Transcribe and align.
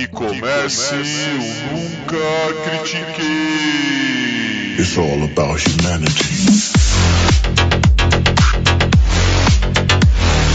Que 0.00 0.08
comece 0.08 0.94
o 0.94 1.04
Nunca 1.76 2.16
Critiquei. 2.64 3.26
It's 4.78 4.96
all 4.96 5.22
about 5.24 5.60
humanity. 5.60 6.24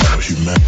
About 0.01 0.23
humanity. 0.27 0.65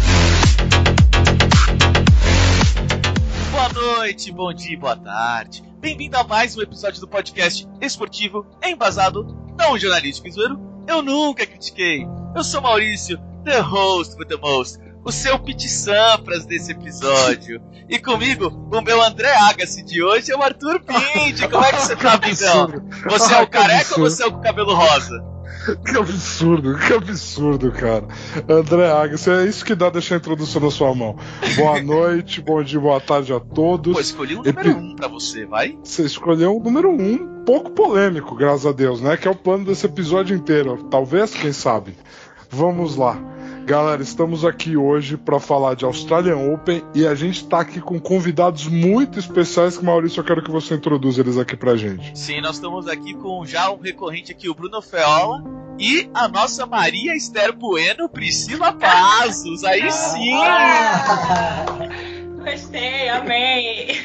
Boa 3.50 3.68
noite, 3.72 4.30
bom 4.30 4.54
dia, 4.54 4.78
boa 4.78 4.96
tarde. 4.96 5.64
Bem-vindo 5.80 6.16
a 6.16 6.22
mais 6.22 6.56
um 6.56 6.62
episódio 6.62 7.00
do 7.00 7.08
podcast 7.08 7.66
esportivo 7.80 8.46
embasado, 8.62 9.26
não 9.58 9.76
jornalístico 9.76 10.28
e 10.28 10.30
zoeiro. 10.30 10.56
Eu 10.86 11.02
nunca 11.02 11.44
critiquei. 11.44 12.06
Eu 12.32 12.44
sou 12.44 12.62
Maurício, 12.62 13.18
the 13.44 13.58
host 13.58 14.16
with 14.16 14.26
the 14.26 14.36
most, 14.36 14.78
o 15.08 15.12
seu 15.12 15.38
Pit 15.38 15.66
Sampras 15.70 16.44
desse 16.44 16.72
episódio. 16.72 17.62
E 17.88 17.98
comigo, 17.98 18.48
o 18.70 18.80
meu 18.82 19.02
André 19.02 19.34
Agassi 19.34 19.82
de 19.82 20.02
hoje 20.02 20.30
é 20.30 20.36
o 20.36 20.42
Arthur 20.42 20.80
Pinde. 20.80 21.48
Como 21.48 21.64
é 21.64 21.72
que 21.72 21.80
você 21.80 21.96
tá, 21.96 22.18
Bidão? 22.18 22.70
Você 23.08 23.34
é 23.34 23.40
o 23.40 23.46
careca 23.48 23.94
ou 23.94 24.00
você 24.00 24.22
é 24.22 24.26
o 24.26 24.38
cabelo 24.38 24.74
rosa? 24.74 25.24
Que 25.86 25.96
absurdo, 25.96 26.76
que 26.76 26.92
absurdo, 26.92 27.72
cara. 27.72 28.06
André 28.46 28.90
Agassi, 28.90 29.30
é 29.30 29.46
isso 29.46 29.64
que 29.64 29.74
dá 29.74 29.88
deixar 29.88 30.16
a 30.16 30.18
introdução 30.18 30.60
na 30.60 30.70
sua 30.70 30.94
mão. 30.94 31.16
Boa 31.56 31.80
noite, 31.82 32.42
bom 32.42 32.62
dia, 32.62 32.78
boa 32.78 33.00
tarde 33.00 33.32
a 33.32 33.40
todos. 33.40 33.94
Pô, 33.94 34.00
escolhi 34.00 34.34
o 34.34 34.42
número 34.42 34.76
1 34.76 34.78
um 34.78 34.94
pra 34.94 35.08
você, 35.08 35.46
vai? 35.46 35.78
Você 35.82 36.02
escolheu 36.02 36.54
o 36.54 36.62
número 36.62 36.90
1, 36.90 37.02
um, 37.02 37.44
pouco 37.46 37.70
polêmico, 37.70 38.34
graças 38.34 38.66
a 38.66 38.72
Deus, 38.72 39.00
né? 39.00 39.16
Que 39.16 39.26
é 39.26 39.30
o 39.30 39.34
plano 39.34 39.64
desse 39.64 39.86
episódio 39.86 40.36
inteiro. 40.36 40.84
Talvez, 40.90 41.32
quem 41.32 41.52
sabe. 41.52 41.96
Vamos 42.50 42.96
lá. 42.96 43.37
Galera, 43.68 44.02
estamos 44.02 44.46
aqui 44.46 44.78
hoje 44.78 45.18
para 45.18 45.38
falar 45.38 45.74
de 45.74 45.84
Australian 45.84 46.38
Open 46.54 46.82
e 46.94 47.06
a 47.06 47.14
gente 47.14 47.42
está 47.42 47.60
aqui 47.60 47.82
com 47.82 48.00
convidados 48.00 48.66
muito 48.66 49.18
especiais 49.18 49.76
que, 49.76 49.84
Maurício, 49.84 50.20
eu 50.20 50.24
quero 50.24 50.42
que 50.42 50.50
você 50.50 50.74
introduza 50.74 51.20
eles 51.20 51.36
aqui 51.36 51.54
pra 51.54 51.76
gente. 51.76 52.18
Sim, 52.18 52.40
nós 52.40 52.54
estamos 52.54 52.88
aqui 52.88 53.12
com 53.12 53.44
já 53.44 53.70
um 53.70 53.78
recorrente 53.78 54.32
aqui, 54.32 54.48
o 54.48 54.54
Bruno 54.54 54.80
Feola, 54.80 55.44
e 55.78 56.08
a 56.14 56.26
nossa 56.28 56.64
Maria 56.64 57.14
Esther 57.14 57.54
Bueno, 57.54 58.08
Priscila 58.08 58.72
Pazos. 58.72 59.62
Aí 59.64 59.92
sim! 59.92 60.32
Gostei, 62.42 63.10
amei. 63.10 63.98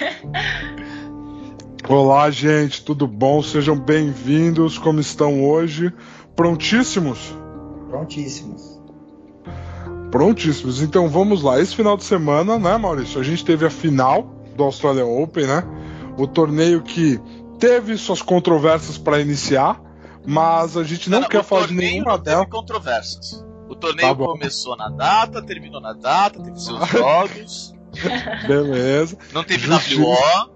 Olá, 1.87 2.29
gente, 2.29 2.83
tudo 2.83 3.07
bom? 3.07 3.41
Sejam 3.41 3.79
bem-vindos. 3.79 4.77
Como 4.77 4.99
estão 4.99 5.41
hoje? 5.41 5.93
Prontíssimos? 6.35 7.33
Prontíssimos. 7.89 8.72
Prontíssimos. 10.13 10.79
Então 10.79 11.09
vamos 11.09 11.41
lá. 11.41 11.59
Esse 11.59 11.75
final 11.75 11.97
de 11.97 12.03
semana, 12.03 12.59
né, 12.59 12.77
Maurício? 12.77 13.19
A 13.19 13.23
gente 13.23 13.43
teve 13.43 13.65
a 13.65 13.69
final 13.71 14.21
do 14.55 14.63
Australian 14.63 15.07
Open, 15.07 15.47
né? 15.47 15.63
O 16.19 16.27
torneio 16.27 16.83
que 16.83 17.19
teve 17.57 17.97
suas 17.97 18.21
controvérsias 18.21 18.95
para 18.95 19.19
iniciar, 19.19 19.81
mas 20.23 20.77
a 20.77 20.83
gente 20.83 21.09
não, 21.09 21.21
Não, 21.21 21.27
quer 21.27 21.43
falar 21.43 21.65
de 21.65 21.73
nenhuma 21.73 22.15
delas. 22.19 22.47
controvérsias. 22.47 23.43
O 23.67 23.73
torneio 23.75 24.09
Tá 24.09 24.23
começou 24.23 24.77
na 24.77 24.89
data, 24.89 25.41
terminou 25.41 25.81
na 25.81 25.93
data, 25.93 26.39
teve 26.43 26.59
seus 26.59 26.77
jogos, 26.89 27.73
Beleza. 28.47 29.17
não 29.33 29.43
teve 29.43 29.65
Justiça. 29.65 29.99
WO. 29.99 30.53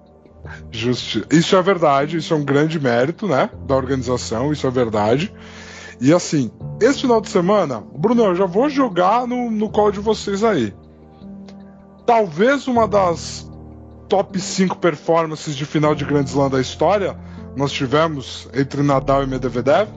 Justi 0.71 1.25
isso 1.31 1.55
é 1.55 1.61
verdade, 1.63 2.17
isso 2.17 2.31
é 2.31 2.37
um 2.37 2.45
grande 2.45 2.79
mérito, 2.79 3.27
né? 3.27 3.49
Da 3.65 3.75
organização, 3.75 4.53
isso 4.53 4.67
é 4.67 4.69
verdade. 4.69 5.33
E 5.99 6.13
assim, 6.13 6.51
esse 6.81 7.01
final 7.01 7.19
de 7.19 7.29
semana, 7.29 7.83
Bruno, 7.95 8.25
eu 8.25 8.35
já 8.35 8.45
vou 8.45 8.69
jogar 8.69 9.27
no, 9.27 9.49
no 9.49 9.69
call 9.69 9.91
de 9.91 9.99
vocês 9.99 10.43
aí. 10.43 10.73
Talvez 12.05 12.67
uma 12.67 12.87
das 12.87 13.49
top 14.07 14.39
5 14.39 14.77
performances 14.77 15.55
de 15.55 15.65
final 15.65 15.93
de 15.93 16.05
Grand 16.05 16.23
Slam 16.23 16.49
da 16.49 16.61
história 16.61 17.17
nós 17.57 17.71
tivemos 17.71 18.47
entre 18.53 18.83
Nadal 18.83 19.23
e 19.23 19.27
Medvedev. 19.27 19.89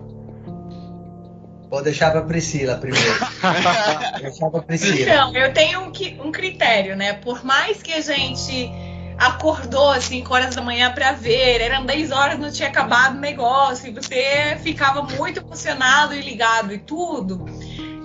Vou 1.69 1.83
deixar 1.83 2.11
pra 2.11 2.23
Priscila 2.23 2.77
primeiro. 2.79 3.07
Vou 4.13 4.21
deixar 4.23 4.51
pra 4.51 4.63
Priscila. 4.63 5.01
Então, 5.01 5.37
eu 5.37 5.53
tenho 5.53 5.81
um, 5.83 6.27
um 6.27 6.33
critério, 6.33 6.97
né? 6.97 7.13
Por 7.13 7.45
mais 7.45 7.83
que 7.83 7.93
a 7.93 8.01
gente 8.01 8.73
acordou 9.21 9.91
às 9.91 10.05
5 10.05 10.33
horas 10.33 10.55
da 10.55 10.63
manhã 10.63 10.91
pra 10.93 11.13
ver, 11.13 11.61
eram 11.61 11.85
10 11.85 12.11
horas, 12.11 12.39
não 12.39 12.51
tinha 12.51 12.69
acabado 12.69 13.19
o 13.19 13.21
negócio, 13.21 13.89
e 13.89 13.93
você 13.93 14.59
ficava 14.63 15.03
muito 15.03 15.41
emocionado 15.41 16.15
e 16.15 16.23
ligado 16.23 16.73
e 16.73 16.79
tudo. 16.79 17.45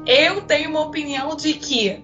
Eu 0.06 0.42
tenho 0.42 0.70
uma 0.70 0.82
opinião 0.82 1.34
de 1.38 1.54
que 1.54 2.04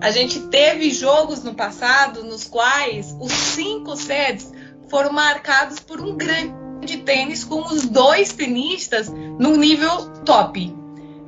a 0.00 0.10
gente 0.10 0.40
teve 0.48 0.90
jogos 0.90 1.44
no 1.44 1.54
passado 1.54 2.24
nos 2.24 2.44
quais 2.44 3.14
os 3.20 3.30
cinco 3.30 3.94
sets 3.94 4.50
foram 4.88 5.12
marcados 5.12 5.78
por 5.78 6.00
um 6.00 6.16
grande 6.16 6.96
tênis 7.04 7.44
com 7.44 7.60
os 7.60 7.86
dois 7.86 8.32
tenistas 8.32 9.08
no 9.08 9.54
nível 9.56 10.08
top. 10.24 10.74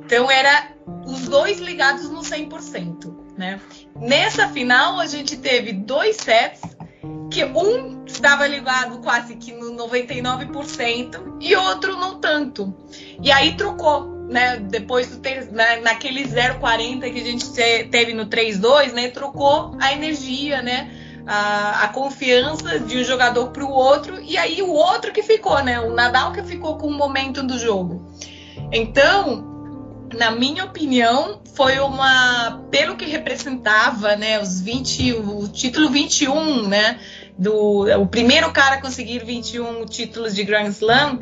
Então 0.03 0.31
era 0.31 0.71
os 1.05 1.27
dois 1.27 1.59
ligados 1.59 2.09
no 2.09 2.21
100%, 2.21 3.37
né? 3.37 3.61
Nessa 3.95 4.49
final 4.49 4.99
a 4.99 5.05
gente 5.05 5.37
teve 5.37 5.71
dois 5.73 6.17
sets 6.17 6.78
que 7.29 7.43
um 7.45 8.03
estava 8.05 8.47
ligado 8.47 8.99
quase 8.99 9.35
que 9.35 9.51
no 9.53 9.71
99% 9.75 11.37
e 11.39 11.55
outro 11.55 11.95
não 11.97 12.19
tanto. 12.19 12.73
E 13.21 13.31
aí 13.31 13.55
trocou, 13.55 14.07
né? 14.29 14.57
Depois 14.57 15.07
do 15.09 15.17
ter, 15.17 15.51
na, 15.51 15.77
naquele 15.77 16.23
0,40 16.25 17.01
que 17.01 17.19
a 17.19 17.23
gente 17.23 17.51
te- 17.53 17.83
teve 17.85 18.13
no 18.13 18.25
3-2, 18.27 18.93
né? 18.93 19.09
Trocou 19.09 19.75
a 19.79 19.93
energia, 19.93 20.61
né? 20.61 20.91
A, 21.27 21.83
a 21.83 21.87
confiança 21.89 22.79
de 22.79 22.97
um 22.97 23.03
jogador 23.03 23.51
para 23.51 23.63
o 23.63 23.69
outro 23.71 24.19
e 24.21 24.35
aí 24.37 24.61
o 24.61 24.71
outro 24.71 25.11
que 25.11 25.21
ficou, 25.21 25.61
né? 25.63 25.79
O 25.79 25.93
Nadal 25.93 26.31
que 26.31 26.41
ficou 26.43 26.77
com 26.77 26.87
o 26.87 26.93
momento 26.93 27.43
do 27.43 27.59
jogo. 27.59 28.09
Então, 28.71 29.47
na 30.15 30.31
minha 30.31 30.65
opinião, 30.65 31.39
foi 31.55 31.79
uma. 31.79 32.63
Pelo 32.71 32.95
que 32.95 33.05
representava, 33.05 34.15
né? 34.15 34.39
Os 34.41 34.59
20. 34.61 35.13
O 35.13 35.47
título 35.47 35.89
21, 35.89 36.67
né? 36.67 36.99
Do, 37.39 37.85
o 37.99 38.05
primeiro 38.05 38.51
cara 38.51 38.75
a 38.75 38.81
conseguir 38.81 39.23
21 39.23 39.85
títulos 39.85 40.35
de 40.35 40.43
Grand 40.43 40.67
Slam. 40.67 41.19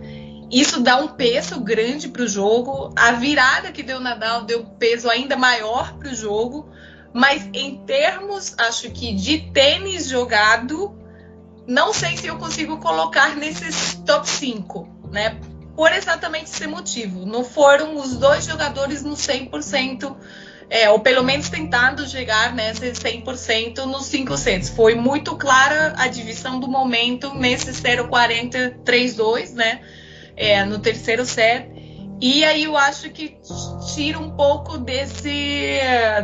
Isso 0.52 0.82
dá 0.82 0.98
um 0.98 1.10
peso 1.10 1.60
grande 1.60 2.08
para 2.08 2.24
o 2.24 2.28
jogo. 2.28 2.92
A 2.96 3.12
virada 3.12 3.72
que 3.72 3.84
deu 3.84 4.00
Nadal 4.00 4.44
deu 4.44 4.66
peso 4.66 5.10
ainda 5.10 5.38
maior 5.38 5.94
para 5.98 6.10
o 6.10 6.16
jogo. 6.16 6.70
Mas 7.14 7.48
em 7.54 7.78
termos, 7.86 8.56
acho 8.58 8.90
que 8.92 9.14
de 9.14 9.52
tênis 9.52 10.08
jogado, 10.10 10.96
não 11.68 11.94
sei 11.94 12.18
se 12.18 12.28
eu 12.28 12.38
consigo 12.38 12.78
colocar 12.80 13.36
nesses 13.36 13.96
top 14.06 14.28
5, 14.28 15.10
né? 15.12 15.40
por 15.78 15.94
exatamente 15.94 16.46
esse 16.46 16.66
motivo. 16.66 17.24
Não 17.24 17.44
foram 17.44 17.98
os 17.98 18.18
dois 18.18 18.46
jogadores 18.46 19.04
no 19.04 19.14
100%, 19.14 20.18
é, 20.70 20.90
ou 20.90 21.00
pelo 21.00 21.24
menos 21.24 21.50
tentando 21.50 22.08
chegar 22.08 22.54
nesse 22.54 22.92
100% 22.94 23.86
nos 23.86 24.06
cinco 24.06 24.36
sets. 24.38 24.70
Foi 24.70 24.96
muito 24.96 25.36
clara 25.36 25.94
a 25.98 26.08
divisão 26.08 26.60
do 26.60 26.68
momento 26.68 27.34
nesse 27.34 27.72
0-40-3-2, 27.72 29.54
né? 29.54 29.82
É, 30.36 30.64
no 30.66 30.80
terceiro 30.80 31.26
set. 31.26 31.68
E 32.20 32.44
aí 32.44 32.64
eu 32.64 32.76
acho 32.76 33.12
que 33.12 33.38
tira 33.94 34.18
um 34.20 34.32
pouco 34.32 34.78
desse, 34.80 35.30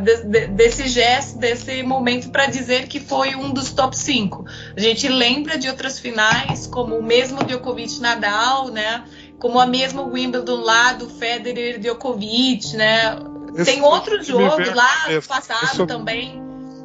de- 0.02 0.24
de- 0.26 0.48
desse 0.48 0.88
gesto, 0.88 1.38
desse 1.38 1.84
momento 1.84 2.30
para 2.32 2.48
dizer 2.48 2.88
que 2.88 3.00
foi 3.00 3.36
um 3.36 3.52
dos 3.52 3.72
top 3.72 3.96
5. 3.96 4.44
A 4.76 4.80
gente 4.80 5.08
lembra 5.08 5.56
de 5.58 5.70
outras 5.70 6.00
finais, 6.00 6.66
como 6.66 6.98
o 6.98 7.04
mesmo 7.04 7.44
Djokovic 7.44 8.00
Nadal, 8.00 8.70
né? 8.70 9.04
Como 9.40 9.60
a 9.60 9.68
mesma 9.68 10.02
Wimbledon 10.02 10.62
lá 10.62 10.94
do 10.94 11.08
Federer 11.10 11.80
Djokovic, 11.80 12.76
né? 12.76 13.16
Esse 13.56 13.72
Tem 13.72 13.82
outro 13.82 14.22
jogo 14.24 14.58
lá 14.76 14.96
cabeça. 15.04 15.28
passado 15.28 15.66
Esse 15.66 15.86
também, 15.88 16.42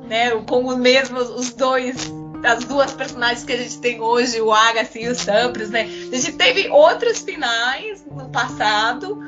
né? 0.08 0.30
Com 0.48 0.66
os 0.66 0.76
mesmos, 0.76 1.28
os 1.30 1.52
dois, 1.54 2.12
as 2.44 2.64
duas 2.64 2.92
personagens 2.92 3.44
que 3.44 3.52
a 3.52 3.56
gente 3.56 3.78
tem 3.78 4.00
hoje, 4.00 4.40
o 4.40 4.52
Agassi 4.52 5.00
e 5.02 5.08
o 5.08 5.14
Sampras, 5.14 5.70
né? 5.70 5.82
A 5.82 6.16
gente 6.16 6.32
teve 6.32 6.68
outras 6.68 7.20
finais 7.20 8.04
no 8.10 8.28
passado 8.28 9.18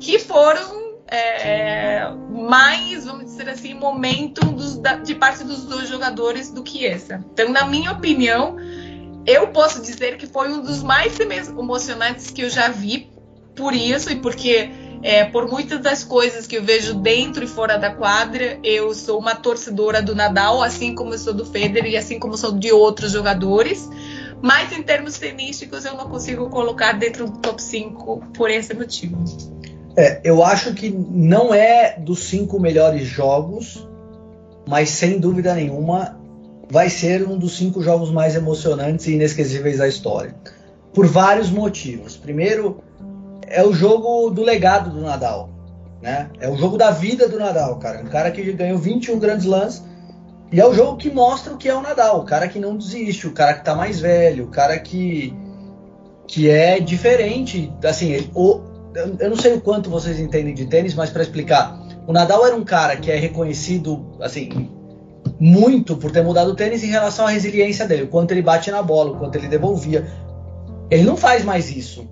que 0.00 0.18
foram 0.18 0.84
é, 1.06 2.08
mais, 2.30 3.04
vamos 3.04 3.26
dizer 3.26 3.48
assim, 3.48 3.74
momento 3.74 4.40
dos- 4.46 4.78
da- 4.78 4.96
de 4.96 5.14
parte 5.14 5.44
dos 5.44 5.64
dois 5.64 5.86
jogadores 5.88 6.50
do 6.50 6.62
que 6.62 6.84
essa. 6.86 7.22
Então, 7.32 7.50
na 7.50 7.66
minha 7.66 7.92
opinião, 7.92 8.56
eu 9.26 9.48
posso 9.48 9.82
dizer 9.82 10.16
que 10.16 10.26
foi 10.26 10.48
um 10.50 10.62
dos 10.62 10.82
mais 10.82 11.20
emo- 11.20 11.60
emocionantes 11.60 12.30
que 12.30 12.40
eu 12.42 12.50
já 12.50 12.68
vi 12.68 13.10
por 13.54 13.74
isso 13.74 14.10
e 14.10 14.16
porque 14.16 14.70
é, 15.04 15.22
por 15.22 15.46
muitas 15.46 15.80
das 15.80 16.02
coisas 16.02 16.46
que 16.46 16.56
eu 16.56 16.64
vejo 16.64 16.94
dentro 16.94 17.44
e 17.44 17.46
fora 17.46 17.76
da 17.76 17.90
quadra, 17.90 18.58
eu 18.64 18.94
sou 18.94 19.18
uma 19.18 19.34
torcedora 19.34 20.00
do 20.00 20.14
Nadal, 20.14 20.62
assim 20.62 20.94
como 20.94 21.12
eu 21.12 21.18
sou 21.18 21.34
do 21.34 21.44
Federer 21.44 21.92
e 21.92 21.96
assim 21.98 22.18
como 22.18 22.38
sou 22.38 22.52
de 22.52 22.72
outros 22.72 23.12
jogadores. 23.12 23.86
Mas 24.40 24.72
em 24.72 24.82
termos 24.82 25.18
tenísticos, 25.18 25.84
eu 25.84 25.94
não 25.94 26.08
consigo 26.08 26.48
colocar 26.48 26.92
dentro 26.92 27.26
do 27.26 27.38
top 27.38 27.62
5 27.62 28.28
por 28.32 28.48
esse 28.48 28.72
motivo. 28.72 29.22
É, 29.94 30.22
eu 30.24 30.42
acho 30.42 30.72
que 30.72 30.88
não 30.88 31.52
é 31.52 31.98
dos 31.98 32.24
cinco 32.24 32.58
melhores 32.58 33.06
jogos, 33.06 33.86
mas 34.66 34.88
sem 34.88 35.20
dúvida 35.20 35.54
nenhuma 35.54 36.18
vai 36.70 36.88
ser 36.88 37.28
um 37.28 37.36
dos 37.36 37.58
cinco 37.58 37.82
jogos 37.82 38.10
mais 38.10 38.34
emocionantes 38.34 39.06
e 39.06 39.12
inesquecíveis 39.12 39.76
da 39.76 39.86
história. 39.86 40.34
Por 40.94 41.06
vários 41.06 41.50
motivos. 41.50 42.16
Primeiro, 42.16 42.82
é 43.54 43.64
o 43.64 43.72
jogo 43.72 44.30
do 44.30 44.42
legado 44.42 44.90
do 44.90 45.00
Nadal. 45.00 45.48
Né? 46.02 46.28
É 46.40 46.48
o 46.50 46.56
jogo 46.56 46.76
da 46.76 46.90
vida 46.90 47.28
do 47.28 47.38
Nadal, 47.38 47.78
cara. 47.78 48.02
Um 48.02 48.08
cara 48.08 48.30
que 48.30 48.52
ganhou 48.52 48.78
21 48.78 49.18
grandes 49.18 49.46
lãs. 49.46 49.82
E 50.52 50.60
é 50.60 50.66
o 50.66 50.74
jogo 50.74 50.98
que 50.98 51.10
mostra 51.10 51.54
o 51.54 51.56
que 51.56 51.68
é 51.68 51.74
o 51.74 51.80
Nadal. 51.80 52.20
O 52.20 52.24
cara 52.24 52.48
que 52.48 52.58
não 52.58 52.76
desiste, 52.76 53.26
o 53.26 53.32
cara 53.32 53.54
que 53.54 53.64
tá 53.64 53.74
mais 53.74 54.00
velho, 54.00 54.44
o 54.44 54.48
cara 54.48 54.78
que, 54.78 55.34
que 56.26 56.50
é 56.50 56.78
diferente. 56.80 57.72
Assim, 57.82 58.10
ele, 58.10 58.30
o, 58.34 58.60
eu 59.18 59.30
não 59.30 59.36
sei 59.36 59.54
o 59.54 59.60
quanto 59.60 59.88
vocês 59.88 60.18
entendem 60.18 60.52
de 60.52 60.66
tênis, 60.66 60.94
mas 60.94 61.10
para 61.10 61.22
explicar, 61.22 61.80
o 62.06 62.12
Nadal 62.12 62.44
era 62.44 62.56
um 62.56 62.64
cara 62.64 62.96
que 62.96 63.10
é 63.10 63.16
reconhecido, 63.16 64.04
assim, 64.20 64.68
muito 65.40 65.96
por 65.96 66.10
ter 66.10 66.22
mudado 66.22 66.50
o 66.50 66.56
tênis 66.56 66.84
em 66.84 66.88
relação 66.88 67.26
à 67.26 67.30
resiliência 67.30 67.86
dele, 67.86 68.02
o 68.02 68.08
quanto 68.08 68.32
ele 68.32 68.42
bate 68.42 68.70
na 68.70 68.82
bola, 68.82 69.12
o 69.12 69.18
quanto 69.18 69.36
ele 69.36 69.48
devolvia. 69.48 70.06
Ele 70.90 71.02
não 71.02 71.16
faz 71.16 71.44
mais 71.44 71.74
isso. 71.74 72.06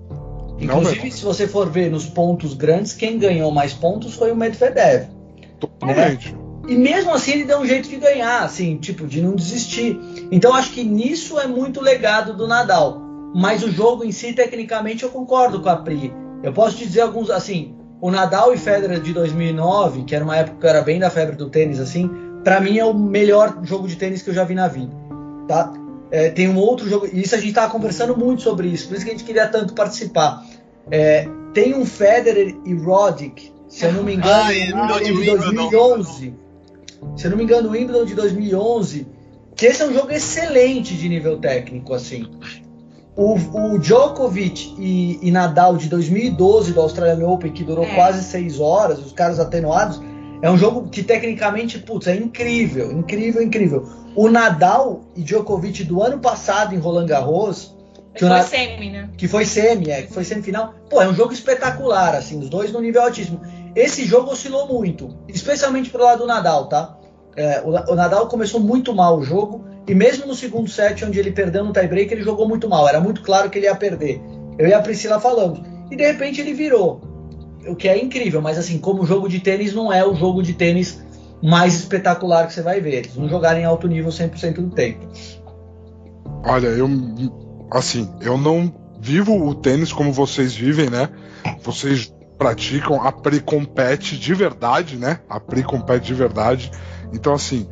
Inclusive, 0.59 1.11
se 1.11 1.23
você 1.23 1.47
for 1.47 1.69
ver 1.69 1.89
nos 1.89 2.05
pontos 2.05 2.53
grandes, 2.53 2.93
quem 2.93 3.17
ganhou 3.17 3.51
mais 3.51 3.73
pontos 3.73 4.13
foi 4.15 4.31
o 4.31 4.35
Medvedev. 4.35 5.07
Totalmente. 5.59 6.33
Né? 6.33 6.39
E 6.67 6.75
mesmo 6.75 7.11
assim 7.11 7.31
ele 7.31 7.43
deu 7.43 7.59
um 7.59 7.65
jeito 7.65 7.89
de 7.89 7.97
ganhar, 7.97 8.43
assim, 8.43 8.77
tipo, 8.77 9.05
de 9.05 9.21
não 9.21 9.35
desistir. 9.35 9.99
Então 10.31 10.53
acho 10.53 10.71
que 10.71 10.83
nisso 10.83 11.39
é 11.39 11.45
muito 11.45 11.81
legado 11.81 12.33
do 12.33 12.47
Nadal. 12.47 13.01
Mas 13.35 13.63
o 13.63 13.71
jogo 13.71 14.03
em 14.03 14.11
si, 14.11 14.31
tecnicamente, 14.31 15.03
eu 15.03 15.09
concordo 15.09 15.61
com 15.61 15.69
a 15.69 15.75
Pri. 15.75 16.13
Eu 16.41 16.53
posso 16.53 16.77
te 16.77 16.85
dizer 16.85 17.01
alguns, 17.01 17.29
assim, 17.29 17.75
o 17.99 18.11
Nadal 18.11 18.53
e 18.53 18.57
Federer 18.57 19.01
de 19.01 19.13
2009, 19.13 20.03
que 20.03 20.15
era 20.15 20.23
uma 20.23 20.37
época 20.37 20.57
que 20.59 20.67
era 20.67 20.81
bem 20.81 20.99
da 20.99 21.09
febre 21.09 21.35
do 21.35 21.49
tênis, 21.49 21.79
assim, 21.79 22.09
para 22.43 22.59
mim 22.59 22.77
é 22.77 22.85
o 22.85 22.93
melhor 22.93 23.59
jogo 23.63 23.87
de 23.87 23.95
tênis 23.95 24.21
que 24.21 24.29
eu 24.29 24.33
já 24.33 24.43
vi 24.43 24.53
na 24.53 24.67
vida, 24.67 24.93
tá? 25.47 25.73
É, 26.13 26.29
tem 26.29 26.47
um 26.47 26.57
outro 26.57 26.87
jogo, 26.87 27.07
e 27.11 27.23
isso 27.23 27.33
a 27.33 27.39
gente 27.39 27.53
tava 27.53 27.71
conversando 27.71 28.15
muito 28.15 28.43
sobre 28.43 28.67
isso, 28.67 28.87
por 28.87 28.95
isso 28.95 29.03
que 29.03 29.09
a 29.09 29.13
gente 29.15 29.23
queria 29.23 29.47
tanto 29.47 29.73
participar. 29.73 30.45
É, 30.91 31.27
tem 31.55 31.73
um 31.73 31.87
Federer 31.87 32.55
e 32.63 32.73
Roddick, 32.75 33.51
se 33.67 33.83
eu 33.83 33.93
não 33.93 34.03
me 34.03 34.13
engano, 34.13 34.51
ah, 34.75 34.99
de 34.99 35.11
2011. 35.11 36.35
Se 37.17 37.25
eu 37.25 37.31
não 37.31 37.37
me 37.37 37.43
engano, 37.43 37.69
o 37.69 37.71
Wimbledon 37.71 38.05
de 38.05 38.13
2011, 38.13 39.07
que 39.55 39.65
esse 39.65 39.81
é 39.81 39.87
um 39.87 39.93
jogo 39.93 40.11
excelente 40.11 40.95
de 40.95 41.09
nível 41.09 41.39
técnico, 41.39 41.95
assim. 41.95 42.27
O, 43.15 43.33
o 43.33 43.79
Djokovic 43.79 44.75
e, 44.77 45.17
e, 45.19 45.31
Nadal 45.31 45.77
de 45.77 45.89
2012 45.89 46.73
do 46.73 46.81
Australian 46.81 47.27
Open, 47.27 47.51
que 47.51 47.63
durou 47.63 47.85
é. 47.85 47.95
quase 47.95 48.23
seis 48.23 48.59
horas, 48.59 48.99
os 48.99 49.13
caras 49.13 49.39
atenuados, 49.39 49.99
é 50.43 50.51
um 50.51 50.57
jogo 50.57 50.89
que 50.89 51.01
tecnicamente, 51.01 51.79
putz, 51.79 52.05
é 52.05 52.15
incrível, 52.17 52.91
incrível, 52.91 53.41
incrível. 53.41 53.89
O 54.13 54.27
Nadal 54.27 55.05
e 55.15 55.23
Djokovic 55.23 55.85
do 55.85 56.03
ano 56.03 56.19
passado 56.19 56.75
em 56.75 56.77
Roland 56.77 57.05
Garros, 57.05 57.73
que 58.13 58.25
foi 58.27 58.43
semi, 58.43 58.89
né? 58.91 59.09
Que 59.17 59.27
foi 59.29 59.45
semi, 59.45 59.89
é, 59.89 60.01
que 60.01 60.13
foi 60.13 60.25
semifinal. 60.25 60.73
Pô, 60.89 61.01
é 61.01 61.07
um 61.07 61.15
jogo 61.15 61.31
espetacular, 61.31 62.13
assim, 62.13 62.37
os 62.37 62.49
dois 62.49 62.73
no 62.73 62.81
nível 62.81 63.03
altíssimo. 63.03 63.39
Esse 63.73 64.03
jogo 64.03 64.31
oscilou 64.31 64.67
muito, 64.67 65.17
especialmente 65.29 65.89
pro 65.89 66.03
lado 66.03 66.19
do 66.19 66.27
Nadal, 66.27 66.67
tá? 66.67 66.97
É, 67.37 67.61
o, 67.61 67.69
o, 67.69 67.95
Nadal 67.95 68.27
começou 68.27 68.59
muito 68.59 68.93
mal 68.93 69.17
o 69.17 69.23
jogo, 69.23 69.63
e 69.87 69.95
mesmo 69.95 70.27
no 70.27 70.35
segundo 70.35 70.69
set, 70.69 71.05
onde 71.05 71.19
ele 71.19 71.31
perdeu 71.31 71.63
no 71.63 71.71
tie-break, 71.71 72.13
ele 72.13 72.21
jogou 72.21 72.49
muito 72.49 72.67
mal. 72.67 72.85
Era 72.85 72.99
muito 72.99 73.21
claro 73.21 73.49
que 73.49 73.57
ele 73.59 73.67
ia 73.67 73.75
perder. 73.75 74.21
Eu 74.59 74.67
e 74.67 74.73
a 74.73 74.81
Priscila 74.81 75.21
falamos. 75.21 75.61
E 75.89 75.95
de 75.95 76.05
repente 76.05 76.41
ele 76.41 76.53
virou 76.53 77.12
o 77.67 77.75
que 77.75 77.87
é 77.87 78.01
incrível, 78.01 78.41
mas 78.41 78.57
assim, 78.57 78.77
como 78.77 79.05
jogo 79.05 79.27
de 79.27 79.39
tênis 79.39 79.73
não 79.73 79.91
é 79.91 80.05
o 80.05 80.15
jogo 80.15 80.41
de 80.41 80.53
tênis 80.53 81.01
mais 81.41 81.75
espetacular 81.75 82.47
que 82.47 82.53
você 82.53 82.61
vai 82.61 82.79
ver. 82.79 82.95
Eles 82.95 83.15
não 83.15 83.27
jogaram 83.27 83.59
em 83.59 83.65
alto 83.65 83.87
nível 83.87 84.11
100% 84.11 84.55
do 84.55 84.69
tempo. 84.69 85.05
Olha, 86.45 86.67
eu 86.67 86.89
assim, 87.71 88.09
eu 88.21 88.37
não 88.37 88.73
vivo 88.99 89.47
o 89.47 89.55
tênis 89.55 89.91
como 89.91 90.13
vocês 90.13 90.53
vivem, 90.53 90.89
né? 90.89 91.09
Vocês 91.61 92.13
praticam 92.37 93.01
a 93.01 93.11
pre-compete 93.11 94.17
de 94.17 94.33
verdade, 94.33 94.97
né? 94.97 95.19
A 95.29 95.39
pre-compete 95.39 96.05
de 96.05 96.13
verdade. 96.13 96.71
Então 97.11 97.33
assim, 97.33 97.67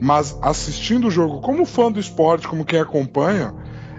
mas 0.00 0.36
assistindo 0.42 1.08
o 1.08 1.10
jogo 1.10 1.40
como 1.40 1.64
fã 1.64 1.90
do 1.90 2.00
esporte, 2.00 2.48
como 2.48 2.64
quem 2.64 2.80
acompanha, 2.80 3.54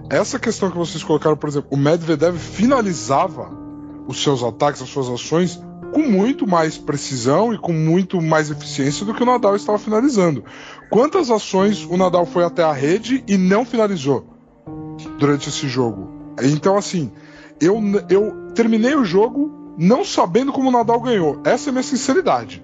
essa 0.09 0.39
questão 0.39 0.69
que 0.69 0.77
vocês 0.77 1.03
colocaram, 1.03 1.35
por 1.35 1.49
exemplo, 1.49 1.69
o 1.71 1.77
Medvedev 1.77 2.37
finalizava 2.37 3.66
os 4.07 4.23
seus 4.23 4.43
ataques, 4.43 4.81
as 4.81 4.89
suas 4.89 5.09
ações 5.09 5.59
com 5.91 6.01
muito 6.01 6.47
mais 6.47 6.77
precisão 6.77 7.53
e 7.53 7.57
com 7.57 7.73
muito 7.73 8.21
mais 8.21 8.51
eficiência 8.51 9.05
do 9.05 9.13
que 9.13 9.23
o 9.23 9.25
Nadal 9.25 9.55
estava 9.55 9.77
finalizando. 9.77 10.43
Quantas 10.89 11.29
ações 11.29 11.83
o 11.85 11.97
Nadal 11.97 12.25
foi 12.25 12.43
até 12.43 12.63
a 12.63 12.71
rede 12.71 13.23
e 13.27 13.37
não 13.37 13.65
finalizou 13.65 14.25
durante 15.17 15.49
esse 15.49 15.67
jogo? 15.67 16.09
Então, 16.43 16.77
assim, 16.77 17.11
eu, 17.59 17.81
eu 18.09 18.51
terminei 18.53 18.95
o 18.95 19.03
jogo 19.03 19.51
não 19.77 20.03
sabendo 20.03 20.51
como 20.51 20.69
o 20.69 20.71
Nadal 20.71 20.99
ganhou. 20.99 21.41
Essa 21.43 21.69
é 21.69 21.71
a 21.71 21.73
minha 21.73 21.83
sinceridade. 21.83 22.63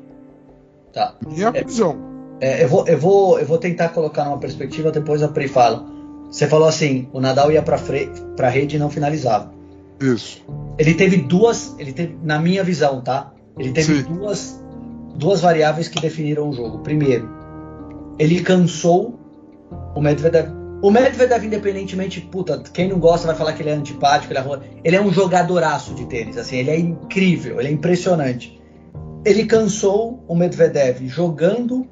Tá. 0.91 1.15
Minha 1.25 1.51
é, 1.53 1.63
visão. 1.63 1.97
É, 2.39 2.63
eu, 2.63 2.67
vou, 2.67 2.87
eu, 2.87 2.97
vou, 2.97 3.39
eu 3.39 3.45
vou 3.45 3.57
tentar 3.57 3.89
colocar 3.89 4.25
numa 4.25 4.37
perspectiva, 4.37 4.91
depois 4.91 5.23
a 5.23 5.27
Pri 5.27 5.47
fala. 5.47 5.85
Você 6.29 6.47
falou 6.47 6.67
assim: 6.67 7.07
o 7.13 7.19
Nadal 7.19 7.51
ia 7.51 7.61
para 7.61 7.77
a 7.77 8.49
rede 8.49 8.75
e 8.75 8.79
não 8.79 8.89
finalizava. 8.89 9.51
Isso. 9.99 10.43
Ele 10.77 10.93
teve 10.93 11.17
duas, 11.17 11.75
ele 11.77 11.93
teve, 11.93 12.17
na 12.23 12.39
minha 12.39 12.63
visão, 12.63 13.01
tá? 13.01 13.33
Ele 13.57 13.71
teve 13.71 14.03
duas, 14.03 14.61
duas 15.15 15.41
variáveis 15.41 15.87
que 15.87 15.99
definiram 16.01 16.49
o 16.49 16.53
jogo. 16.53 16.79
Primeiro, 16.79 17.29
ele 18.17 18.41
cansou 18.41 19.19
o 19.95 20.01
Medvedev. 20.01 20.49
O 20.81 20.91
Medvedev, 20.91 21.45
independentemente, 21.45 22.19
puta, 22.19 22.61
quem 22.73 22.89
não 22.89 22.99
gosta 22.99 23.27
vai 23.27 23.35
falar 23.35 23.53
que 23.53 23.61
ele 23.61 23.69
é 23.69 23.73
antipático, 23.73 24.33
ele 24.33 24.39
é, 24.39 24.59
ele 24.83 24.95
é 24.97 25.01
um 25.01 25.11
jogadoraço 25.11 25.93
de 25.93 26.05
tênis, 26.05 26.37
assim, 26.37 26.57
ele 26.57 26.71
é 26.71 26.77
incrível, 26.77 27.59
ele 27.59 27.69
é 27.69 27.71
impressionante. 27.71 28.61
Ele 29.23 29.45
cansou 29.45 30.21
o 30.27 30.35
Medvedev 30.35 31.07
jogando 31.07 31.87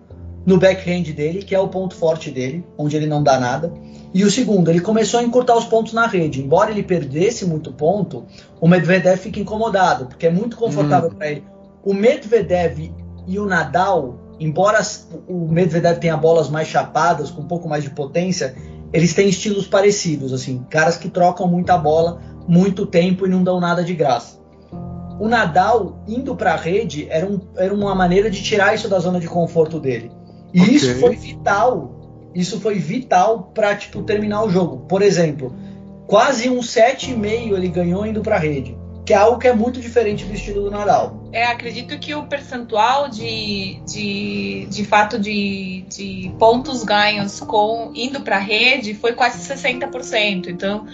no 0.45 0.57
backhand 0.57 1.03
dele, 1.13 1.43
que 1.43 1.53
é 1.53 1.59
o 1.59 1.67
ponto 1.67 1.95
forte 1.95 2.31
dele, 2.31 2.65
onde 2.77 2.95
ele 2.95 3.07
não 3.07 3.21
dá 3.21 3.39
nada. 3.39 3.71
E 4.13 4.23
o 4.23 4.31
segundo, 4.31 4.69
ele 4.69 4.81
começou 4.81 5.19
a 5.19 5.23
encurtar 5.23 5.55
os 5.55 5.65
pontos 5.65 5.93
na 5.93 6.07
rede. 6.07 6.41
Embora 6.41 6.71
ele 6.71 6.83
perdesse 6.83 7.45
muito 7.45 7.71
ponto, 7.71 8.25
o 8.59 8.67
Medvedev 8.67 9.17
fica 9.17 9.39
incomodado, 9.39 10.07
porque 10.07 10.27
é 10.27 10.31
muito 10.31 10.57
confortável 10.57 11.09
hum. 11.09 11.15
para 11.15 11.31
ele. 11.31 11.43
O 11.83 11.93
Medvedev 11.93 12.91
e 13.27 13.39
o 13.39 13.45
Nadal, 13.45 14.19
embora 14.39 14.81
o 15.27 15.47
Medvedev 15.47 15.99
tenha 15.99 16.17
bolas 16.17 16.49
mais 16.49 16.67
chapadas, 16.67 17.31
com 17.31 17.42
um 17.42 17.47
pouco 17.47 17.69
mais 17.69 17.83
de 17.83 17.92
potência, 17.92 18.56
eles 18.92 19.13
têm 19.13 19.30
estilos 19.30 19.68
parecidos, 19.68 20.33
assim, 20.33 20.66
caras 20.69 20.97
que 20.97 21.09
trocam 21.09 21.47
muita 21.47 21.77
bola, 21.77 22.19
muito 22.47 22.85
tempo 22.85 23.25
e 23.25 23.30
não 23.30 23.44
dão 23.44 23.59
nada 23.59 23.83
de 23.83 23.94
graça. 23.94 24.42
O 25.19 25.27
Nadal 25.27 26.04
indo 26.07 26.35
para 26.35 26.54
a 26.54 26.57
rede 26.57 27.07
era, 27.09 27.25
um, 27.25 27.39
era 27.56 27.73
uma 27.73 27.94
maneira 27.94 28.30
de 28.30 28.42
tirar 28.42 28.73
isso 28.73 28.89
da 28.89 28.99
zona 28.99 29.19
de 29.19 29.27
conforto 29.27 29.80
dele. 29.80 30.11
E 30.53 30.61
okay. 30.61 30.75
isso 30.75 30.99
foi 30.99 31.15
vital 31.15 32.01
isso 32.33 32.59
foi 32.59 32.75
vital 32.75 33.51
para 33.53 33.75
tipo 33.75 34.01
terminar 34.03 34.43
o 34.43 34.49
jogo. 34.49 34.85
Por 34.87 35.01
exemplo, 35.01 35.55
quase 36.07 36.49
um 36.49 36.59
7,5 36.59 37.53
ele 37.53 37.67
ganhou 37.67 38.05
indo 38.05 38.21
para 38.21 38.37
a 38.37 38.39
rede, 38.39 38.77
que 39.05 39.13
é 39.13 39.17
algo 39.17 39.37
que 39.37 39.47
é 39.47 39.53
muito 39.53 39.79
diferente 39.79 40.23
do 40.25 40.33
estilo 40.33 40.63
do 40.63 40.71
Nadal. 40.71 41.29
É, 41.31 41.45
acredito 41.45 41.97
que 41.99 42.15
o 42.15 42.23
percentual 42.23 43.09
de, 43.09 43.81
de, 43.85 44.65
de 44.69 44.85
fato 44.85 45.19
de, 45.19 45.85
de 45.89 46.33
pontos 46.39 46.83
ganhos 46.83 47.39
com 47.41 47.91
indo 47.93 48.21
para 48.21 48.37
a 48.37 48.39
rede 48.39 48.93
foi 48.93 49.13
quase 49.13 49.39
60%. 49.53 50.47
Então, 50.47 50.85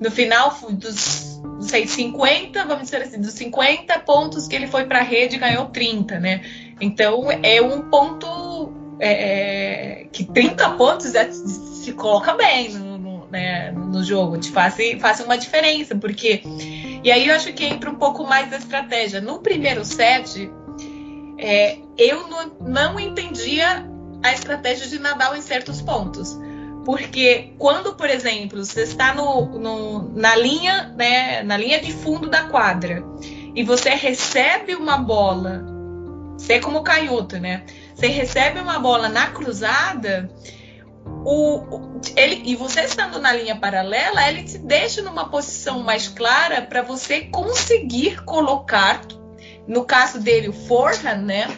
no 0.00 0.10
final 0.10 0.56
dos 0.72 1.36
não 1.42 1.62
sei, 1.62 1.86
50, 1.86 2.66
vamos 2.66 2.84
dizer 2.84 3.00
assim, 3.00 3.18
dos 3.18 3.32
50 3.32 3.98
pontos 4.00 4.46
que 4.46 4.54
ele 4.54 4.66
foi 4.66 4.84
para 4.84 4.98
a 4.98 5.02
rede, 5.02 5.38
ganhou 5.38 5.66
30, 5.66 6.20
né? 6.20 6.42
Então 6.78 7.30
é 7.30 7.62
um 7.62 7.88
ponto 7.88 8.75
é, 8.98 10.02
é, 10.02 10.04
que 10.12 10.24
30 10.24 10.70
pontos 10.70 11.14
é, 11.14 11.30
se 11.30 11.92
coloca 11.92 12.34
bem 12.34 12.72
no, 12.72 12.98
no, 12.98 13.26
né, 13.30 13.70
no 13.72 14.02
jogo, 14.02 14.38
te 14.38 14.50
faz, 14.50 14.74
faz 15.00 15.20
uma 15.20 15.36
diferença, 15.36 15.94
porque. 15.94 16.42
E 17.04 17.10
aí 17.10 17.28
eu 17.28 17.34
acho 17.34 17.52
que 17.52 17.64
entra 17.64 17.90
um 17.90 17.94
pouco 17.94 18.24
mais 18.24 18.50
da 18.50 18.56
estratégia. 18.56 19.20
No 19.20 19.38
primeiro 19.38 19.84
set, 19.84 20.50
é, 21.38 21.78
eu 21.96 22.26
não, 22.28 22.50
não 22.60 23.00
entendia 23.00 23.86
a 24.22 24.32
estratégia 24.32 24.88
de 24.88 24.98
Nadal 24.98 25.36
em 25.36 25.40
certos 25.40 25.80
pontos. 25.80 26.36
Porque 26.84 27.52
quando, 27.58 27.94
por 27.94 28.08
exemplo, 28.08 28.64
você 28.64 28.82
está 28.82 29.12
no, 29.12 29.58
no, 29.58 30.14
na 30.14 30.36
linha, 30.36 30.94
né, 30.96 31.42
na 31.42 31.56
linha 31.56 31.80
de 31.80 31.92
fundo 31.92 32.28
da 32.28 32.44
quadra 32.44 33.04
e 33.54 33.64
você 33.64 33.90
recebe 33.90 34.74
uma 34.76 34.96
bola, 34.96 35.64
você 36.38 36.54
é 36.54 36.60
como 36.60 36.82
canhoto, 36.82 37.38
né? 37.40 37.64
Você 37.96 38.08
recebe 38.08 38.60
uma 38.60 38.78
bola 38.78 39.08
na 39.08 39.28
cruzada, 39.30 40.30
o, 41.24 41.98
ele, 42.14 42.42
e 42.44 42.54
você 42.54 42.82
estando 42.82 43.18
na 43.18 43.32
linha 43.32 43.56
paralela, 43.56 44.28
ele 44.28 44.42
te 44.42 44.58
deixa 44.58 45.00
numa 45.00 45.30
posição 45.30 45.80
mais 45.80 46.06
clara 46.06 46.60
para 46.60 46.82
você 46.82 47.22
conseguir 47.22 48.22
colocar, 48.24 49.00
no 49.66 49.82
caso 49.84 50.20
dele, 50.20 50.50
o 50.50 50.52
forehand, 50.52 51.22
né? 51.22 51.48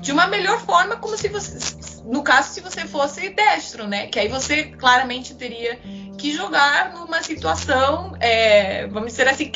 de 0.00 0.12
uma 0.12 0.26
melhor 0.26 0.60
forma, 0.60 0.96
como 0.96 1.16
se 1.16 1.28
você, 1.28 2.02
no 2.04 2.22
caso, 2.22 2.52
se 2.54 2.60
você 2.60 2.86
fosse 2.86 3.30
destro, 3.30 3.86
né? 3.86 4.06
Que 4.06 4.18
aí 4.18 4.28
você 4.28 4.64
claramente 4.64 5.34
teria 5.34 5.78
que 6.18 6.32
jogar 6.32 6.92
numa 6.92 7.22
situação, 7.22 8.14
é, 8.18 8.86
vamos 8.88 9.10
dizer 9.10 9.28
assim, 9.28 9.52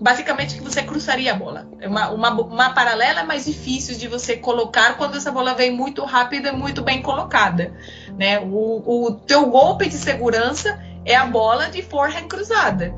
basicamente 0.00 0.56
que 0.56 0.62
você 0.62 0.82
cruzaria 0.82 1.32
a 1.32 1.36
bola. 1.36 1.66
É 1.80 1.88
uma, 1.88 2.10
uma, 2.10 2.30
uma 2.30 2.70
paralela 2.70 3.24
mais 3.24 3.44
difícil 3.44 3.96
de 3.96 4.08
você 4.08 4.36
colocar 4.36 4.96
quando 4.96 5.16
essa 5.16 5.30
bola 5.30 5.54
vem 5.54 5.70
muito 5.70 6.04
rápida 6.04 6.48
e 6.48 6.52
muito 6.52 6.82
bem 6.82 7.02
colocada. 7.02 7.72
Né? 8.18 8.38
O, 8.40 9.06
o 9.06 9.12
teu 9.12 9.46
golpe 9.46 9.88
de 9.88 9.96
segurança 9.96 10.78
é 11.04 11.14
a 11.14 11.26
bola 11.26 11.68
de 11.68 11.82
forehand 11.82 12.28
cruzada. 12.28 12.94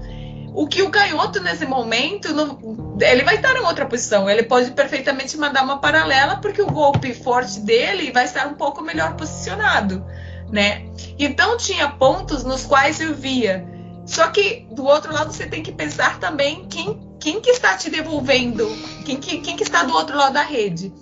O 0.55 0.67
que 0.67 0.83
o 0.83 0.91
canhoto 0.91 1.39
nesse 1.43 1.67
momento, 1.67 2.29
ele 3.03 3.23
vai 3.25 3.35
estar 3.35 3.55
em 3.57 3.61
outra 3.61 3.85
posição. 3.85 4.29
Ele 4.29 4.43
pode 4.43 4.71
perfeitamente 4.71 5.37
mandar 5.37 5.63
uma 5.63 5.79
paralela, 5.79 6.37
porque 6.37 6.63
o 6.63 6.71
golpe 6.71 7.13
forte 7.13 7.61
dele 7.61 8.11
vai 8.11 8.25
estar 8.25 8.47
um 8.47 8.55
pouco 8.55 8.83
melhor 8.83 9.17
posicionado, 9.17 10.03
né? 10.51 10.87
Então 11.19 11.59
tinha 11.59 11.89
pontos 11.91 12.43
nos 12.43 12.65
quais 12.65 13.03
eu 13.03 13.15
via. 13.15 13.76
Só 14.07 14.29
que 14.29 14.67
do 14.71 14.85
outro 14.85 15.13
lado 15.13 15.33
você 15.33 15.47
tem 15.47 15.63
que 15.63 15.73
pensar 15.73 16.19
também 16.21 16.67
quem, 16.67 16.99
quem 17.21 17.41
que 17.41 17.51
está 17.51 17.77
te 17.77 17.91
devolvendo, 17.91 18.67
quem 19.05 19.17
que, 19.17 19.39
quem 19.39 19.57
que 19.57 19.65
está 19.65 19.83
do 19.83 19.93
outro 19.93 20.17
lado 20.17 20.35
da 20.35 20.43
rede. 20.43 20.93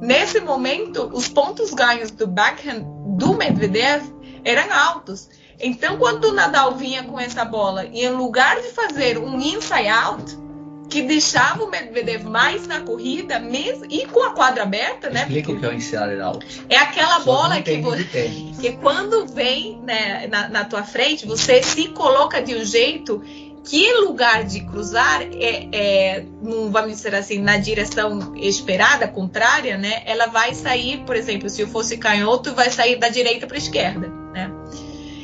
Nesse 0.00 0.40
momento, 0.40 1.10
os 1.12 1.28
pontos 1.28 1.72
ganhos 1.72 2.10
do 2.10 2.26
backhand 2.26 2.84
do 3.16 3.34
Medvedev 3.34 4.04
eram 4.44 4.72
altos. 4.72 5.28
Então, 5.58 5.98
quando 5.98 6.26
o 6.26 6.32
Nadal 6.32 6.76
vinha 6.76 7.04
com 7.04 7.18
essa 7.18 7.44
bola 7.44 7.86
e 7.86 8.04
em 8.04 8.10
lugar 8.10 8.60
de 8.60 8.68
fazer 8.68 9.18
um 9.18 9.40
inside 9.40 9.88
out, 9.88 10.43
que 10.88 11.02
deixava 11.02 11.64
o 11.64 11.70
Medvedev 11.70 12.24
mais 12.24 12.66
na 12.66 12.80
corrida, 12.80 13.38
mesmo 13.40 13.84
e 13.90 14.06
com 14.06 14.22
a 14.22 14.30
quadra 14.30 14.62
aberta, 14.62 15.10
né? 15.10 15.22
Explica 15.22 15.52
o 15.52 15.58
que 15.58 15.66
é 15.66 15.68
o 15.68 15.72
inside 15.72 16.20
out. 16.22 16.46
É 16.68 16.76
aquela 16.76 17.18
Só 17.18 17.24
bola 17.24 17.54
não 17.56 17.62
que, 17.62 17.72
entende 17.72 17.82
vo- 17.82 17.96
de 17.96 18.04
tênis. 18.04 18.58
que 18.58 18.72
quando 18.72 19.26
vem 19.26 19.80
né, 19.82 20.26
na, 20.28 20.48
na 20.48 20.64
tua 20.64 20.82
frente, 20.84 21.26
você 21.26 21.62
se 21.62 21.88
coloca 21.88 22.40
de 22.42 22.54
um 22.54 22.64
jeito 22.64 23.22
que 23.66 23.92
lugar 23.94 24.44
de 24.44 24.60
cruzar, 24.60 25.22
é, 25.22 25.68
é, 25.72 26.24
num, 26.42 26.70
vamos 26.70 26.92
dizer 26.92 27.14
assim, 27.14 27.38
na 27.38 27.56
direção 27.56 28.34
esperada, 28.36 29.08
contrária, 29.08 29.78
né? 29.78 30.02
Ela 30.04 30.26
vai 30.26 30.54
sair, 30.54 30.98
por 31.06 31.16
exemplo, 31.16 31.48
se 31.48 31.62
eu 31.62 31.66
fosse 31.68 31.96
canhoto, 31.96 32.54
vai 32.54 32.70
sair 32.70 32.96
da 32.96 33.08
direita 33.08 33.46
para 33.46 33.56
a 33.56 33.58
esquerda, 33.58 34.06
né? 34.34 34.50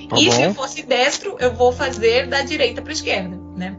Tá 0.08 0.16
e 0.18 0.32
se 0.32 0.38
bom. 0.38 0.44
eu 0.44 0.54
fosse 0.54 0.82
destro, 0.82 1.36
eu 1.38 1.52
vou 1.54 1.70
fazer 1.70 2.26
da 2.28 2.40
direita 2.40 2.80
para 2.80 2.90
a 2.90 2.94
esquerda, 2.94 3.38
né? 3.54 3.76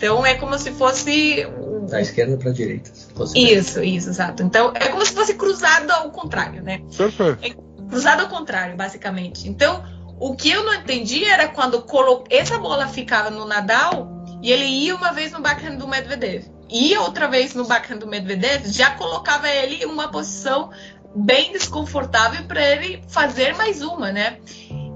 Então 0.00 0.24
é 0.24 0.32
como 0.32 0.58
se 0.58 0.72
fosse 0.72 1.46
Da 1.90 2.00
esquerda 2.00 2.38
para 2.38 2.48
a 2.48 2.54
direita. 2.54 2.90
se 2.90 3.12
fosse 3.12 3.38
isso, 3.38 3.84
isso, 3.84 4.08
exato. 4.08 4.42
Então 4.42 4.72
é 4.74 4.88
como 4.88 5.04
se 5.04 5.12
fosse 5.12 5.34
cruzado 5.34 5.90
ao 5.90 6.10
contrário, 6.10 6.62
né? 6.62 6.80
Perfeito. 6.96 7.62
cruzado 7.90 8.20
ao 8.20 8.28
contrário, 8.28 8.74
basicamente. 8.74 9.46
Então, 9.46 9.84
o 10.18 10.34
que 10.34 10.50
eu 10.50 10.64
não 10.64 10.72
entendi 10.72 11.22
era 11.26 11.48
quando 11.48 11.82
colo... 11.82 12.24
essa 12.30 12.58
bola 12.58 12.88
ficava 12.88 13.28
no 13.28 13.44
Nadal 13.44 14.24
e 14.42 14.50
ele 14.50 14.64
ia 14.64 14.96
uma 14.96 15.12
vez 15.12 15.32
no 15.32 15.42
backhand 15.42 15.76
do 15.76 15.86
Medvedev, 15.86 16.46
ia 16.70 17.02
outra 17.02 17.28
vez 17.28 17.52
no 17.52 17.66
backhand 17.66 17.98
do 17.98 18.06
Medvedev, 18.06 18.68
já 18.68 18.92
colocava 18.92 19.50
ele 19.50 19.82
em 19.82 19.84
uma 19.84 20.08
posição 20.08 20.70
bem 21.14 21.52
desconfortável 21.52 22.44
para 22.44 22.62
ele 22.62 23.02
fazer 23.06 23.54
mais 23.54 23.82
uma, 23.82 24.10
né? 24.10 24.38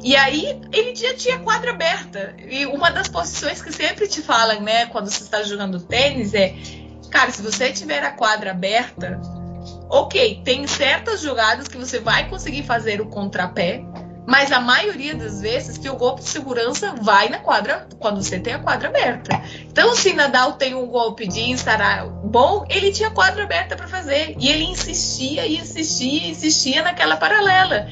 E 0.05 0.15
aí 0.15 0.61
ele 0.71 0.95
já 0.95 1.15
tinha 1.15 1.39
quadra 1.39 1.71
aberta. 1.71 2.37
E 2.47 2.67
uma 2.67 2.91
das 2.91 3.09
posições 3.09 3.63
que 3.63 3.73
sempre 3.73 4.07
te 4.07 4.21
falam, 4.21 4.61
né, 4.61 4.85
quando 4.87 5.11
você 5.11 5.23
está 5.23 5.43
jogando 5.43 5.81
tênis 5.81 6.35
é, 6.35 6.55
cara, 7.11 7.31
se 7.31 7.41
você 7.41 7.73
tiver 7.73 8.05
a 8.05 8.11
quadra 8.11 8.51
aberta, 8.51 9.19
ok, 9.89 10.43
tem 10.45 10.67
certas 10.67 11.23
jogadas 11.23 11.69
que 11.69 11.79
você 11.79 11.99
vai 12.01 12.29
conseguir 12.29 12.65
fazer 12.65 13.01
o 13.01 13.07
contrapé, 13.07 13.83
mas 14.27 14.53
a 14.53 14.61
maioria 14.61 15.15
das 15.15 15.41
vezes 15.41 15.79
teu 15.79 15.97
golpe 15.97 16.21
de 16.21 16.29
segurança 16.29 16.95
vai 17.01 17.31
na 17.31 17.39
quadra 17.39 17.89
quando 17.99 18.23
você 18.23 18.39
tem 18.39 18.53
a 18.53 18.59
quadra 18.59 18.89
aberta. 18.89 19.41
Então, 19.63 19.97
se 19.97 20.13
Nadal 20.13 20.53
tem 20.53 20.75
um 20.75 20.87
golpe 20.87 21.27
de 21.27 21.41
instar 21.51 22.07
bom, 22.09 22.67
ele 22.69 22.93
tinha 22.93 23.09
a 23.09 23.13
quadra 23.13 23.45
aberta 23.45 23.75
para 23.75 23.89
fazer 23.89 24.37
e 24.39 24.51
ele 24.51 24.65
insistia 24.65 25.47
e 25.47 25.57
insistia 25.57 26.27
e 26.27 26.31
insistia 26.31 26.83
naquela 26.83 27.17
paralela. 27.17 27.89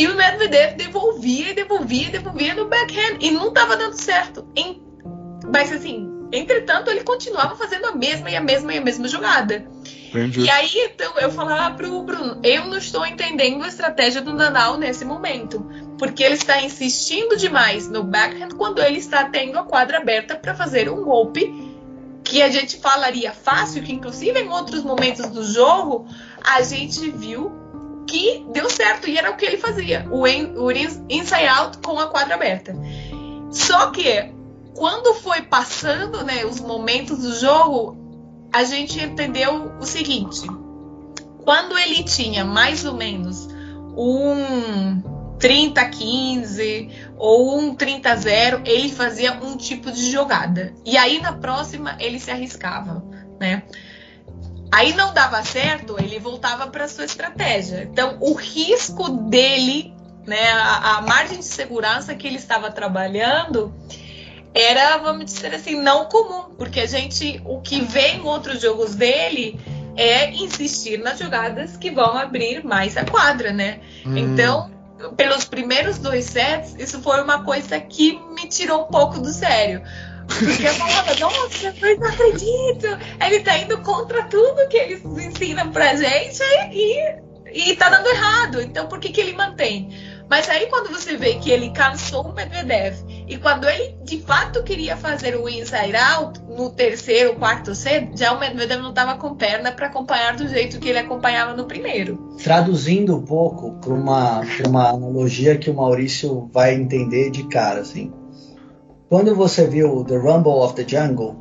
E 0.00 0.08
o 0.08 0.16
Medvedev 0.16 0.76
devolvia 0.76 1.50
e 1.50 1.54
devolvia 1.54 2.08
e 2.08 2.10
devolvia 2.10 2.54
no 2.54 2.68
backhand 2.68 3.18
e 3.20 3.30
não 3.30 3.48
estava 3.48 3.76
dando 3.76 4.00
certo. 4.00 4.46
Em- 4.56 4.82
Mas 5.52 5.70
assim, 5.70 6.08
entretanto, 6.32 6.90
ele 6.90 7.04
continuava 7.04 7.54
fazendo 7.54 7.84
a 7.84 7.92
mesma 7.92 8.30
e 8.30 8.34
a 8.34 8.40
mesma 8.40 8.72
e 8.72 8.78
a 8.78 8.80
mesma 8.80 9.06
jogada. 9.06 9.66
Entendi. 10.08 10.40
E 10.40 10.48
aí, 10.48 10.70
então, 10.90 11.18
eu 11.18 11.30
falava 11.30 11.74
pro 11.76 12.02
Bruno, 12.02 12.40
eu 12.42 12.64
não 12.64 12.78
estou 12.78 13.04
entendendo 13.04 13.62
a 13.62 13.68
estratégia 13.68 14.22
do 14.22 14.32
Nadal 14.32 14.78
nesse 14.78 15.04
momento. 15.04 15.60
Porque 15.98 16.22
ele 16.22 16.34
está 16.36 16.62
insistindo 16.62 17.36
demais 17.36 17.86
no 17.86 18.02
backhand 18.02 18.56
quando 18.56 18.80
ele 18.82 18.96
está 18.98 19.24
tendo 19.24 19.58
a 19.58 19.64
quadra 19.64 19.98
aberta 19.98 20.34
para 20.34 20.54
fazer 20.54 20.88
um 20.88 21.04
golpe 21.04 21.52
que 22.24 22.40
a 22.40 22.50
gente 22.50 22.78
falaria 22.78 23.32
fácil, 23.32 23.82
que 23.82 23.92
inclusive 23.92 24.40
em 24.40 24.48
outros 24.48 24.82
momentos 24.82 25.26
do 25.26 25.44
jogo 25.44 26.06
a 26.42 26.62
gente 26.62 27.10
viu 27.10 27.52
que 28.06 28.44
deu 28.52 28.68
certo 28.68 29.08
e 29.08 29.16
era 29.16 29.30
o 29.30 29.36
que 29.36 29.44
ele 29.44 29.56
fazia, 29.56 30.06
o, 30.10 30.26
in, 30.26 30.54
o 30.56 30.70
in- 30.70 31.06
inside 31.08 31.46
out 31.46 31.78
com 31.78 31.98
a 31.98 32.08
quadra 32.08 32.34
aberta. 32.34 32.74
Só 33.50 33.90
que 33.90 34.32
quando 34.74 35.14
foi 35.14 35.42
passando 35.42 36.24
né, 36.24 36.44
os 36.44 36.60
momentos 36.60 37.18
do 37.18 37.34
jogo, 37.34 37.96
a 38.52 38.64
gente 38.64 39.02
entendeu 39.02 39.72
o 39.80 39.84
seguinte: 39.84 40.46
quando 41.44 41.76
ele 41.78 42.02
tinha 42.04 42.44
mais 42.44 42.84
ou 42.84 42.94
menos 42.94 43.48
um 43.96 45.02
30-15 45.38 46.90
ou 47.16 47.58
um 47.58 47.74
30-0, 47.74 48.62
ele 48.66 48.88
fazia 48.90 49.32
um 49.42 49.56
tipo 49.56 49.90
de 49.90 50.10
jogada. 50.10 50.74
E 50.84 50.96
aí 50.96 51.20
na 51.20 51.32
próxima 51.32 51.96
ele 51.98 52.18
se 52.20 52.30
arriscava, 52.30 53.04
né? 53.40 53.62
Aí 54.72 54.94
não 54.94 55.12
dava 55.12 55.42
certo, 55.42 55.96
ele 55.98 56.18
voltava 56.18 56.68
para 56.68 56.86
sua 56.86 57.04
estratégia. 57.04 57.88
Então 57.90 58.16
o 58.20 58.34
risco 58.34 59.08
dele, 59.28 59.92
né, 60.26 60.50
a, 60.52 60.98
a 60.98 61.02
margem 61.02 61.38
de 61.38 61.44
segurança 61.44 62.14
que 62.14 62.26
ele 62.26 62.36
estava 62.36 62.70
trabalhando 62.70 63.74
era, 64.54 64.96
vamos 64.98 65.26
dizer 65.26 65.54
assim, 65.54 65.80
não 65.80 66.06
comum, 66.06 66.54
porque 66.56 66.80
a 66.80 66.86
gente, 66.86 67.40
o 67.44 67.60
que 67.60 67.80
vê 67.80 68.14
em 68.14 68.22
outros 68.22 68.60
jogos 68.60 68.94
dele 68.94 69.58
é 69.96 70.30
insistir 70.30 70.98
nas 70.98 71.18
jogadas 71.18 71.76
que 71.76 71.90
vão 71.90 72.16
abrir 72.16 72.64
mais 72.64 72.96
a 72.96 73.04
quadra, 73.04 73.52
né? 73.52 73.80
Hum. 74.04 74.16
Então, 74.16 74.70
pelos 75.16 75.44
primeiros 75.44 75.98
dois 75.98 76.26
sets, 76.26 76.74
isso 76.78 77.00
foi 77.00 77.22
uma 77.22 77.44
coisa 77.44 77.78
que 77.80 78.18
me 78.34 78.48
tirou 78.48 78.82
um 78.82 78.86
pouco 78.86 79.18
do 79.18 79.32
sério. 79.32 79.82
Porque 80.38 80.66
eu 80.66 80.74
falava, 80.74 81.14
nossa, 81.18 81.74
eu 81.82 81.98
não 81.98 82.08
acredito! 82.08 82.86
Ele 83.24 83.40
tá 83.40 83.58
indo 83.58 83.78
contra 83.82 84.22
tudo 84.24 84.68
que 84.68 84.76
eles 84.76 85.04
ensinam 85.04 85.70
pra 85.70 85.94
gente 85.96 86.42
e, 86.72 87.14
e 87.52 87.76
tá 87.76 87.88
dando 87.88 88.08
errado. 88.08 88.60
Então, 88.60 88.86
por 88.86 88.98
que, 89.00 89.10
que 89.10 89.20
ele 89.20 89.32
mantém? 89.32 89.90
Mas 90.30 90.48
aí, 90.48 90.66
quando 90.66 90.92
você 90.92 91.16
vê 91.16 91.34
que 91.34 91.50
ele 91.50 91.70
cansou 91.70 92.22
o 92.22 92.32
Medvedev 92.32 92.94
e 93.26 93.36
quando 93.36 93.68
ele 93.68 93.96
de 94.04 94.20
fato 94.20 94.62
queria 94.62 94.96
fazer 94.96 95.34
o 95.34 95.48
inside 95.48 95.96
out 95.96 96.40
no 96.48 96.70
terceiro, 96.70 97.34
quarto 97.34 97.74
set, 97.74 98.16
já 98.16 98.32
o 98.32 98.38
Medvedev 98.38 98.80
não 98.80 98.90
estava 98.90 99.16
com 99.16 99.34
perna 99.34 99.72
para 99.72 99.88
acompanhar 99.88 100.36
do 100.36 100.46
jeito 100.46 100.78
que 100.78 100.88
ele 100.88 101.00
acompanhava 101.00 101.54
no 101.54 101.64
primeiro. 101.64 102.36
Traduzindo 102.40 103.16
um 103.16 103.22
pouco 103.22 103.72
para 103.80 103.92
uma, 103.92 104.42
pra 104.56 104.68
uma 104.68 104.90
analogia 104.90 105.58
que 105.58 105.68
o 105.68 105.74
Maurício 105.74 106.48
vai 106.52 106.74
entender 106.76 107.30
de 107.30 107.48
cara, 107.48 107.80
assim. 107.80 108.12
Quando 109.10 109.34
você 109.34 109.66
viu 109.66 110.04
The 110.04 110.16
Rumble 110.18 110.52
of 110.52 110.74
the 110.74 110.86
Jungle, 110.86 111.34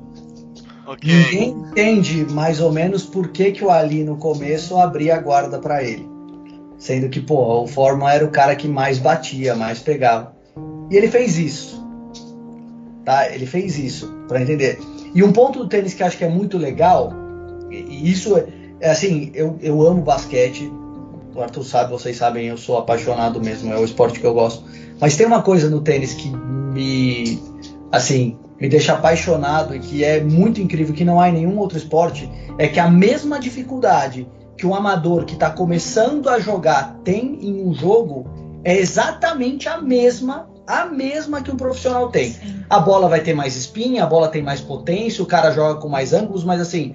Ok. 0.88 1.08
ninguém 1.08 1.50
entende 1.50 2.26
mais 2.32 2.60
ou 2.60 2.72
menos 2.72 3.04
por 3.04 3.28
que, 3.28 3.52
que 3.52 3.64
o 3.64 3.70
Ali 3.70 4.04
no 4.04 4.18
começo 4.18 4.76
abria 4.76 5.16
a 5.16 5.20
guarda 5.20 5.60
para 5.60 5.84
ele. 5.84 6.10
Sendo 6.80 7.10
que, 7.10 7.20
pô, 7.22 7.62
o 7.62 7.68
Forma 7.68 8.12
era 8.12 8.26
o 8.26 8.32
cara 8.32 8.56
que 8.56 8.68
mais 8.68 8.98
batia, 8.98 9.56
mais 9.56 9.78
pegava. 9.78 10.36
E 10.90 10.98
ele 10.98 11.08
fez 11.08 11.38
isso. 11.38 11.80
Tá? 13.06 13.32
Ele 13.32 13.46
fez 13.46 13.78
isso, 13.78 14.12
para 14.28 14.42
entender. 14.42 14.80
E 15.14 15.22
um 15.22 15.32
ponto 15.32 15.60
do 15.60 15.68
tênis 15.68 15.94
que 15.94 16.02
eu 16.02 16.08
acho 16.08 16.18
que 16.18 16.26
é 16.26 16.30
muito 16.30 16.58
legal, 16.58 17.14
e 17.70 17.76
e 17.76 18.12
isso 18.12 18.36
é, 18.36 18.48
é 18.80 18.90
assim, 18.90 19.30
eu, 19.36 19.60
eu 19.62 19.80
amo 19.86 20.02
basquete. 20.02 20.74
O 21.36 21.40
Arthur 21.40 21.64
sabe, 21.64 21.92
vocês 21.92 22.18
sabem, 22.18 22.48
eu 22.48 22.58
sou 22.58 22.80
apaixonado 22.80 23.40
mesmo, 23.40 23.72
é 23.72 23.78
o 23.78 23.86
esporte 23.86 24.20
que 24.20 24.26
eu 24.26 24.34
gosto. 24.34 24.64
Mas 25.00 25.16
tem 25.16 25.28
uma 25.28 25.44
coisa 25.44 25.70
no 25.70 25.82
tênis 25.82 26.16
que 26.16 26.30
me, 26.30 27.40
assim, 27.92 28.38
me 28.60 28.68
deixa 28.68 28.94
apaixonado 28.94 29.76
e 29.76 29.80
que 29.80 30.04
é 30.04 30.22
muito 30.22 30.62
incrível, 30.62 30.94
que 30.94 31.06
não 31.06 31.20
há 31.20 31.30
em 31.30 31.34
nenhum 31.34 31.58
outro 31.58 31.78
esporte, 31.78 32.30
é 32.58 32.68
que 32.68 32.80
a 32.80 32.90
mesma 32.90 33.40
dificuldade 33.40 34.28
que 34.58 34.68
um 34.68 34.76
amador 34.76 35.24
que 35.24 35.34
está 35.34 35.50
começando 35.50 36.28
a 36.28 36.40
jogar 36.40 37.00
tem 37.04 37.40
em 37.42 37.66
um 37.66 37.74
jogo 37.74 38.28
é 38.64 38.76
exatamente 38.78 39.70
a 39.70 39.82
mesma, 39.82 40.50
a 40.68 40.86
mesma 40.86 41.42
que 41.42 41.50
um 41.50 41.56
profissional 41.56 42.10
tem. 42.10 42.36
A 42.70 42.80
bola 42.80 43.08
vai 43.08 43.22
ter 43.22 43.34
mais 43.34 43.56
espinha, 43.56 44.04
a 44.04 44.08
bola 44.08 44.28
tem 44.28 44.44
mais 44.44 44.60
potência, 44.60 45.24
o 45.24 45.28
cara 45.28 45.52
joga 45.52 45.80
com 45.80 45.88
mais 45.88 46.12
ângulos, 46.12 46.44
mas 46.44 46.60
assim, 46.60 46.94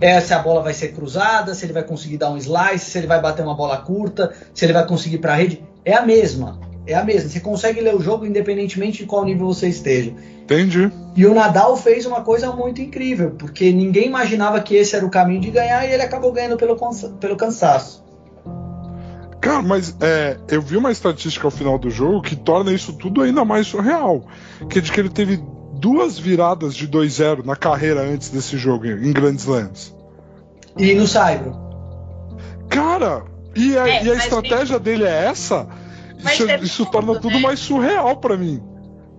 é 0.00 0.20
se 0.20 0.32
a 0.32 0.38
bola 0.38 0.62
vai 0.62 0.72
ser 0.72 0.92
cruzada, 0.92 1.52
se 1.52 1.66
ele 1.66 1.72
vai 1.72 1.82
conseguir 1.82 2.16
dar 2.16 2.30
um 2.30 2.36
slice, 2.36 2.90
se 2.90 2.98
ele 2.98 3.08
vai 3.08 3.20
bater 3.20 3.42
uma 3.42 3.54
bola 3.54 3.76
curta, 3.78 4.32
se 4.54 4.64
ele 4.64 4.72
vai 4.72 4.86
conseguir 4.86 5.18
para 5.18 5.32
a 5.32 5.36
rede. 5.36 5.64
É 5.84 5.94
a 5.94 6.02
mesma. 6.02 6.60
É 6.86 6.94
a 6.94 7.04
mesma. 7.04 7.28
Você 7.28 7.40
consegue 7.40 7.80
ler 7.80 7.94
o 7.94 8.00
jogo 8.00 8.26
independentemente 8.26 8.98
de 8.98 9.06
qual 9.06 9.24
nível 9.24 9.46
você 9.46 9.68
esteja. 9.68 10.12
Entendi. 10.42 10.90
E 11.14 11.26
o 11.26 11.34
Nadal 11.34 11.76
fez 11.76 12.06
uma 12.06 12.22
coisa 12.22 12.50
muito 12.52 12.80
incrível, 12.80 13.30
porque 13.32 13.72
ninguém 13.72 14.06
imaginava 14.06 14.60
que 14.60 14.74
esse 14.74 14.96
era 14.96 15.04
o 15.04 15.10
caminho 15.10 15.40
de 15.40 15.50
ganhar 15.50 15.86
e 15.86 15.92
ele 15.92 16.02
acabou 16.02 16.32
ganhando 16.32 16.56
pelo, 16.56 16.76
pelo 17.20 17.36
cansaço. 17.36 18.02
Cara, 19.40 19.62
mas 19.62 19.96
é, 20.00 20.36
eu 20.48 20.60
vi 20.60 20.76
uma 20.76 20.90
estatística 20.90 21.46
ao 21.46 21.50
final 21.50 21.78
do 21.78 21.88
jogo 21.88 22.20
que 22.20 22.36
torna 22.36 22.72
isso 22.72 22.92
tudo 22.92 23.22
ainda 23.22 23.44
mais 23.44 23.66
surreal. 23.66 24.26
Que 24.68 24.78
é 24.78 24.82
de 24.82 24.92
que 24.92 25.00
ele 25.00 25.08
teve 25.08 25.42
duas 25.74 26.18
viradas 26.18 26.74
de 26.74 26.86
2-0 26.86 27.44
na 27.44 27.56
carreira 27.56 28.02
antes 28.02 28.28
desse 28.28 28.58
jogo 28.58 28.86
em 28.86 29.12
Grand 29.12 29.36
Slams. 29.36 29.94
E 30.76 30.94
no 30.94 31.06
Saibro. 31.06 31.56
Cara, 32.68 33.24
e 33.56 33.76
a, 33.76 33.88
É, 33.88 34.04
e 34.04 34.10
a 34.10 34.14
estratégia 34.14 34.78
dele 34.78 35.04
é 35.04 35.24
essa? 35.24 35.66
Isso, 36.24 36.46
teve 36.46 36.66
isso 36.66 36.84
tudo, 36.84 36.90
torna 36.92 37.20
tudo 37.20 37.34
né? 37.34 37.40
mais 37.40 37.58
surreal 37.60 38.16
pra 38.16 38.36
mim. 38.36 38.62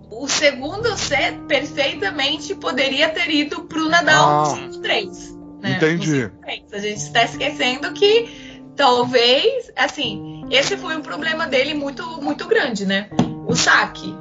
O 0.09 0.27
segundo 0.27 0.95
set 0.97 1.37
perfeitamente 1.47 2.53
poderia 2.55 3.09
ter 3.09 3.29
ido 3.29 3.63
pro 3.63 3.89
Nadal 3.89 4.51
Ah. 4.51 4.55
nos 4.55 4.77
3. 4.77 5.35
Né? 5.61 5.77
Entendi. 5.77 6.29
A 6.71 6.77
gente 6.79 6.97
está 6.97 7.23
esquecendo 7.23 7.91
que 7.93 8.29
talvez, 8.75 9.71
assim, 9.75 10.43
esse 10.51 10.75
foi 10.77 10.95
um 10.95 11.01
problema 11.01 11.47
dele 11.47 11.73
muito, 11.73 12.03
muito 12.21 12.47
grande, 12.47 12.85
né? 12.85 13.09
O 13.47 13.55
saque. 13.55 14.15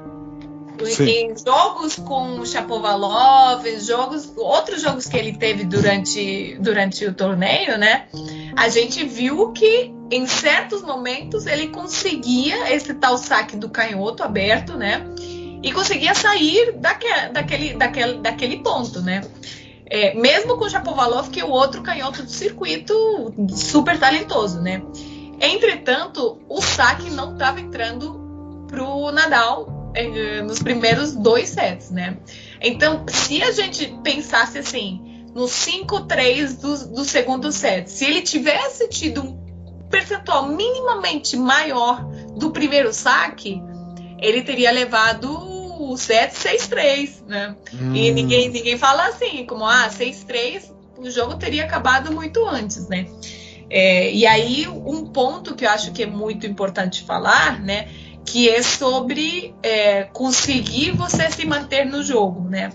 Sim. 0.87 1.05
Em 1.09 1.35
jogos 1.37 1.97
com 1.97 2.41
o 2.41 2.47
Chapovalov, 2.47 3.67
jogos, 3.81 4.33
outros 4.37 4.81
jogos 4.81 5.07
que 5.07 5.17
ele 5.17 5.37
teve 5.37 5.65
durante, 5.65 6.57
durante 6.59 7.05
o 7.05 7.13
torneio, 7.13 7.77
né? 7.77 8.07
A 8.57 8.69
gente 8.71 9.05
viu 9.05 9.53
que 9.53 9.93
em 10.11 10.27
certos 10.27 10.83
momentos 10.83 11.47
ele 11.47 11.69
conseguia 11.69 12.75
esse 12.75 12.93
tal 12.95 13.17
saque 13.17 13.57
do 13.57 13.69
canhoto 13.69 14.23
aberto, 14.23 14.77
né? 14.77 15.07
E 15.63 15.73
conseguia 15.73 16.15
sair 16.15 16.73
daque, 16.73 17.07
daquele, 17.33 17.75
daquele, 17.75 18.15
daquele 18.15 18.57
ponto, 18.59 19.01
né? 19.01 19.23
É, 19.87 20.15
mesmo 20.15 20.57
com 20.57 20.65
o 20.65 20.71
Chapovalov, 20.71 21.31
que 21.31 21.41
é 21.41 21.45
o 21.45 21.51
outro 21.51 21.83
canhoto 21.83 22.23
do 22.23 22.31
circuito 22.31 22.95
super 23.51 23.99
talentoso, 23.99 24.61
né? 24.61 24.83
Entretanto, 25.41 26.41
o 26.49 26.61
saque 26.61 27.11
não 27.11 27.33
estava 27.33 27.61
entrando 27.61 28.65
pro 28.69 29.11
Nadal 29.11 29.93
eh, 29.95 30.43
nos 30.43 30.63
primeiros 30.63 31.15
dois 31.15 31.49
sets, 31.49 31.91
né? 31.91 32.19
Então, 32.61 33.05
se 33.09 33.43
a 33.43 33.51
gente 33.51 33.87
pensasse 34.03 34.59
assim, 34.59 35.25
no 35.35 35.45
5-3 35.45 36.61
do, 36.61 36.95
do 36.95 37.05
segundo 37.05 37.51
set, 37.51 37.91
se 37.91 38.05
ele 38.05 38.23
tivesse 38.23 38.89
tido 38.89 39.23
um 39.23 39.40
percentual 39.91 40.47
minimamente 40.49 41.37
maior 41.37 42.03
do 42.37 42.51
primeiro 42.51 42.93
saque, 42.93 43.61
ele 44.19 44.43
teria 44.43 44.71
levado 44.71 45.29
o 45.83 45.97
set 45.97 46.33
6-3, 46.33 47.27
né? 47.27 47.57
E 47.73 48.11
Hum. 48.11 48.15
ninguém, 48.15 48.49
ninguém 48.49 48.79
fala 48.79 49.09
assim, 49.09 49.45
como, 49.45 49.65
ah, 49.67 49.89
6-3, 49.91 50.71
o 50.97 51.11
jogo 51.11 51.37
teria 51.37 51.65
acabado 51.65 52.13
muito 52.13 52.47
antes, 52.47 52.89
né? 52.89 53.07
É, 53.69 54.13
e 54.13 54.27
aí, 54.27 54.67
um 54.69 55.07
ponto 55.07 55.55
que 55.55 55.65
eu 55.65 55.71
acho 55.71 55.93
que 55.93 56.03
é 56.03 56.07
muito 56.07 56.47
importante 56.47 57.03
falar, 57.05 57.61
né? 57.61 57.89
Que 58.27 58.49
é 58.49 58.63
sobre 58.63 59.55
é, 59.63 60.05
conseguir 60.05 60.91
você 60.91 61.31
se 61.31 61.47
manter 61.47 61.87
no 61.87 62.03
jogo, 62.03 62.49
né? 62.49 62.71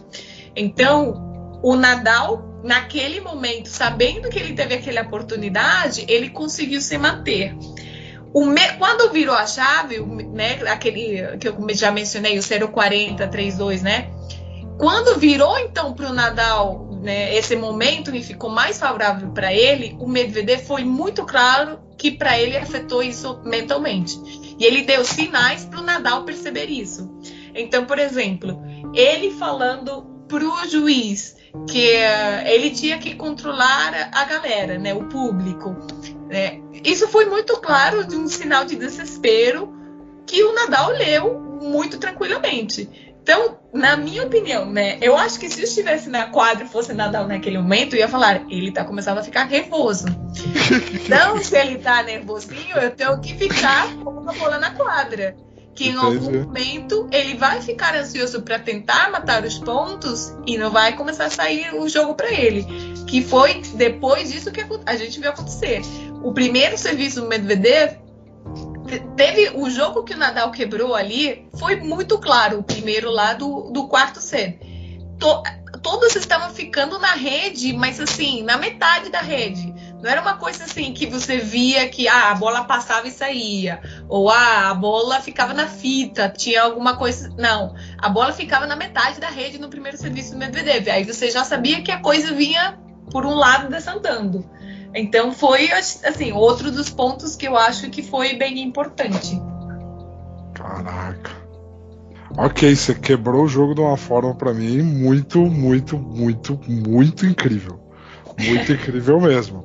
Então, 0.56 1.60
o 1.62 1.76
Nadal, 1.76 2.45
naquele 2.66 3.22
momento, 3.22 3.68
sabendo 3.70 4.28
que 4.30 4.40
ele 4.40 4.54
teve 4.54 4.74
aquela 4.74 5.02
oportunidade, 5.04 6.04
ele 6.08 6.30
conseguiu 6.30 6.82
se 6.82 6.98
manter. 6.98 7.56
Me- 8.36 8.74
Quando 8.78 9.12
virou 9.14 9.36
a 9.36 9.46
chave, 9.46 10.00
né, 10.00 10.60
aquele 10.68 11.38
que 11.38 11.48
eu 11.48 11.56
já 11.74 11.92
mencionei, 11.92 12.38
o 12.38 12.44
040, 12.72 13.28
32, 13.28 13.82
né? 13.82 14.10
Quando 14.78 15.18
virou 15.18 15.58
então 15.60 15.94
para 15.94 16.10
o 16.10 16.14
Nadal 16.14 16.90
né, 17.02 17.34
esse 17.36 17.56
momento 17.56 18.12
que 18.12 18.22
ficou 18.22 18.50
mais 18.50 18.80
favorável 18.80 19.30
para 19.30 19.54
ele, 19.54 19.96
o 20.00 20.08
Medvedev 20.08 20.66
foi 20.66 20.84
muito 20.84 21.24
claro 21.24 21.80
que 21.98 22.12
para 22.12 22.38
ele 22.38 22.58
afetou 22.58 23.02
isso 23.04 23.40
mentalmente. 23.46 24.20
E 24.60 24.66
ele 24.66 24.82
deu 24.82 25.06
sinais 25.06 25.64
para 25.66 25.80
o 25.80 25.84
Nadal 25.84 26.24
perceber 26.24 26.66
isso. 26.66 27.10
Então, 27.54 27.86
por 27.86 28.00
exemplo, 28.00 28.62
ele 28.94 29.32
falando 29.32 30.04
para 30.28 30.44
o 30.44 30.68
juiz 30.68 31.35
que 31.70 31.92
eh, 31.92 32.54
ele 32.54 32.72
tinha 32.72 32.98
que 32.98 33.16
controlar 33.16 34.10
a 34.14 34.26
galera, 34.26 34.78
né, 34.78 34.94
o 34.94 35.06
público. 35.06 35.76
né. 36.28 36.62
Isso 36.84 37.08
foi 37.08 37.26
muito 37.26 37.58
claro 37.58 38.06
de 38.06 38.16
um 38.16 38.28
sinal 38.28 38.66
de 38.66 38.76
desespero 38.76 39.74
que 40.26 40.44
o 40.44 40.54
Nadal 40.54 40.92
leu 40.92 41.40
muito 41.62 41.98
tranquilamente. 41.98 43.06
Então, 43.22 43.58
na 43.74 43.98
minha 43.98 44.24
opinião, 44.24 44.72
né, 44.72 45.00
eu 45.02 45.18
acho 45.18 45.40
que 45.40 45.50
se 45.50 45.60
eu 45.60 45.64
estivesse 45.64 46.10
na 46.10 46.28
quadra 46.28 46.66
e 46.66 46.68
fosse 46.68 46.94
Nadal 46.94 47.28
naquele 47.28 47.58
momento, 47.58 47.96
eu 47.96 48.00
ia 48.00 48.08
falar, 48.08 48.46
ele 48.52 48.72
tá 48.72 48.86
começando 48.86 49.18
a 49.18 49.24
ficar 49.24 49.50
nervoso. 49.50 50.06
Então, 51.06 51.38
se 51.38 51.56
ele 51.56 51.78
tá 51.78 52.02
nervosinho, 52.04 52.78
eu 52.78 52.92
tenho 52.92 53.20
que 53.22 53.36
ficar 53.36 53.96
com 53.98 54.10
uma 54.10 54.34
bola 54.34 54.58
na 54.58 54.72
quadra. 54.72 55.36
Que 55.76 55.90
em 55.90 55.96
algum 55.98 56.32
momento 56.46 57.08
ele 57.12 57.36
vai 57.36 57.62
ficar 57.62 57.94
ansioso 57.96 58.42
para 58.42 58.58
tentar 58.58 59.12
matar 59.12 59.44
os 59.44 59.60
pontos 59.60 60.34
e 60.48 60.58
não 60.58 60.72
vai 60.72 60.96
começar 60.96 61.26
a 61.26 61.30
sair 61.30 61.76
o 61.76 61.88
jogo 61.90 62.16
para 62.16 62.32
ele. 62.32 62.66
Que 63.06 63.22
foi 63.22 63.62
depois 63.76 64.32
disso 64.32 64.52
que 64.52 64.66
a 64.86 64.96
gente 64.96 65.20
viu 65.20 65.30
acontecer. 65.30 65.82
O 66.24 66.32
primeiro 66.34 66.78
serviço 66.78 67.22
do 67.22 67.28
Medvedev 67.28 67.98
te- 68.88 69.00
teve 69.18 69.52
o 69.54 69.70
jogo 69.70 70.04
que 70.04 70.14
o 70.14 70.18
Nadal 70.18 70.50
quebrou 70.52 70.96
ali 70.96 71.46
foi 71.58 71.76
muito 71.76 72.18
claro 72.20 72.60
o 72.60 72.64
primeiro 72.64 73.12
lá 73.12 73.34
do, 73.34 73.70
do 73.72 73.88
quarto 73.88 74.22
set 74.22 74.60
To- 75.20 75.44
todos 75.82 76.16
estavam 76.16 76.50
ficando 76.54 76.98
na 77.00 77.14
rede 77.14 77.74
mas 77.74 78.00
assim 78.00 78.44
na 78.44 78.58
metade 78.58 79.10
da 79.10 79.22
rede 79.22 79.74
não 80.06 80.12
era 80.12 80.22
uma 80.22 80.38
coisa 80.38 80.66
assim 80.66 80.94
que 80.94 81.08
você 81.08 81.40
via 81.40 81.90
que 81.90 82.08
ah, 82.08 82.30
a 82.30 82.36
bola 82.36 82.64
passava 82.66 83.08
e 83.08 83.12
saía 83.12 83.82
ou 84.08 84.30
ah, 84.30 84.70
a 84.70 84.74
bola 84.76 85.20
ficava 85.20 85.52
na 85.52 85.66
fita 85.66 86.30
tinha 86.30 86.62
alguma 86.62 86.96
coisa 86.96 87.34
não 87.40 87.74
a 87.98 88.08
bola 88.08 88.32
ficava 88.32 88.68
na 88.68 88.76
metade 88.76 89.20
da 89.20 89.30
rede 89.30 89.58
no 89.58 89.68
primeiro 89.68 89.98
serviço 89.98 90.34
do 90.34 90.38
Medvedev 90.38 90.88
aí 90.90 91.04
você 91.04 91.32
já 91.32 91.44
sabia 91.44 91.82
que 91.82 91.90
a 91.90 92.00
coisa 92.00 92.32
vinha 92.34 92.78
por 93.10 93.26
um 93.26 93.34
lado 93.34 93.68
descendando 93.68 94.48
então 94.94 95.32
foi 95.32 95.72
assim 95.72 96.32
outro 96.34 96.72
dos 96.72 96.92
pontos 96.92 97.36
que 97.36 97.48
eu 97.48 97.58
acho 97.58 97.90
que 97.90 98.02
foi 98.02 98.38
bem 98.38 98.62
importante. 98.62 99.42
Caraca. 100.54 101.32
Ok, 102.38 102.74
você 102.74 102.96
quebrou 102.96 103.44
o 103.44 103.48
jogo 103.48 103.76
de 103.76 103.82
uma 103.82 103.98
forma 103.98 104.34
pra 104.34 104.54
mim 104.54 104.82
muito, 104.82 105.40
muito, 105.40 105.98
muito, 105.98 106.58
muito 106.66 107.26
incrível. 107.26 107.78
Muito 108.40 108.72
incrível 108.74 109.20
mesmo. 109.20 109.65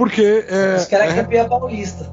Porque 0.00 0.46
é. 0.48 0.76
Esse 0.76 0.88
cara 0.88 1.04
é 1.04 1.10
é- 1.10 1.22
campeã 1.22 1.46
paulista. 1.46 2.10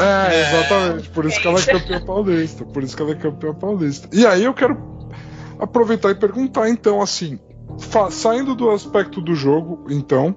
É, 0.00 0.40
exatamente. 0.40 1.08
Por 1.10 1.24
isso 1.24 1.40
que 1.40 1.46
ela 1.46 1.60
é 1.60 1.62
campeã 1.62 2.04
paulista. 2.04 2.64
Por 2.64 2.82
isso 2.82 2.96
que 2.96 3.02
ela 3.02 3.12
é 3.12 3.14
campeã 3.14 3.54
paulista. 3.54 4.08
E 4.12 4.26
aí 4.26 4.42
eu 4.42 4.52
quero 4.52 4.76
aproveitar 5.56 6.10
e 6.10 6.16
perguntar, 6.16 6.68
então, 6.68 7.00
assim, 7.00 7.38
saindo 8.10 8.56
do 8.56 8.70
aspecto 8.70 9.20
do 9.20 9.36
jogo, 9.36 9.84
então, 9.88 10.34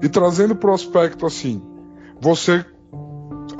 e 0.00 0.08
trazendo 0.08 0.54
pro 0.54 0.72
aspecto 0.72 1.26
assim, 1.26 1.60
você 2.20 2.64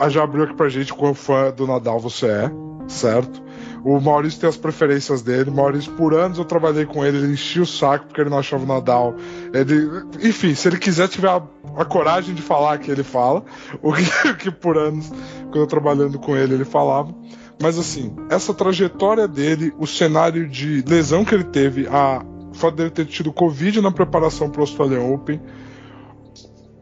já 0.09 0.22
abriu 0.22 0.44
aqui 0.44 0.55
pra 0.55 0.68
gente 0.68 0.94
quão 0.94 1.12
fã 1.12 1.51
do 1.51 1.66
Nadal 1.66 1.99
você 1.99 2.27
é, 2.27 2.51
certo? 2.87 3.42
O 3.88 4.01
Maurício 4.01 4.40
tem 4.40 4.49
as 4.49 4.57
preferências 4.57 5.22
dele. 5.22 5.49
Maurício, 5.49 5.92
por 5.92 6.12
anos 6.12 6.38
eu 6.38 6.44
trabalhei 6.44 6.85
com 6.85 7.05
ele, 7.05 7.18
ele 7.18 7.35
enchia 7.35 7.62
o 7.62 7.66
saco 7.66 8.07
porque 8.07 8.20
ele 8.20 8.31
não 8.31 8.40
achava 8.40 8.64
o 8.64 8.66
Nadal. 8.66 9.14
Ele, 9.55 10.05
enfim, 10.29 10.57
se 10.57 10.66
ele 10.66 10.77
quiser 10.77 11.07
tiver 11.07 11.29
a, 11.29 11.40
a 11.77 11.85
coragem 11.85 12.35
de 12.35 12.42
falar 12.42 12.79
que 12.79 12.90
ele 12.90 13.05
fala, 13.05 13.44
o 13.81 13.92
que, 13.92 14.35
que 14.42 14.51
por 14.51 14.77
anos, 14.77 15.09
quando 15.44 15.61
eu 15.61 15.66
trabalhando 15.68 16.18
com 16.18 16.37
ele, 16.37 16.55
ele 16.55 16.64
falava. 16.64 17.14
Mas 17.62 17.79
assim, 17.79 18.12
essa 18.29 18.53
trajetória 18.53 19.29
dele, 19.29 19.72
o 19.79 19.87
cenário 19.87 20.49
de 20.49 20.83
lesão 20.85 21.25
que 21.25 21.33
ele 21.33 21.44
teve, 21.44 21.87
a 21.87 22.25
o 22.51 22.55
fato 22.55 22.75
dele 22.75 22.90
ter 22.90 23.07
tido 23.07 23.33
Covid 23.33 23.81
na 23.81 23.92
preparação 23.92 24.51
para 24.51 24.59
o 24.59 24.62
Australian 24.62 25.03
Open, 25.14 25.40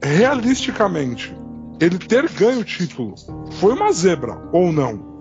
realisticamente, 0.02 1.36
ele 1.78 1.98
ter 1.98 2.30
ganho 2.30 2.60
o 2.60 2.64
título 2.64 3.14
foi 3.58 3.74
uma 3.74 3.92
zebra 3.92 4.40
ou 4.52 4.72
não? 4.72 5.13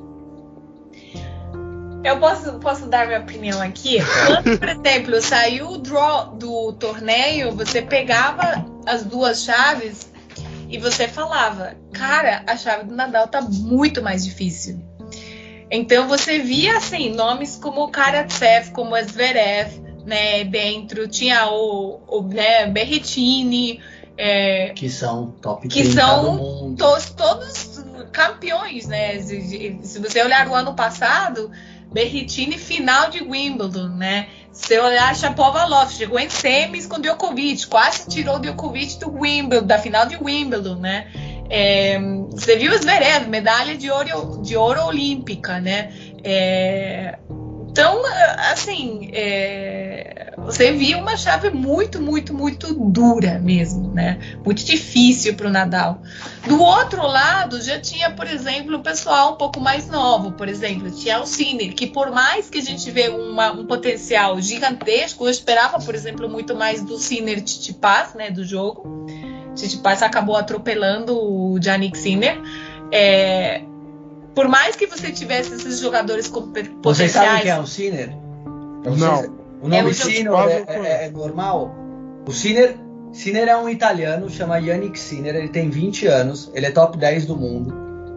Eu 2.04 2.20
posso, 2.20 2.54
posso 2.60 2.88
dar 2.88 3.08
minha 3.08 3.20
opinião 3.22 3.62
aqui? 3.62 3.98
Quando, 4.28 4.58
por 4.60 4.68
exemplo, 4.70 5.22
saiu 5.22 5.70
o 5.72 5.78
draw 5.78 6.32
do 6.36 6.74
torneio, 6.74 7.56
você 7.56 7.82
pegava 7.82 8.66
as 8.86 9.04
duas 9.06 9.44
chaves 9.44 10.12
e 10.70 10.78
você 10.78 11.08
falava, 11.08 11.76
cara, 11.94 12.44
a 12.46 12.58
chave 12.58 12.86
do 12.86 12.96
Nadal 12.96 13.28
tá 13.28 13.42
muito 13.42 14.02
mais 14.02 14.26
difícil. 14.26 14.82
Então 15.72 16.08
você 16.08 16.40
via 16.40 16.78
assim 16.78 17.10
nomes 17.14 17.56
como 17.56 17.88
Karatsev, 17.90 18.72
como 18.72 18.96
Zverev, 19.02 19.82
né, 20.06 20.44
dentro 20.44 21.08
tinha 21.08 21.48
o, 21.50 22.02
o 22.08 22.22
né, 22.24 22.68
Berrettini, 22.68 23.80
é, 24.18 24.70
Que 24.76 24.90
são 24.90 25.32
top 25.42 25.68
Que 25.70 25.82
30 25.84 26.02
são 26.02 26.34
mundo. 26.36 26.78
todos, 26.78 27.10
todos 27.12 27.84
campeões, 28.12 28.86
né? 28.86 29.18
Se- 29.20 29.80
se 29.82 30.00
você 30.00 30.22
olhar 30.22 30.48
o 30.48 30.54
ano 30.54 30.76
passado, 30.76 31.50
Berrettini 31.94 32.58
final 32.58 33.10
de 33.10 33.22
Wimbledon, 33.22 33.90
né? 33.90 34.28
Se 34.52 34.80
olhar 34.80 35.16
Shapovalov, 35.16 35.92
chegou 35.92 36.20
em 36.20 36.30
semis 36.30 36.86
com 36.88 37.00
Djokovic, 37.00 37.68
quase 37.68 38.08
tirou 38.10 38.40
Djokovic 38.40 39.00
do 39.00 39.12
Wimbledon, 39.20 39.66
da 39.66 39.78
final 39.78 40.06
de 40.06 40.18
Wimbledon, 40.18 40.76
né? 40.76 41.08
É, 41.50 42.00
você 42.32 42.56
viu 42.56 42.76
Zverev, 42.78 43.28
medalha 43.28 43.78
de 43.78 43.90
ouro, 43.90 44.42
de 44.42 44.58
ouro 44.58 44.86
olímpica, 44.86 45.60
né? 45.60 45.94
É, 46.24 47.18
então, 47.70 48.02
assim, 48.52 49.10
é, 49.14 50.13
você 50.46 50.72
viu 50.72 51.00
uma 51.00 51.16
chave 51.18 51.50
muito, 51.50 52.02
muito, 52.02 52.34
muito 52.34 52.74
dura 52.74 53.40
mesmo, 53.40 53.90
né? 53.94 54.20
Muito 54.44 54.64
difícil 54.64 55.36
para 55.36 55.48
o 55.48 55.50
Nadal. 55.50 56.02
Do 56.48 56.62
outro 56.62 57.02
lado, 57.08 57.62
já 57.62 57.80
tinha, 57.80 58.12
por 58.12 58.28
exemplo, 58.28 58.76
o 58.76 58.80
pessoal 58.82 59.34
um 59.34 59.36
pouco 59.38 59.60
mais 59.60 59.88
novo, 59.88 60.32
por 60.34 60.48
exemplo, 60.50 60.92
tinha 60.92 61.20
o 61.22 61.26
Sinner, 61.26 61.74
que 61.74 61.88
por 61.88 62.12
mais 62.12 62.50
que 62.50 62.60
a 62.60 62.62
gente 62.62 62.90
vê 62.92 63.08
uma- 63.10 63.52
um 63.52 63.66
potencial 63.66 64.40
gigantesco, 64.42 65.26
eu 65.26 65.30
esperava, 65.30 65.80
por 65.80 65.96
exemplo, 65.96 66.30
muito 66.30 66.54
mais 66.56 66.82
do 66.84 66.98
Sinner 66.98 67.42
Tsitsipas, 67.42 68.14
né, 68.14 68.30
do 68.30 68.44
jogo. 68.44 69.06
Tsitsipas 69.56 70.02
acabou 70.04 70.36
atropelando 70.36 71.16
o 71.18 71.58
Yannick 71.64 71.98
Sinner. 71.98 72.40
É, 72.92 73.62
por 74.36 74.48
mais 74.48 74.76
que 74.76 74.88
você 74.88 75.12
tivesse 75.12 75.54
esses 75.54 75.80
jogadores 75.80 76.28
com 76.28 76.52
pe- 76.52 76.72
Vocês 76.84 77.12
sabem 77.12 77.30
potenciais... 77.30 77.42
quem 77.44 77.52
é 77.52 77.60
o 77.60 77.66
Sinner? 77.68 78.16
Não. 78.98 79.43
O 79.64 79.68
nome 79.70 79.90
É 79.90 79.94
Sinner 79.94 80.34
é, 80.34 80.60
eu 80.60 80.66
conheço. 80.66 80.86
é- 80.86 81.06
é 81.06 81.10
normal? 81.10 81.74
O 82.28 82.32
Sinner, 82.32 82.76
Sinner 83.12 83.48
é 83.48 83.58
um 83.58 83.70
italiano, 83.70 84.30
chama 84.30 84.58
Yannick 84.60 85.00
Sinner, 85.00 85.36
ele 85.36 85.48
tem 85.50 85.70
20 85.70 86.06
anos, 86.08 86.52
ele 86.54 86.66
é 86.66 86.72
top 86.72 86.98
10 86.98 87.26
do 87.26 87.36
mundo. 87.36 87.74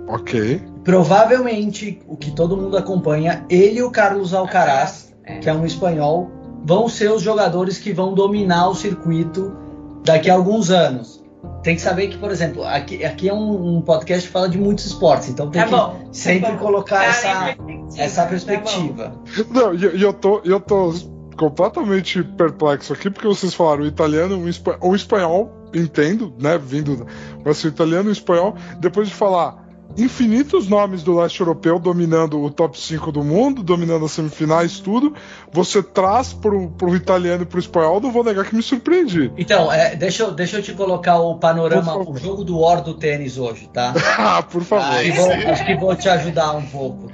Ok. 0.08 0.60
Provavelmente, 0.84 2.00
o 2.06 2.16
que 2.16 2.30
todo 2.30 2.56
mundo 2.56 2.76
acompanha, 2.76 3.44
ele 3.48 3.78
e 3.78 3.82
o 3.82 3.90
Carlos 3.90 4.34
Alcaraz, 4.34 5.12
É. 5.24 5.38
que 5.38 5.48
é 5.48 5.52
um 5.54 5.64
espanhol, 5.64 6.30
vão 6.64 6.88
ser 6.88 7.10
os 7.10 7.22
jogadores 7.22 7.78
que 7.78 7.92
vão 7.92 8.12
dominar 8.14 8.68
o 8.68 8.74
circuito 8.74 9.56
daqui 10.04 10.28
a 10.30 10.34
alguns 10.34 10.70
anos. 10.70 11.24
Tem 11.62 11.74
que 11.76 11.80
saber 11.80 12.08
que, 12.08 12.18
por 12.18 12.30
exemplo, 12.30 12.64
aqui, 12.64 13.04
aqui 13.04 13.28
é 13.28 13.34
um, 13.34 13.76
um 13.76 13.80
podcast 13.80 14.26
que 14.26 14.32
fala 14.32 14.48
de 14.48 14.58
muitos 14.58 14.86
esportes, 14.86 15.28
então 15.28 15.48
tem 15.50 15.62
Tá 15.62 15.68
que 15.68 15.74
bom. 15.74 16.08
sempre 16.12 16.50
tá 16.50 16.56
colocar 16.56 17.04
essa, 17.04 17.28
é 17.28 17.54
perspectiva, 17.54 18.02
essa 18.02 18.22
tá 18.22 18.28
perspectiva. 18.28 19.12
Não, 19.50 19.74
e 19.74 19.96
e 19.96 20.02
eu 20.02 20.12
tô, 20.12 20.40
eu 20.44 20.60
tô 20.60 20.92
completamente 21.36 22.22
perplexo 22.22 22.92
aqui, 22.92 23.10
porque 23.10 23.28
vocês 23.28 23.54
falaram 23.54 23.84
italiano, 23.86 24.38
o 24.38 24.48
espa- 24.48 24.78
o 24.80 24.94
espanhol, 24.94 25.52
entendo, 25.74 26.34
né? 26.40 26.58
Vindo. 26.58 27.06
Mas 27.44 27.62
o 27.64 27.68
italiano 27.68 28.08
e 28.08 28.10
o 28.10 28.12
espanhol, 28.12 28.56
depois 28.80 29.08
de 29.08 29.14
falar 29.14 29.66
infinitos 29.96 30.68
nomes 30.68 31.02
do 31.02 31.16
leste 31.18 31.40
europeu 31.40 31.78
dominando 31.78 32.42
o 32.42 32.50
top 32.50 32.78
5 32.78 33.10
do 33.10 33.24
mundo, 33.24 33.62
dominando 33.62 34.04
as 34.04 34.12
semifinais, 34.12 34.78
tudo, 34.78 35.14
você 35.50 35.82
traz 35.82 36.32
pro, 36.32 36.68
pro 36.70 36.94
italiano 36.94 37.44
e 37.44 37.46
pro 37.46 37.58
espanhol, 37.58 38.00
não 38.00 38.10
vou 38.10 38.22
negar 38.22 38.44
que 38.44 38.54
me 38.54 38.62
surpreendi. 38.62 39.32
Então, 39.38 39.72
é, 39.72 39.96
deixa, 39.96 40.24
eu, 40.24 40.32
deixa 40.32 40.58
eu 40.58 40.62
te 40.62 40.72
colocar 40.72 41.18
o 41.18 41.38
panorama, 41.38 41.96
o 41.96 42.16
jogo 42.16 42.44
do 42.44 42.58
War 42.58 42.82
do 42.82 42.94
tênis 42.94 43.38
hoje, 43.38 43.68
tá? 43.72 43.94
ah, 44.18 44.42
por 44.42 44.62
favor. 44.62 44.84
Ai. 44.84 45.10
que 45.10 45.16
vou, 45.16 45.30
acho 45.30 45.66
que 45.66 45.74
vou 45.76 45.96
te 45.96 46.08
ajudar 46.08 46.52
um 46.52 46.66
pouco. 46.66 47.10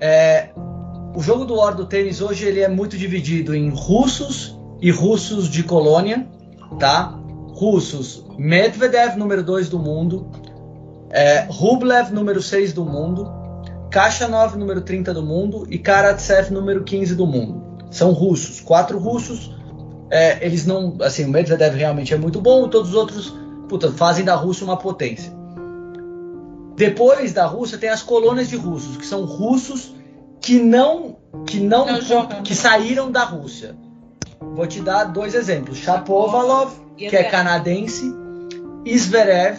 É, 0.00 0.50
o 1.16 1.22
jogo 1.22 1.46
do 1.46 1.54
War 1.54 1.74
do 1.74 1.86
tênis 1.86 2.20
hoje 2.20 2.44
ele 2.44 2.60
é 2.60 2.68
muito 2.68 2.98
dividido 2.98 3.54
em 3.54 3.70
russos 3.70 4.54
e 4.82 4.90
russos 4.90 5.48
de 5.48 5.62
colônia, 5.62 6.28
tá? 6.78 7.18
Russos, 7.54 8.26
Medvedev, 8.36 9.16
número 9.16 9.42
2 9.42 9.70
do 9.70 9.78
mundo, 9.78 10.30
é, 11.08 11.46
Rublev, 11.48 12.12
número 12.12 12.42
6 12.42 12.74
do 12.74 12.84
mundo, 12.84 13.32
Kashanov, 13.90 14.58
número 14.58 14.82
30 14.82 15.14
do 15.14 15.22
mundo 15.22 15.66
e 15.70 15.78
Karatsev, 15.78 16.50
número 16.50 16.84
15 16.84 17.14
do 17.14 17.26
mundo. 17.26 17.64
São 17.90 18.12
russos, 18.12 18.60
quatro 18.60 18.98
russos. 18.98 19.56
É, 20.10 20.44
eles 20.44 20.66
não, 20.66 20.98
assim, 21.00 21.24
o 21.24 21.30
Medvedev 21.30 21.76
realmente 21.76 22.12
é 22.12 22.18
muito 22.18 22.42
bom, 22.42 22.68
todos 22.68 22.90
os 22.90 22.94
outros, 22.94 23.34
puta, 23.70 23.90
fazem 23.90 24.22
da 24.22 24.34
Rússia 24.34 24.64
uma 24.64 24.76
potência. 24.76 25.32
Depois 26.76 27.32
da 27.32 27.46
Rússia 27.46 27.78
tem 27.78 27.88
as 27.88 28.02
colônias 28.02 28.50
de 28.50 28.56
russos, 28.56 28.98
que 28.98 29.06
são 29.06 29.24
russos 29.24 29.96
que 30.40 30.60
não 30.60 31.16
que 31.44 31.60
não, 31.60 31.86
Não 31.86 32.42
que 32.42 32.54
saíram 32.54 33.10
da 33.10 33.24
Rússia. 33.24 33.76
Vou 34.40 34.66
te 34.66 34.80
dar 34.80 35.04
dois 35.04 35.34
exemplos: 35.34 35.78
Shapovalov, 35.78 36.72
E 36.96 37.08
que 37.08 37.16
é 37.16 37.24
canadense, 37.24 38.12
Zverev, 38.96 39.58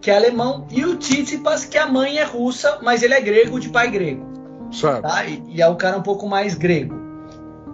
que 0.00 0.10
é 0.10 0.16
alemão, 0.16 0.66
e 0.70 0.84
o 0.84 0.96
Tsitsipas, 0.96 1.64
que 1.64 1.78
a 1.78 1.86
mãe 1.86 2.18
é 2.18 2.24
russa, 2.24 2.78
mas 2.82 3.02
ele 3.02 3.14
é 3.14 3.20
grego 3.20 3.58
de 3.58 3.68
pai 3.68 3.90
grego 3.90 4.24
Certo. 4.70 5.02
tá? 5.02 5.24
E, 5.24 5.42
e 5.48 5.62
é 5.62 5.68
o 5.68 5.76
cara 5.76 5.96
um 5.96 6.02
pouco 6.02 6.28
mais 6.28 6.54
grego. 6.54 6.94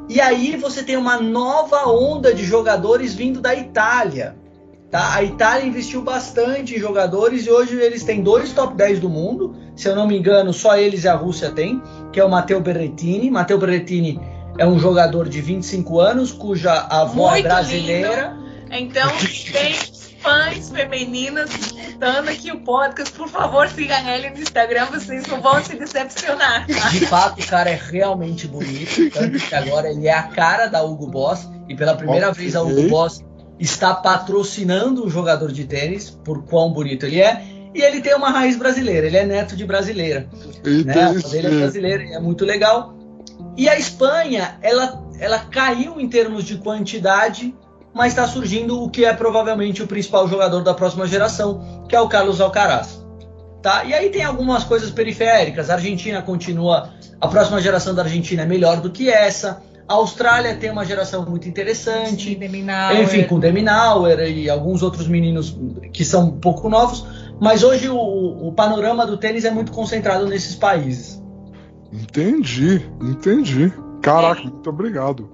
E 0.08 0.20
aí 0.20 0.56
você 0.56 0.82
tem 0.82 0.96
uma 0.96 1.20
nova 1.20 1.88
onda 1.88 2.34
de 2.34 2.44
jogadores 2.44 3.14
vindo 3.14 3.40
da 3.40 3.54
Itália. 3.54 4.36
Tá? 4.92 5.14
A 5.14 5.24
Itália 5.24 5.66
investiu 5.66 6.02
bastante 6.02 6.76
em 6.76 6.78
jogadores 6.78 7.46
e 7.46 7.50
hoje 7.50 7.74
eles 7.80 8.04
têm 8.04 8.22
dois 8.22 8.52
top 8.52 8.76
10 8.76 9.00
do 9.00 9.08
mundo. 9.08 9.56
Se 9.74 9.88
eu 9.88 9.96
não 9.96 10.06
me 10.06 10.18
engano, 10.18 10.52
só 10.52 10.76
eles 10.76 11.04
e 11.04 11.08
a 11.08 11.14
Rússia 11.14 11.50
têm, 11.50 11.82
que 12.12 12.20
é 12.20 12.24
o 12.24 12.28
Matteo 12.28 12.60
Berrettini. 12.60 13.30
Matteo 13.30 13.56
Berrettini 13.56 14.20
é 14.58 14.66
um 14.66 14.78
jogador 14.78 15.30
de 15.30 15.40
25 15.40 15.98
anos, 15.98 16.30
cuja 16.30 16.74
avó 16.90 17.30
é 17.30 17.32
Muito 17.32 17.44
brasileira. 17.44 18.36
Então, 18.70 19.10
tem 19.50 19.74
fãs 20.20 20.68
femininas 20.68 21.50
escutando 21.54 22.28
aqui 22.28 22.52
o 22.52 22.60
podcast. 22.60 23.14
Por 23.14 23.28
favor, 23.28 23.68
sigam 23.70 24.06
ele 24.10 24.28
no 24.28 24.40
Instagram, 24.40 24.88
vocês 24.92 25.26
não 25.26 25.40
vão 25.40 25.64
se 25.64 25.74
decepcionar. 25.74 26.66
tá? 26.66 26.88
De 26.90 27.06
fato, 27.06 27.40
o 27.40 27.46
cara 27.46 27.70
é 27.70 27.80
realmente 27.82 28.46
bonito. 28.46 29.08
Tanto 29.10 29.38
que 29.38 29.54
agora 29.54 29.88
ele 29.88 30.06
é 30.06 30.12
a 30.12 30.24
cara 30.24 30.66
da 30.66 30.82
Hugo 30.82 31.06
Boss. 31.06 31.48
E 31.66 31.74
pela 31.74 31.94
primeira 31.94 32.30
vez 32.30 32.54
a 32.54 32.62
Hugo 32.62 32.88
Boss 32.88 33.24
está 33.62 33.94
patrocinando 33.94 35.06
um 35.06 35.08
jogador 35.08 35.52
de 35.52 35.64
tênis, 35.64 36.10
por 36.10 36.42
quão 36.44 36.72
bonito 36.72 37.06
ele 37.06 37.20
é. 37.20 37.42
E 37.72 37.80
ele 37.80 38.02
tem 38.02 38.14
uma 38.14 38.28
raiz 38.28 38.56
brasileira, 38.56 39.06
ele 39.06 39.16
é 39.16 39.24
neto 39.24 39.56
de 39.56 39.64
brasileira. 39.64 40.28
Né? 40.64 40.92
A 40.92 41.08
dele 41.08 41.16
é 41.16 41.40
Entendi. 41.40 41.56
brasileira, 41.58 42.02
é 42.02 42.18
muito 42.18 42.44
legal. 42.44 42.94
E 43.56 43.68
a 43.68 43.78
Espanha, 43.78 44.58
ela, 44.62 45.02
ela 45.18 45.38
caiu 45.38 46.00
em 46.00 46.08
termos 46.08 46.44
de 46.44 46.58
quantidade, 46.58 47.54
mas 47.94 48.08
está 48.08 48.26
surgindo 48.26 48.82
o 48.82 48.90
que 48.90 49.04
é 49.04 49.12
provavelmente 49.12 49.82
o 49.82 49.86
principal 49.86 50.26
jogador 50.26 50.62
da 50.62 50.74
próxima 50.74 51.06
geração, 51.06 51.86
que 51.88 51.94
é 51.94 52.00
o 52.00 52.08
Carlos 52.08 52.40
Alcaraz. 52.40 53.00
Tá? 53.62 53.84
E 53.84 53.94
aí 53.94 54.10
tem 54.10 54.24
algumas 54.24 54.64
coisas 54.64 54.90
periféricas. 54.90 55.70
A 55.70 55.74
Argentina 55.74 56.20
continua. 56.20 56.90
A 57.20 57.28
próxima 57.28 57.60
geração 57.60 57.94
da 57.94 58.02
Argentina 58.02 58.42
é 58.42 58.46
melhor 58.46 58.80
do 58.80 58.90
que 58.90 59.08
essa. 59.08 59.62
A 59.88 59.94
Austrália 59.94 60.54
tem 60.56 60.70
uma 60.70 60.84
geração 60.84 61.24
muito 61.28 61.48
interessante. 61.48 62.38
Enfim, 63.02 63.24
com 63.24 63.38
Deminauer 63.38 64.20
e 64.20 64.48
alguns 64.48 64.82
outros 64.82 65.06
meninos 65.06 65.56
que 65.92 66.04
são 66.04 66.28
um 66.28 66.40
pouco 66.40 66.68
novos. 66.68 67.04
Mas 67.40 67.62
hoje 67.62 67.88
o, 67.88 67.96
o 67.96 68.52
panorama 68.52 69.04
do 69.06 69.16
tênis 69.16 69.44
é 69.44 69.50
muito 69.50 69.72
concentrado 69.72 70.26
nesses 70.26 70.54
países. 70.54 71.22
Entendi, 71.92 72.88
entendi. 73.00 73.72
Caraca, 74.00 74.42
muito 74.42 74.70
obrigado. 74.70 75.30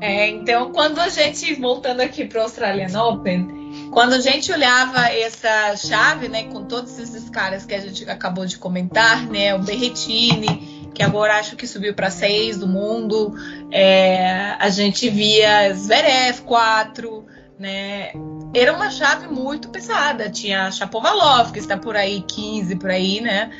É, 0.00 0.28
então, 0.28 0.72
quando 0.72 0.98
a 0.98 1.08
gente, 1.08 1.54
voltando 1.54 2.00
aqui 2.00 2.24
para 2.24 2.38
o 2.38 2.42
Australian 2.42 2.98
Open, 3.02 3.90
quando 3.90 4.14
a 4.14 4.20
gente 4.20 4.50
olhava 4.50 5.08
essa 5.08 5.76
chave, 5.76 6.28
né, 6.28 6.44
com 6.44 6.64
todos 6.64 6.98
esses 6.98 7.28
caras 7.28 7.66
que 7.66 7.74
a 7.74 7.80
gente 7.80 8.08
acabou 8.08 8.46
de 8.46 8.56
comentar, 8.56 9.26
né, 9.26 9.54
o 9.54 9.58
Berrettini, 9.58 10.88
que 10.94 11.02
agora 11.02 11.38
acho 11.38 11.54
que 11.54 11.66
subiu 11.66 11.94
para 11.94 12.10
seis 12.10 12.56
do 12.56 12.66
mundo, 12.66 13.34
é, 13.70 14.56
a 14.58 14.68
gente 14.68 15.08
via 15.08 15.72
Zverev 15.74 16.42
4, 16.42 17.24
né, 17.58 18.12
era 18.54 18.72
uma 18.72 18.90
chave 18.90 19.28
muito 19.28 19.68
pesada. 19.68 20.28
Tinha 20.30 20.70
Shapovalov, 20.70 21.52
que 21.52 21.58
está 21.58 21.76
por 21.76 21.96
aí, 21.96 22.22
15 22.22 22.76
por 22.76 22.90
aí, 22.90 23.20
né, 23.20 23.50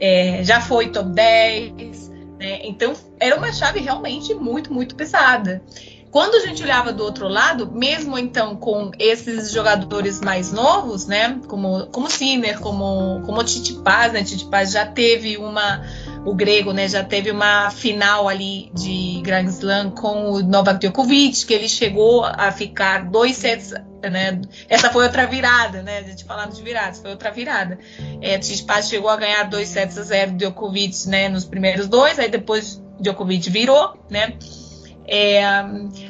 é, 0.00 0.42
já 0.42 0.60
foi 0.60 0.88
top 0.88 1.10
10, 1.10 2.08
né, 2.38 2.60
então 2.64 2.94
era 3.18 3.36
uma 3.36 3.52
chave 3.52 3.80
realmente 3.80 4.34
muito, 4.34 4.72
muito 4.72 4.94
pesada. 4.94 5.62
Quando 6.10 6.34
a 6.34 6.40
gente 6.40 6.60
olhava 6.60 6.92
do 6.92 7.04
outro 7.04 7.28
lado, 7.28 7.70
mesmo 7.70 8.18
então 8.18 8.56
com 8.56 8.90
esses 8.98 9.52
jogadores 9.52 10.20
mais 10.20 10.50
novos, 10.50 11.06
né, 11.06 11.38
como 11.46 11.86
como 11.86 12.10
Sinner, 12.10 12.58
como 12.58 13.22
como 13.24 13.44
Tsitsipas, 13.44 14.12
né, 14.12 14.24
Tsitsipas 14.24 14.72
já 14.72 14.84
teve 14.84 15.36
uma 15.36 15.84
o 16.24 16.34
grego, 16.34 16.72
né, 16.72 16.86
já 16.88 17.02
teve 17.02 17.30
uma 17.30 17.70
final 17.70 18.28
ali 18.28 18.70
de 18.74 19.20
Grand 19.22 19.46
Slam 19.46 19.90
com 19.90 20.30
o 20.32 20.42
Novak 20.42 20.78
Djokovic, 20.78 21.46
que 21.46 21.54
ele 21.54 21.68
chegou 21.68 22.24
a 22.24 22.52
ficar 22.52 23.10
dois 23.10 23.36
sets, 23.36 23.72
né, 24.02 24.40
essa 24.68 24.90
foi 24.90 25.04
outra 25.04 25.26
virada, 25.26 25.82
né, 25.82 25.98
a 25.98 26.02
gente 26.02 26.24
falando 26.24 26.52
de 26.52 26.62
viradas, 26.62 27.00
foi 27.00 27.10
outra 27.10 27.30
virada. 27.30 27.78
É, 28.20 28.38
Tsitsipas 28.38 28.88
chegou 28.88 29.08
a 29.08 29.16
ganhar 29.16 29.44
dois 29.44 29.68
sets 29.68 29.96
a 29.96 30.02
zero 30.02 30.32
do 30.32 30.38
Djokovic, 30.38 31.08
né, 31.08 31.28
nos 31.28 31.44
primeiros 31.44 31.88
dois, 31.88 32.18
aí 32.18 32.28
depois 32.28 32.82
Djokovic 33.00 33.48
virou, 33.48 33.98
né, 34.10 34.34
É, 35.12 35.42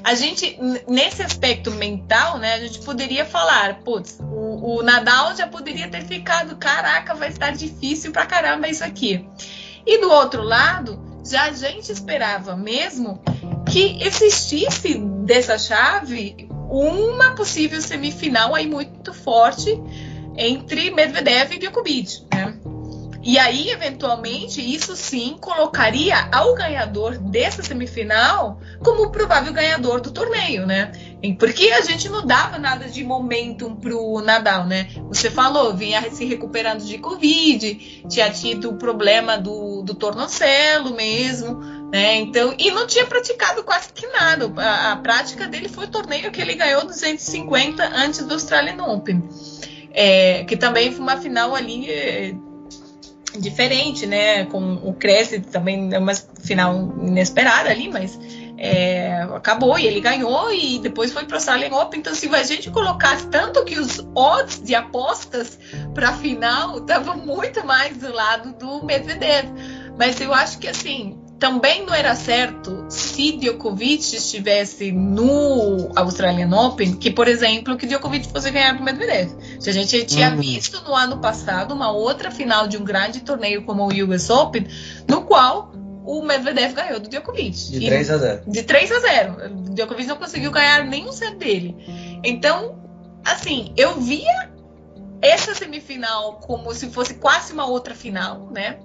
a 0.04 0.14
gente, 0.14 0.58
nesse 0.86 1.22
aspecto 1.22 1.70
mental, 1.70 2.36
né, 2.36 2.54
a 2.54 2.58
gente 2.58 2.80
poderia 2.80 3.24
falar, 3.24 3.80
putz, 3.82 4.18
o, 4.20 4.76
o, 4.78 4.82
Nadal 4.82 5.34
já 5.34 5.46
poderia 5.46 5.88
ter 5.88 6.04
ficado, 6.04 6.56
caraca, 6.56 7.14
vai 7.14 7.28
estar 7.28 7.52
difícil 7.52 8.12
pra 8.12 8.26
caramba 8.26 8.68
isso 8.68 8.84
aqui. 8.84 9.24
E 9.86 9.98
do 9.98 10.10
outro 10.10 10.42
lado, 10.42 10.98
já 11.24 11.44
a 11.44 11.52
gente 11.52 11.90
esperava 11.90 12.56
mesmo 12.56 13.20
que 13.70 14.02
existisse 14.02 14.98
dessa 15.24 15.58
chave 15.58 16.48
uma 16.70 17.34
possível 17.34 17.80
semifinal 17.80 18.54
aí 18.54 18.66
muito 18.66 19.12
forte 19.12 19.80
entre 20.36 20.90
Medvedev 20.90 21.52
e 21.52 21.58
Djokovic, 21.58 22.26
né? 22.32 22.59
E 23.22 23.38
aí, 23.38 23.70
eventualmente, 23.70 24.62
isso 24.62 24.96
sim 24.96 25.36
colocaria 25.38 26.16
ao 26.32 26.54
ganhador 26.54 27.18
dessa 27.18 27.62
semifinal 27.62 28.58
como 28.82 29.04
o 29.04 29.10
provável 29.10 29.52
ganhador 29.52 30.00
do 30.00 30.10
torneio, 30.10 30.66
né? 30.66 30.90
Porque 31.38 31.70
a 31.70 31.82
gente 31.82 32.08
não 32.08 32.26
dava 32.26 32.58
nada 32.58 32.88
de 32.88 33.04
momentum 33.04 33.76
pro 33.76 34.22
Nadal, 34.22 34.66
né? 34.66 34.88
Você 35.08 35.30
falou, 35.30 35.74
vinha 35.74 36.10
se 36.10 36.24
recuperando 36.24 36.82
de 36.82 36.96
Covid, 36.96 38.06
tinha 38.08 38.30
tido 38.30 38.70
o 38.70 38.78
problema 38.78 39.36
do, 39.36 39.82
do 39.82 39.94
tornocelo 39.94 40.94
mesmo, 40.94 41.60
né? 41.92 42.16
Então, 42.16 42.54
e 42.58 42.70
não 42.70 42.86
tinha 42.86 43.04
praticado 43.04 43.62
quase 43.62 43.92
que 43.92 44.06
nada. 44.06 44.50
A, 44.56 44.92
a 44.92 44.96
prática 44.96 45.46
dele 45.46 45.68
foi 45.68 45.84
o 45.84 45.90
torneio 45.90 46.30
que 46.30 46.40
ele 46.40 46.54
ganhou 46.54 46.86
250 46.86 47.84
antes 47.84 48.24
do 48.24 48.32
Australian 48.32 48.82
Open. 48.82 49.28
É, 49.92 50.44
que 50.44 50.56
também 50.56 50.92
foi 50.92 51.00
uma 51.00 51.16
final 51.16 51.54
ali 51.54 51.90
é, 51.90 52.34
diferente, 53.38 54.06
né? 54.06 54.44
Com 54.46 54.74
o 54.74 54.92
Cresce 54.94 55.40
também 55.40 55.92
é 55.92 55.98
uma 55.98 56.14
final 56.14 56.94
inesperada 57.00 57.70
ali, 57.70 57.88
mas 57.88 58.18
é, 58.58 59.22
acabou 59.34 59.78
e 59.78 59.86
ele 59.86 60.00
ganhou 60.00 60.52
e 60.52 60.78
depois 60.78 61.12
foi 61.12 61.24
para 61.24 61.34
o 61.34 61.36
Australian 61.36 61.74
Open. 61.74 62.00
Então, 62.00 62.14
se 62.14 62.28
a 62.28 62.42
gente 62.42 62.70
colocasse 62.70 63.26
tanto 63.28 63.64
que 63.64 63.78
os 63.78 64.06
odds 64.14 64.62
de 64.62 64.74
apostas 64.74 65.58
para 65.94 66.10
a 66.10 66.12
final 66.12 66.78
estavam 66.84 67.16
muito 67.16 67.64
mais 67.64 67.96
do 67.96 68.12
lado 68.12 68.52
do 68.58 68.84
Medvedev. 68.84 69.46
Mas 69.98 70.20
eu 70.20 70.32
acho 70.34 70.58
que 70.58 70.68
assim, 70.68 71.18
também 71.40 71.86
não 71.86 71.94
era 71.94 72.14
certo 72.14 72.84
se 72.90 73.32
Djokovic 73.38 74.14
estivesse 74.14 74.92
no 74.92 75.90
Australian 75.96 76.54
Open, 76.54 76.94
que, 76.96 77.10
por 77.10 77.26
exemplo, 77.26 77.78
que 77.78 77.86
Djokovic 77.86 78.28
fosse 78.28 78.50
ganhar 78.50 78.76
do 78.76 78.82
Medvedev. 78.82 79.30
Se 79.58 79.70
a 79.70 79.72
gente 79.72 80.04
tinha 80.04 80.30
uhum. 80.30 80.36
visto 80.36 80.84
no 80.84 80.94
ano 80.94 81.18
passado 81.18 81.72
uma 81.72 81.90
outra 81.90 82.30
final 82.30 82.68
de 82.68 82.76
um 82.76 82.84
grande 82.84 83.20
torneio 83.20 83.62
como 83.64 83.88
o 83.88 84.04
US 84.04 84.28
Open, 84.28 84.66
no 85.08 85.22
qual 85.22 85.72
o 86.04 86.22
Medvedev 86.22 86.74
ganhou 86.74 87.00
do 87.00 87.08
Djokovic. 87.08 87.70
De 87.70 87.86
3 87.86 88.10
a 88.10 88.18
0. 88.18 88.42
De 88.46 88.62
3 88.62 88.92
a 88.92 89.00
0. 89.00 89.34
O 89.70 89.74
Djokovic 89.74 90.06
não 90.06 90.16
conseguiu 90.16 90.50
ganhar 90.50 90.84
nenhum 90.84 91.10
set 91.10 91.36
dele. 91.36 91.74
Então, 92.22 92.78
assim, 93.24 93.72
eu 93.78 93.98
via 93.98 94.50
essa 95.22 95.54
semifinal 95.54 96.34
como 96.34 96.74
se 96.74 96.90
fosse 96.90 97.14
quase 97.14 97.54
uma 97.54 97.66
outra 97.66 97.94
final, 97.94 98.50
né? 98.52 98.78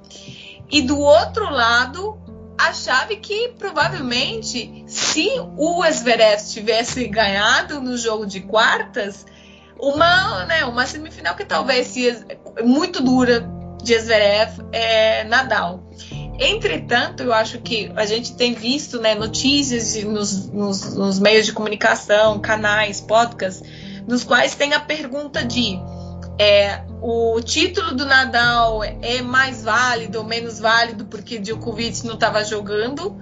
E 0.72 0.82
do 0.82 0.98
outro 0.98 1.50
lado, 1.52 2.25
a 2.58 2.74
chave 2.74 3.18
que 3.18 3.50
provavelmente, 3.58 4.84
se 4.88 5.30
o 5.58 5.84
Zverev 5.92 6.42
tivesse 6.48 7.08
ganhado 7.08 7.82
no 7.82 7.98
jogo 7.98 8.26
de 8.26 8.42
quartas, 8.42 9.26
uma, 9.78 10.46
né, 10.46 10.66
uma 10.66 10.86
semifinal 10.86 11.36
que 11.36 11.46
talvez 11.46 11.88
seja 11.88 12.26
muito 12.64 13.02
dura 13.04 13.48
de 13.84 14.00
Zverev 14.00 14.62
é 14.72 15.24
Nadal. 15.26 15.84
Entretanto, 16.40 17.24
eu 17.24 17.34
acho 17.34 17.60
que 17.60 17.92
a 17.96 18.06
gente 18.06 18.36
tem 18.36 18.54
visto 18.54 19.00
né, 19.00 19.16
notícias 19.16 19.96
nos, 20.04 20.50
nos, 20.50 20.96
nos 20.96 21.20
meios 21.20 21.46
de 21.46 21.54
comunicação, 21.54 22.40
canais, 22.40 23.00
podcasts, 23.00 23.64
nos 24.08 24.24
quais 24.24 24.56
tem 24.56 24.74
a 24.74 24.80
pergunta 24.80 25.44
de 25.44 25.80
é, 26.40 26.82
o 27.08 27.40
título 27.40 27.94
do 27.94 28.04
Nadal 28.04 28.84
é 28.84 29.22
mais 29.22 29.64
válido 29.64 30.18
ou 30.18 30.24
menos 30.24 30.60
válido 30.60 31.06
porque 31.06 31.38
Djokovic 31.38 32.04
não 32.04 32.16
estava 32.16 32.44
jogando. 32.44 33.16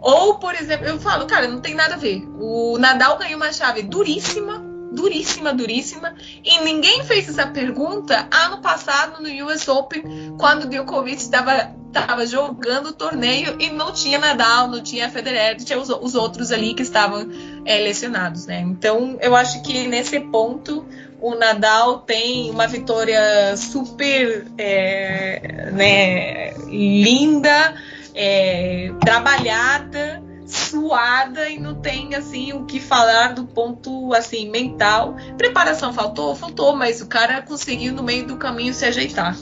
Ou, 0.00 0.36
por 0.36 0.54
exemplo, 0.54 0.86
eu 0.86 0.98
falo, 0.98 1.26
cara, 1.26 1.46
não 1.46 1.60
tem 1.60 1.74
nada 1.74 1.94
a 1.94 1.98
ver. 1.98 2.26
O 2.40 2.78
Nadal 2.78 3.18
ganhou 3.18 3.36
uma 3.36 3.52
chave 3.52 3.82
duríssima, 3.82 4.64
duríssima, 4.92 5.52
duríssima, 5.52 6.14
e 6.42 6.60
ninguém 6.60 7.04
fez 7.04 7.28
essa 7.28 7.46
pergunta 7.46 8.26
ano 8.32 8.62
passado 8.62 9.22
no 9.22 9.28
US 9.46 9.68
Open, 9.68 10.34
quando 10.38 10.66
Djokovic 10.66 11.20
estava 11.20 11.76
estava 11.88 12.26
jogando 12.26 12.88
o 12.88 12.92
torneio 12.92 13.56
e 13.58 13.70
não 13.70 13.92
tinha 13.92 14.18
Nadal, 14.18 14.68
não 14.68 14.82
tinha 14.82 15.10
Federer, 15.10 15.56
tinha 15.56 15.78
os, 15.78 15.88
os 15.88 16.14
outros 16.14 16.52
ali 16.52 16.74
que 16.74 16.82
estavam 16.82 17.28
é, 17.64 17.78
lesionados, 17.78 18.46
né? 18.46 18.60
Então, 18.60 19.16
eu 19.20 19.34
acho 19.34 19.62
que 19.62 19.86
nesse 19.88 20.20
ponto 20.20 20.86
o 21.20 21.34
Nadal 21.34 22.00
tem 22.00 22.50
uma 22.50 22.66
vitória 22.66 23.56
super 23.56 24.46
é, 24.56 25.70
né, 25.72 26.54
linda, 26.68 27.74
é, 28.14 28.92
trabalhada, 29.00 30.22
suada 30.46 31.48
e 31.48 31.58
não 31.58 31.74
tem 31.74 32.14
assim 32.14 32.52
o 32.52 32.64
que 32.64 32.80
falar 32.80 33.34
do 33.34 33.44
ponto 33.44 34.14
assim 34.14 34.50
mental. 34.50 35.16
Preparação 35.36 35.92
faltou, 35.92 36.34
faltou, 36.34 36.74
mas 36.76 37.00
o 37.00 37.06
cara 37.06 37.42
conseguiu 37.42 37.92
no 37.92 38.02
meio 38.02 38.26
do 38.26 38.36
caminho 38.36 38.72
se 38.72 38.84
ajeitar. 38.84 39.36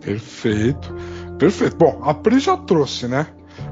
Perfeito, 0.00 0.94
perfeito. 1.38 1.76
Bom, 1.76 2.00
a 2.02 2.14
Pri 2.14 2.38
já 2.38 2.56
trouxe, 2.56 3.06
né? 3.06 3.26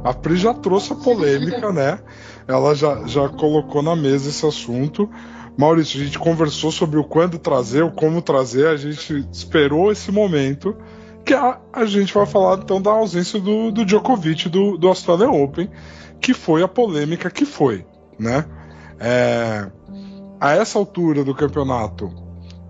A 0.04 0.12
Pri 0.12 0.36
já 0.36 0.52
trouxe 0.52 0.92
a 0.92 0.96
polêmica, 0.96 1.72
né? 1.72 1.98
Ela 2.46 2.74
já, 2.74 3.06
já 3.06 3.28
colocou 3.28 3.82
na 3.82 3.96
mesa 3.96 4.28
esse 4.28 4.46
assunto. 4.46 5.10
Maurício, 5.56 6.00
a 6.00 6.04
gente 6.04 6.18
conversou 6.18 6.70
sobre 6.70 6.98
o 6.98 7.04
quando 7.04 7.38
trazer, 7.38 7.82
o 7.82 7.90
como 7.90 8.20
trazer, 8.20 8.66
a 8.66 8.76
gente 8.76 9.26
esperou 9.32 9.90
esse 9.90 10.12
momento, 10.12 10.76
que 11.24 11.32
a, 11.32 11.58
a 11.72 11.86
gente 11.86 12.12
vai 12.12 12.26
falar 12.26 12.58
então 12.58 12.80
da 12.80 12.90
ausência 12.90 13.40
do, 13.40 13.72
do 13.72 13.84
Djokovic 13.84 14.48
do, 14.48 14.76
do 14.76 14.86
Australian 14.88 15.30
Open, 15.30 15.70
que 16.20 16.34
foi 16.34 16.62
a 16.62 16.68
polêmica 16.68 17.30
que 17.30 17.46
foi, 17.46 17.86
né? 18.18 18.44
É, 19.00 19.70
a 20.38 20.52
essa 20.52 20.78
altura 20.78 21.24
do 21.24 21.34
campeonato, 21.34 22.12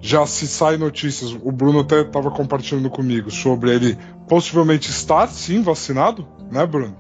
já 0.01 0.25
se 0.25 0.47
sai 0.47 0.77
notícias, 0.77 1.37
o 1.43 1.51
Bruno 1.51 1.81
até 1.81 2.03
estava 2.03 2.31
compartilhando 2.31 2.89
comigo 2.89 3.31
sobre 3.31 3.75
ele 3.75 3.99
possivelmente 4.29 4.91
estar 4.91 5.27
sim 5.29 5.63
vacinado, 5.63 6.27
né, 6.51 6.65
Bruno? 6.65 6.97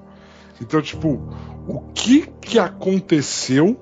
Então, 0.60 0.82
tipo, 0.82 1.22
o 1.68 1.80
que 1.94 2.26
que 2.40 2.58
aconteceu 2.58 3.78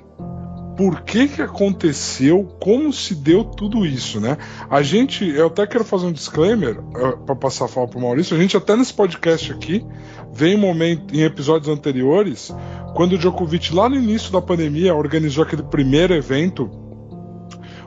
por 0.77 1.03
que 1.03 1.29
que 1.29 1.43
aconteceu, 1.43 2.45
como 2.61 2.93
se 2.93 3.15
deu 3.15 3.45
tudo 3.45 3.87
isso, 3.87 4.21
né? 4.21 4.37
A 4.69 4.83
gente, 4.83 5.25
eu 5.25 5.47
até 5.47 5.67
quero 5.67 5.85
fazer 5.85 6.07
um 6.07 6.13
disclaimer 6.13 6.79
uh, 6.81 6.97
eh, 6.97 7.17
para 7.25 7.37
passar 7.37 7.67
a 7.67 7.69
fala 7.69 7.87
pro 7.87 8.01
Maurício. 8.01 8.37
A 8.37 8.41
gente 8.41 8.57
até 8.57 8.75
nesse 8.75 8.93
podcast 8.93 9.53
aqui 9.53 9.85
vem 10.33 10.57
um 10.57 10.61
momento 10.61 11.15
em 11.15 11.23
episódios 11.23 11.69
anteriores 11.69 12.53
quando 12.95 13.15
o 13.15 13.19
Djokovic 13.19 13.75
lá 13.75 13.89
no 13.89 13.97
início 13.97 14.33
da 14.33 14.41
pandemia 14.41 14.95
organizou 14.95 15.45
aquele 15.45 15.65
primeiro 15.65 16.15
evento, 16.15 16.71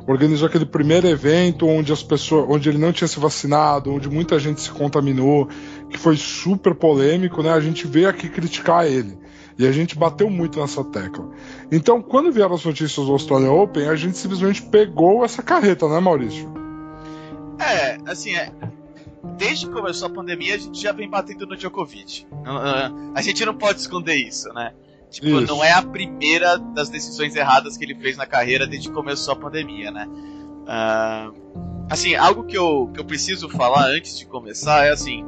organizou 0.05 0.47
aquele 0.47 0.65
primeiro 0.65 1.07
evento 1.07 1.65
onde 1.65 1.91
as 1.91 2.03
pessoas, 2.03 2.45
onde 2.49 2.69
ele 2.69 2.77
não 2.77 2.91
tinha 2.91 3.07
se 3.07 3.19
vacinado, 3.19 3.91
onde 3.91 4.09
muita 4.09 4.37
gente 4.37 4.61
se 4.61 4.69
contaminou, 4.69 5.47
que 5.89 5.97
foi 5.97 6.17
super 6.17 6.75
polêmico, 6.75 7.41
né? 7.41 7.51
A 7.51 7.59
gente 7.59 7.87
veio 7.87 8.09
aqui 8.09 8.29
criticar 8.29 8.85
ele. 8.85 9.17
E 9.57 9.65
a 9.65 9.71
gente 9.71 9.97
bateu 9.97 10.29
muito 10.29 10.59
nessa 10.59 10.83
tecla. 10.83 11.27
Então, 11.71 12.01
quando 12.01 12.31
vieram 12.31 12.53
as 12.53 12.63
notícias 12.63 13.05
do 13.05 13.11
Australian 13.11 13.51
Open, 13.51 13.87
a 13.87 13.95
gente 13.95 14.17
simplesmente 14.17 14.61
pegou 14.61 15.25
essa 15.25 15.41
carreta, 15.41 15.87
né, 15.89 15.99
Maurício? 15.99 16.47
É, 17.59 17.97
assim, 18.05 18.35
é, 18.35 18.51
desde 19.37 19.65
que 19.65 19.73
começou 19.73 20.07
a 20.07 20.11
pandemia, 20.11 20.55
a 20.55 20.57
gente 20.57 20.79
já 20.79 20.91
vem 20.91 21.09
batendo 21.09 21.47
no 21.47 21.57
Djokovic. 21.57 22.27
A 23.15 23.21
gente 23.21 23.43
não 23.45 23.55
pode 23.55 23.79
esconder 23.79 24.15
isso, 24.15 24.47
né? 24.53 24.73
Tipo, 25.09 25.27
isso. 25.27 25.47
não 25.47 25.63
é 25.63 25.71
a 25.71 25.81
primeira 25.81 26.57
das 26.57 26.89
decisões 26.89 27.35
erradas 27.35 27.77
que 27.77 27.85
ele 27.85 27.95
fez 27.95 28.17
na 28.17 28.25
carreira 28.25 28.67
desde 28.67 28.89
que 28.89 28.93
começou 28.93 29.33
a 29.33 29.37
pandemia, 29.37 29.89
né? 29.89 30.07
Uh, 30.07 31.87
assim, 31.89 32.13
algo 32.15 32.43
que 32.43 32.57
eu, 32.57 32.91
que 32.93 32.99
eu 32.99 33.05
preciso 33.05 33.47
falar 33.49 33.87
antes 33.87 34.17
de 34.19 34.25
começar 34.25 34.85
é 34.85 34.91
assim: 34.91 35.23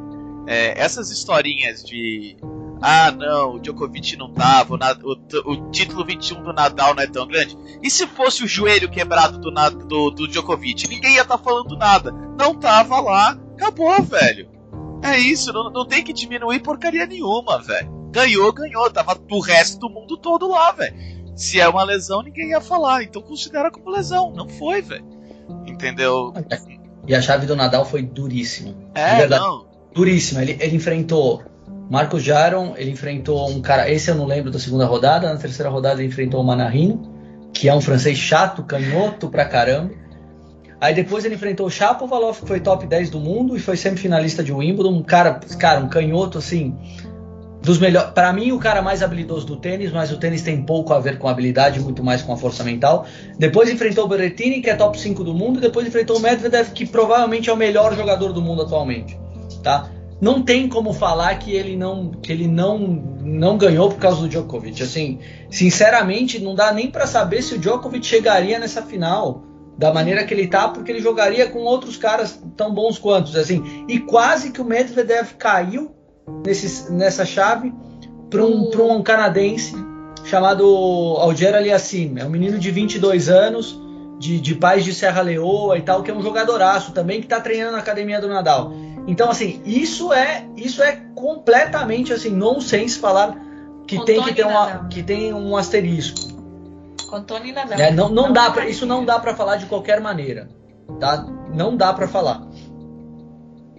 é, 0.47 0.77
essas 0.77 1.09
historinhas 1.11 1.83
de 1.83 2.35
ah, 2.81 3.11
não, 3.11 3.55
o 3.55 3.59
Djokovic 3.59 4.15
não 4.15 4.31
tava, 4.33 4.73
o, 4.73 4.77
o, 4.77 5.51
o, 5.51 5.71
título 5.71 6.05
21 6.05 6.43
do 6.43 6.53
Nadal 6.53 6.95
não 6.95 7.03
é 7.03 7.07
tão 7.07 7.27
grande. 7.27 7.57
E 7.83 7.89
se 7.89 8.07
fosse 8.07 8.43
o 8.43 8.47
joelho 8.47 8.89
quebrado 8.89 9.37
do, 9.37 9.51
do, 9.51 10.11
do 10.11 10.27
Djokovic? 10.27 10.87
Ninguém 10.87 11.15
ia 11.15 11.23
estar 11.23 11.37
tá 11.37 11.43
falando 11.43 11.75
nada. 11.75 12.11
Não 12.11 12.55
tava 12.55 13.01
lá, 13.01 13.37
acabou, 13.53 14.01
velho. 14.01 14.49
É 15.03 15.17
isso, 15.17 15.51
não, 15.51 15.69
não 15.69 15.85
tem 15.85 16.03
que 16.03 16.13
diminuir 16.13 16.61
porcaria 16.61 17.05
nenhuma, 17.05 17.61
velho. 17.61 17.89
Ganhou, 18.11 18.51
ganhou, 18.53 18.89
tava 18.89 19.15
pro 19.15 19.39
resto 19.39 19.79
do 19.79 19.89
mundo 19.89 20.17
todo 20.17 20.47
lá, 20.47 20.71
velho. 20.71 20.95
Se 21.35 21.59
é 21.59 21.67
uma 21.67 21.83
lesão, 21.83 22.21
ninguém 22.21 22.49
ia 22.49 22.61
falar, 22.61 23.03
então 23.03 23.21
considera 23.21 23.71
como 23.71 23.89
lesão. 23.89 24.31
Não 24.31 24.47
foi, 24.47 24.81
velho. 24.81 25.05
Entendeu? 25.65 26.33
E 27.07 27.15
a 27.15 27.21
chave 27.21 27.45
do 27.45 27.55
Nadal 27.55 27.85
foi 27.85 28.03
duríssima. 28.03 28.75
É, 28.93 29.27
não. 29.27 29.65
Duríssima. 29.93 30.41
Ele, 30.41 30.57
ele 30.59 30.75
enfrentou 30.75 31.43
Marcos 31.89 32.21
Jaron, 32.21 32.73
ele 32.77 32.91
enfrentou 32.91 33.49
um 33.49 33.61
cara, 33.61 33.89
esse 33.89 34.11
eu 34.11 34.15
não 34.15 34.25
lembro 34.25 34.51
da 34.51 34.59
segunda 34.59 34.85
rodada, 34.85 35.27
na 35.27 35.39
terceira 35.39 35.69
rodada 35.69 36.01
ele 36.01 36.09
enfrentou 36.09 36.39
o 36.39 36.43
Manarino, 36.43 37.01
que 37.51 37.67
é 37.67 37.73
um 37.73 37.81
francês 37.81 38.17
chato, 38.17 38.63
canhoto 38.63 39.27
pra 39.27 39.45
caramba. 39.45 39.91
Aí 40.79 40.93
depois 40.93 41.25
ele 41.25 41.35
enfrentou 41.35 41.65
o 41.65 41.69
Shapovalov, 41.69 42.39
que 42.39 42.47
foi 42.47 42.59
top 42.59 42.85
10 42.85 43.09
do 43.09 43.19
mundo 43.19 43.57
e 43.57 43.59
foi 43.59 43.75
semifinalista 43.75 44.43
de 44.43 44.53
Wimbledon, 44.53 44.93
um 44.93 45.03
cara, 45.03 45.39
cara, 45.57 45.81
um 45.81 45.89
canhoto 45.89 46.37
assim, 46.37 46.77
dos 47.61 47.79
melhores, 47.79 48.11
para 48.11 48.31
mim 48.31 48.51
o 48.51 48.59
cara 48.59 48.81
mais 48.81 49.03
habilidoso 49.03 49.45
do 49.45 49.57
tênis, 49.57 49.91
mas 49.91 50.11
o 50.11 50.17
tênis 50.17 50.43
tem 50.43 50.61
pouco 50.61 50.93
a 50.93 50.99
ver 50.99 51.17
com 51.17 51.27
habilidade, 51.27 51.79
muito 51.79 52.03
mais 52.03 52.21
com 52.21 52.31
a 52.31 52.37
força 52.37 52.63
mental. 52.63 53.05
Depois 53.37 53.69
enfrentou 53.69 54.05
o 54.05 54.07
Berrettini, 54.07 54.61
que 54.61 54.69
é 54.69 54.75
top 54.75 54.97
5 54.97 55.23
do 55.23 55.33
mundo, 55.33 55.59
depois 55.59 55.87
enfrentou 55.87 56.17
o 56.17 56.19
Medvedev, 56.21 56.71
que 56.71 56.85
provavelmente 56.85 57.49
é 57.49 57.53
o 57.53 57.57
melhor 57.57 57.95
jogador 57.95 58.31
do 58.31 58.41
mundo 58.41 58.61
atualmente, 58.61 59.19
tá? 59.61 59.89
Não 60.21 60.41
tem 60.41 60.67
como 60.67 60.93
falar 60.93 61.35
que 61.39 61.51
ele 61.53 61.75
não 61.75 62.11
que 62.11 62.31
ele 62.31 62.47
não 62.47 62.77
não 62.79 63.57
ganhou 63.57 63.89
por 63.89 63.99
causa 63.99 64.21
do 64.21 64.27
Djokovic. 64.27 64.83
Assim, 64.83 65.19
sinceramente, 65.49 66.39
não 66.39 66.55
dá 66.55 66.73
nem 66.73 66.89
para 66.89 67.07
saber 67.07 67.41
se 67.41 67.55
o 67.55 67.59
Djokovic 67.59 68.05
chegaria 68.05 68.59
nessa 68.59 68.81
final 68.81 69.43
da 69.77 69.93
maneira 69.93 70.25
que 70.25 70.33
ele 70.33 70.47
tá, 70.47 70.67
porque 70.67 70.91
ele 70.91 70.99
jogaria 70.99 71.47
com 71.47 71.59
outros 71.59 71.95
caras 71.95 72.37
tão 72.57 72.73
bons 72.73 72.97
quantos, 72.97 73.35
assim. 73.35 73.85
E 73.87 73.99
quase 73.99 74.51
que 74.51 74.61
o 74.61 74.65
Medvedev 74.65 75.35
caiu 75.37 75.95
nesse, 76.45 76.91
nessa 76.91 77.23
chave 77.23 77.73
para 78.29 78.43
um, 78.43 78.69
um 78.91 79.01
canadense 79.01 79.73
chamado 80.25 80.65
Alger 81.17 81.55
Aliassim. 81.55 82.15
É 82.17 82.25
um 82.25 82.29
menino 82.29 82.59
de 82.59 82.69
22 82.69 83.29
anos, 83.29 83.79
de, 84.19 84.39
de 84.41 84.53
pais 84.53 84.83
de 84.83 84.93
Serra 84.93 85.21
Leoa 85.21 85.77
e 85.77 85.81
tal, 85.81 86.03
que 86.03 86.11
é 86.11 86.13
um 86.13 86.21
jogadoraço 86.21 86.91
também, 86.91 87.19
que 87.19 87.25
está 87.25 87.39
treinando 87.39 87.71
na 87.71 87.77
academia 87.77 88.19
do 88.19 88.27
Nadal. 88.27 88.73
Então, 89.09 89.31
assim, 89.31 89.59
isso 89.65 90.13
é 90.13 90.47
isso 90.55 90.83
é 90.83 91.01
completamente 91.15 92.13
assim, 92.13 92.29
nonsense 92.29 92.99
falar 92.99 93.35
que 93.87 94.05
tem 94.05 94.21
que 94.21 94.35
ter 94.35 94.45
uma, 94.45 94.87
que 94.87 95.01
tem 95.01 95.33
um 95.33 95.57
asterisco. 95.57 96.37
Contone 97.09 97.51
Nadal. 97.51 97.79
É, 97.79 97.91
não, 97.91 98.07
não 98.07 98.31
dá 98.31 98.51
pra, 98.51 98.69
isso 98.69 98.85
não 98.85 99.03
dá 99.03 99.17
para 99.17 99.35
falar 99.35 99.55
de 99.55 99.65
qualquer 99.65 99.99
maneira, 99.99 100.47
tá? 100.99 101.25
Não 101.51 101.75
dá 101.75 101.91
para 101.91 102.07
falar. 102.07 102.47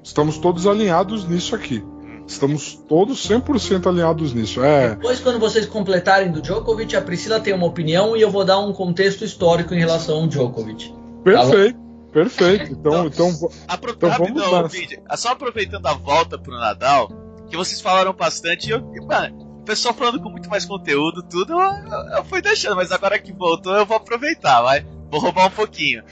Estamos 0.02 0.36
todos 0.36 0.66
alinhados 0.66 1.24
nisso 1.28 1.54
aqui. 1.54 1.84
Estamos 2.26 2.74
todos 2.88 3.28
100% 3.28 3.86
alinhados 3.86 4.34
nisso. 4.34 4.64
É. 4.64 4.90
Depois, 4.90 5.20
quando 5.20 5.38
vocês 5.38 5.64
completarem 5.66 6.32
do 6.32 6.42
Djokovic, 6.42 6.96
a 6.96 7.00
Priscila 7.00 7.38
tem 7.38 7.54
uma 7.54 7.66
opinião 7.66 8.16
e 8.16 8.20
eu 8.20 8.30
vou 8.30 8.44
dar 8.44 8.58
um 8.58 8.72
contexto 8.72 9.24
histórico 9.24 9.74
em 9.74 9.78
relação 9.78 10.22
ao 10.22 10.26
Djokovic. 10.26 10.92
Perfeito. 11.22 11.78
Tá 11.78 11.89
Perfeito. 12.12 12.72
Então, 12.72 13.06
então, 13.06 13.28
então, 13.30 13.50
Apro 13.68 13.92
então 13.92 14.10
vamos 14.10 14.72
vídeo. 14.72 15.02
Só 15.16 15.30
aproveitando 15.30 15.86
a 15.86 15.94
volta 15.94 16.38
pro 16.38 16.58
Nadal, 16.58 17.08
que 17.48 17.56
vocês 17.56 17.80
falaram 17.80 18.12
bastante, 18.12 18.70
eu, 18.70 18.80
mano, 19.06 19.60
o 19.60 19.64
pessoal 19.64 19.94
falando 19.94 20.20
com 20.20 20.30
muito 20.30 20.48
mais 20.48 20.64
conteúdo, 20.64 21.22
tudo, 21.22 21.52
eu, 21.52 21.60
eu, 21.60 22.16
eu 22.16 22.24
fui 22.24 22.42
deixando, 22.42 22.76
mas 22.76 22.90
agora 22.90 23.18
que 23.18 23.32
voltou 23.32 23.74
eu 23.74 23.86
vou 23.86 23.96
aproveitar, 23.96 24.62
vai. 24.62 24.84
Vou 25.10 25.20
roubar 25.20 25.46
um 25.46 25.50
pouquinho. 25.50 26.02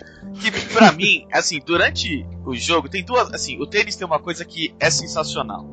Que 0.40 0.50
pra 0.50 0.90
mim, 0.92 1.26
assim, 1.32 1.60
durante 1.64 2.26
o 2.44 2.54
jogo, 2.54 2.88
tem 2.88 3.04
duas. 3.04 3.32
Assim, 3.32 3.60
o 3.60 3.66
tênis 3.66 3.96
tem 3.96 4.06
uma 4.06 4.18
coisa 4.18 4.44
que 4.44 4.74
é 4.78 4.90
sensacional. 4.90 5.66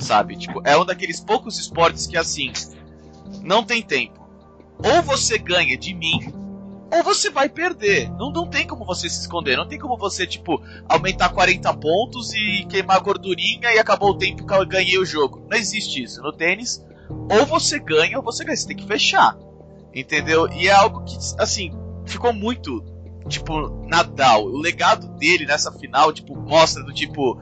Sabe? 0.00 0.36
Tipo, 0.36 0.60
é 0.64 0.76
um 0.76 0.84
daqueles 0.84 1.20
poucos 1.20 1.58
esportes 1.58 2.06
que, 2.06 2.16
assim, 2.16 2.52
não 3.42 3.62
tem 3.62 3.82
tempo. 3.82 4.20
Ou 4.82 5.02
você 5.02 5.36
ganha 5.36 5.76
de 5.76 5.94
mim, 5.94 6.32
ou 6.92 7.02
você 7.04 7.30
vai 7.30 7.48
perder. 7.48 8.10
Não, 8.10 8.30
não 8.30 8.46
tem 8.46 8.66
como 8.66 8.84
você 8.84 9.08
se 9.08 9.20
esconder. 9.20 9.56
Não 9.56 9.66
tem 9.66 9.78
como 9.78 9.96
você, 9.96 10.26
tipo, 10.26 10.62
aumentar 10.88 11.28
40 11.28 11.72
pontos 11.74 12.32
e 12.34 12.66
queimar 12.68 12.96
a 12.96 13.00
gordurinha 13.00 13.72
e 13.72 13.78
acabou 13.78 14.10
o 14.10 14.18
tempo 14.18 14.46
que 14.46 14.52
eu 14.52 14.66
ganhei 14.66 14.98
o 14.98 15.04
jogo. 15.04 15.46
Não 15.48 15.56
existe 15.56 16.02
isso. 16.02 16.20
No 16.20 16.32
tênis, 16.32 16.84
ou 17.30 17.46
você 17.46 17.78
ganha 17.78 18.18
ou 18.18 18.24
você 18.24 18.44
ganha. 18.44 18.56
Você 18.56 18.66
tem 18.66 18.76
que 18.76 18.86
fechar. 18.86 19.36
Entendeu? 19.94 20.48
E 20.52 20.68
é 20.68 20.72
algo 20.72 21.04
que, 21.04 21.16
assim, 21.38 21.72
ficou 22.04 22.32
muito. 22.32 22.84
Tipo, 23.28 23.86
Nadal. 23.86 24.44
O 24.44 24.58
legado 24.58 25.06
dele 25.16 25.46
nessa 25.46 25.70
final, 25.70 26.12
tipo, 26.12 26.36
mostra 26.36 26.82
do 26.82 26.92
tipo. 26.92 27.40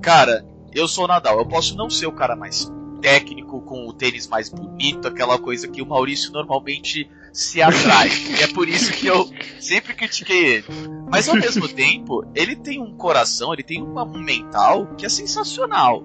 Cara, 0.00 0.44
eu 0.72 0.86
sou 0.86 1.08
Nadal. 1.08 1.38
Eu 1.38 1.46
posso 1.46 1.76
não 1.76 1.90
ser 1.90 2.06
o 2.06 2.12
cara 2.12 2.36
mais 2.36 2.70
técnico, 3.04 3.60
com 3.60 3.86
o 3.86 3.92
tênis 3.92 4.26
mais 4.26 4.48
bonito, 4.48 5.06
aquela 5.06 5.38
coisa 5.38 5.68
que 5.68 5.82
o 5.82 5.86
Maurício 5.86 6.32
normalmente 6.32 7.10
se 7.34 7.60
atrai. 7.60 8.08
e 8.08 8.42
é 8.42 8.46
por 8.46 8.68
isso 8.68 8.92
que 8.92 9.08
eu 9.08 9.28
sempre 9.58 9.92
critiquei 9.92 10.54
ele. 10.54 10.66
Mas 11.10 11.28
ao 11.28 11.34
mesmo 11.34 11.66
tempo, 11.68 12.24
ele 12.32 12.54
tem 12.54 12.80
um 12.80 12.96
coração, 12.96 13.52
ele 13.52 13.64
tem 13.64 13.82
uma, 13.82 14.04
um 14.04 14.22
mental 14.22 14.86
que 14.96 15.04
é 15.04 15.08
sensacional. 15.08 16.04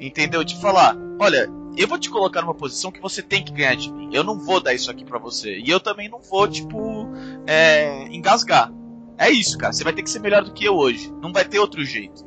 Entendeu? 0.00 0.42
De 0.42 0.60
falar, 0.60 0.96
olha, 1.20 1.48
eu 1.76 1.86
vou 1.86 1.98
te 1.98 2.10
colocar 2.10 2.42
numa 2.42 2.54
posição 2.54 2.90
que 2.90 3.00
você 3.00 3.22
tem 3.22 3.44
que 3.44 3.52
ganhar 3.52 3.76
de 3.76 3.90
mim. 3.90 4.10
Eu 4.12 4.24
não 4.24 4.38
vou 4.40 4.60
dar 4.60 4.74
isso 4.74 4.90
aqui 4.90 5.04
para 5.04 5.18
você. 5.18 5.58
E 5.60 5.70
eu 5.70 5.78
também 5.78 6.08
não 6.08 6.20
vou, 6.20 6.48
tipo, 6.48 7.08
é, 7.46 8.08
engasgar. 8.08 8.72
É 9.16 9.30
isso, 9.30 9.56
cara. 9.56 9.72
Você 9.72 9.84
vai 9.84 9.92
ter 9.92 10.02
que 10.02 10.10
ser 10.10 10.18
melhor 10.18 10.42
do 10.42 10.52
que 10.52 10.64
eu 10.64 10.74
hoje. 10.74 11.12
Não 11.22 11.32
vai 11.32 11.44
ter 11.44 11.60
outro 11.60 11.84
jeito. 11.84 12.26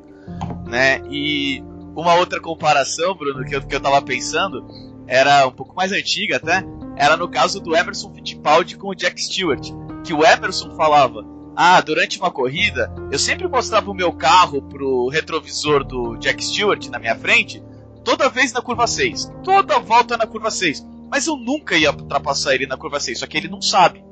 Né? 0.65 1.01
E 1.11 1.61
uma 1.93 2.15
outra 2.15 2.39
comparação, 2.39 3.13
Bruno, 3.13 3.43
que 3.43 3.55
eu, 3.55 3.61
que 3.61 3.75
eu 3.75 3.81
tava 3.81 4.01
pensando, 4.01 4.65
era 5.05 5.45
um 5.45 5.51
pouco 5.51 5.75
mais 5.75 5.91
antiga 5.91 6.37
até, 6.37 6.63
era 6.97 7.15
no 7.15 7.29
caso 7.29 7.59
do 7.59 7.75
Emerson 7.75 8.13
Fittipaldi 8.13 8.77
com 8.77 8.89
o 8.89 8.95
Jack 8.95 9.21
Stewart, 9.21 9.69
que 10.03 10.13
o 10.13 10.25
Emerson 10.25 10.75
falava: 10.75 11.25
"Ah, 11.55 11.79
durante 11.81 12.17
uma 12.19 12.31
corrida, 12.31 12.91
eu 13.11 13.19
sempre 13.19 13.47
mostrava 13.47 13.89
o 13.89 13.93
meu 13.93 14.11
carro 14.11 14.61
pro 14.61 15.07
retrovisor 15.07 15.83
do 15.83 16.17
Jack 16.17 16.43
Stewart 16.43 16.87
na 16.87 16.99
minha 16.99 17.15
frente, 17.15 17.63
toda 18.03 18.29
vez 18.29 18.51
na 18.51 18.61
curva 18.61 18.87
6, 18.87 19.31
toda 19.43 19.79
volta 19.79 20.17
na 20.17 20.25
curva 20.25 20.49
6, 20.49 20.85
mas 21.09 21.27
eu 21.27 21.37
nunca 21.37 21.77
ia 21.77 21.91
ultrapassar 21.91 22.55
ele 22.55 22.65
na 22.65 22.77
curva 22.77 22.99
6, 22.99 23.19
só 23.19 23.27
que 23.27 23.37
ele 23.37 23.47
não 23.47 23.61
sabe. 23.61 24.03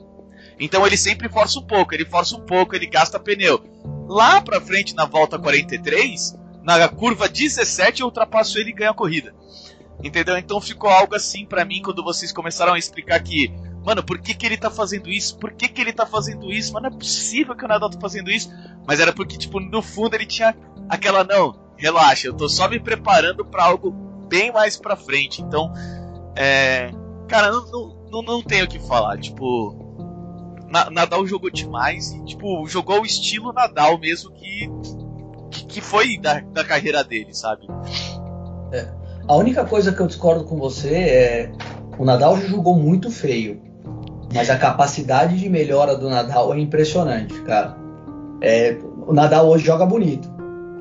Então 0.59 0.85
ele 0.85 0.97
sempre 0.97 1.29
força 1.29 1.59
um 1.59 1.63
pouco, 1.63 1.93
ele 1.93 2.05
força 2.05 2.35
um 2.35 2.45
pouco, 2.45 2.75
ele 2.75 2.87
gasta 2.87 3.19
pneu. 3.19 3.61
Lá 4.07 4.41
pra 4.41 4.61
frente 4.61 4.95
na 4.95 5.05
volta 5.05 5.37
43, 5.37 6.37
na 6.63 6.87
curva 6.87 7.27
17 7.27 8.01
eu 8.01 8.07
ultrapasso 8.07 8.57
ele 8.57 8.69
e 8.69 8.73
ganho 8.73 8.91
a 8.91 8.95
corrida. 8.95 9.33
Entendeu? 10.03 10.37
Então 10.37 10.59
ficou 10.61 10.89
algo 10.89 11.15
assim 11.15 11.45
para 11.45 11.65
mim 11.65 11.81
quando 11.81 12.03
vocês 12.03 12.31
começaram 12.31 12.73
a 12.73 12.77
explicar 12.77 13.21
que, 13.23 13.51
mano, 13.83 14.03
por 14.03 14.19
que, 14.19 14.33
que 14.33 14.45
ele 14.45 14.57
tá 14.57 14.69
fazendo 14.69 15.09
isso? 15.09 15.37
Por 15.37 15.53
que, 15.53 15.67
que 15.67 15.81
ele 15.81 15.93
tá 15.93 16.05
fazendo 16.05 16.51
isso? 16.51 16.73
Mano, 16.73 16.87
é 16.87 16.91
possível 16.91 17.55
que 17.55 17.65
o 17.65 17.67
Nadal 17.67 17.89
tá 17.89 17.99
fazendo 17.99 18.29
isso. 18.29 18.51
Mas 18.85 18.99
era 18.99 19.13
porque, 19.13 19.37
tipo, 19.37 19.59
no 19.59 19.81
fundo 19.81 20.15
ele 20.15 20.25
tinha 20.25 20.55
aquela, 20.89 21.23
não, 21.23 21.59
relaxa, 21.77 22.27
eu 22.27 22.33
tô 22.33 22.47
só 22.47 22.67
me 22.67 22.79
preparando 22.79 23.45
para 23.45 23.63
algo 23.63 23.91
bem 24.27 24.51
mais 24.51 24.77
pra 24.77 24.95
frente. 24.95 25.41
Então, 25.41 25.71
é. 26.35 26.91
Cara, 27.27 27.51
não, 27.51 27.65
não, 27.65 28.07
não, 28.11 28.21
não 28.21 28.41
tenho 28.43 28.65
o 28.65 28.67
que 28.67 28.79
falar. 28.79 29.17
Tipo, 29.17 29.85
Nadal 30.91 31.25
jogou 31.25 31.49
demais 31.49 32.11
e, 32.11 32.23
tipo, 32.25 32.67
jogou 32.67 33.01
o 33.01 33.05
estilo 33.05 33.53
Nadal 33.53 33.97
mesmo 33.97 34.31
que, 34.31 34.69
que, 35.51 35.65
que 35.65 35.81
foi 35.81 36.17
da, 36.17 36.41
da 36.41 36.63
carreira 36.63 37.03
dele, 37.03 37.33
sabe? 37.33 37.65
É. 38.71 39.04
A 39.27 39.35
única 39.35 39.65
coisa 39.65 39.91
que 39.91 39.99
eu 39.99 40.05
discordo 40.05 40.43
com 40.43 40.55
você 40.55 40.93
é 40.93 41.51
o 41.97 42.05
Nadal 42.05 42.37
jogou 42.37 42.75
muito 42.75 43.09
feio, 43.09 43.59
mas 44.31 44.51
a 44.51 44.57
capacidade 44.57 45.37
de 45.37 45.49
melhora 45.49 45.95
do 45.95 46.07
Nadal 46.07 46.53
é 46.53 46.59
impressionante, 46.59 47.33
cara. 47.41 47.75
É, 48.39 48.77
o 49.07 49.13
Nadal 49.13 49.47
hoje 49.49 49.65
joga 49.65 49.83
bonito. 49.83 50.29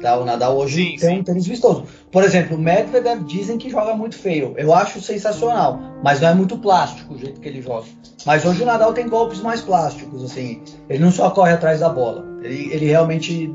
Tá? 0.03 0.19
O 0.19 0.27
Nadal 0.27 0.59
hoje 0.59 0.75
sim, 0.75 0.97
tem 0.97 1.15
sim. 1.15 1.21
um 1.21 1.25
tênis 1.25 1.47
vistoso. 1.47 1.85
Por 2.13 2.23
exemplo, 2.23 2.59
o 2.59 2.61
Medvedev 2.61 3.25
dizem 3.25 3.57
que 3.57 3.71
joga 3.71 3.95
muito 3.95 4.17
feio. 4.17 4.53
Eu 4.59 4.75
acho 4.75 5.01
sensacional, 5.01 5.81
mas 6.03 6.21
não 6.21 6.29
é 6.29 6.35
muito 6.35 6.59
plástico 6.59 7.15
o 7.15 7.19
jeito 7.19 7.41
que 7.41 7.49
ele 7.49 7.63
joga. 7.63 7.87
Mas 8.27 8.45
hoje 8.45 8.63
o 8.63 8.67
Nadal 8.67 8.93
tem 8.93 9.09
golpes 9.09 9.41
mais 9.41 9.63
plásticos, 9.63 10.23
assim. 10.23 10.61
Ele 10.91 11.03
não 11.03 11.11
só 11.11 11.31
corre 11.31 11.53
atrás 11.53 11.81
da 11.81 11.89
bola. 11.89 12.23
Ele, 12.43 12.75
ele 12.75 12.87
realmente 12.87 13.55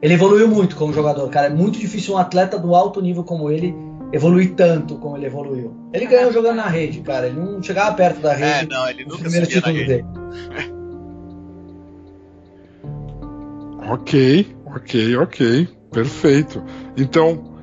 ele 0.00 0.14
evoluiu 0.14 0.48
muito 0.48 0.76
como 0.76 0.94
jogador, 0.94 1.28
cara. 1.28 1.48
É 1.48 1.50
muito 1.50 1.78
difícil 1.78 2.14
um 2.14 2.18
atleta 2.18 2.58
do 2.58 2.74
alto 2.74 3.02
nível 3.02 3.22
como 3.22 3.50
ele 3.50 3.89
evoluir 4.12 4.54
tanto 4.54 4.96
como 4.96 5.16
ele 5.16 5.26
evoluiu. 5.26 5.74
Ele 5.92 6.06
ganhou 6.06 6.32
jogando 6.32 6.56
na 6.56 6.66
rede, 6.66 7.00
cara. 7.00 7.26
Ele 7.26 7.38
não 7.38 7.62
chegava 7.62 7.94
perto 7.94 8.20
da 8.20 8.32
rede. 8.32 8.72
É, 8.72 8.76
não, 8.76 8.88
ele 8.88 9.04
nunca 9.04 9.22
primeiro 9.22 9.46
título 9.46 9.74
dele. 9.74 10.04
ok, 13.88 14.56
ok, 14.66 15.16
ok. 15.16 15.68
Perfeito. 15.90 16.62
Então, 16.96 17.56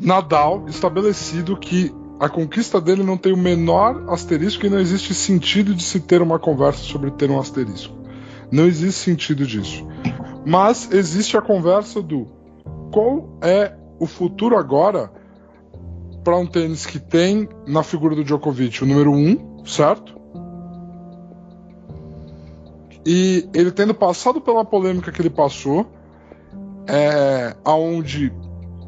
Nadal 0.00 0.66
estabelecido 0.68 1.56
que 1.56 1.92
a 2.20 2.28
conquista 2.28 2.80
dele 2.80 3.02
não 3.02 3.16
tem 3.16 3.32
o 3.32 3.36
menor 3.36 4.04
asterisco 4.08 4.64
e 4.64 4.70
não 4.70 4.78
existe 4.78 5.14
sentido 5.14 5.74
de 5.74 5.82
se 5.82 6.00
ter 6.00 6.22
uma 6.22 6.38
conversa 6.38 6.82
sobre 6.82 7.10
ter 7.10 7.30
um 7.30 7.38
asterisco. 7.38 7.94
Não 8.50 8.64
existe 8.64 9.00
sentido 9.00 9.46
disso. 9.46 9.86
Mas 10.46 10.90
existe 10.92 11.36
a 11.36 11.42
conversa 11.42 12.00
do 12.00 12.26
qual 12.92 13.38
é 13.42 13.74
o 13.98 14.06
futuro 14.06 14.56
agora 14.56 15.10
para 16.26 16.36
um 16.36 16.44
tênis 16.44 16.84
que 16.84 16.98
tem 16.98 17.48
na 17.68 17.84
figura 17.84 18.16
do 18.16 18.24
Djokovic 18.24 18.82
o 18.82 18.86
número 18.86 19.12
1, 19.12 19.14
um, 19.14 19.64
certo? 19.64 20.20
E 23.06 23.48
ele 23.54 23.70
tendo 23.70 23.94
passado 23.94 24.40
pela 24.40 24.64
polêmica 24.64 25.12
que 25.12 25.22
ele 25.22 25.30
passou, 25.30 25.86
é, 26.88 27.54
aonde 27.64 28.32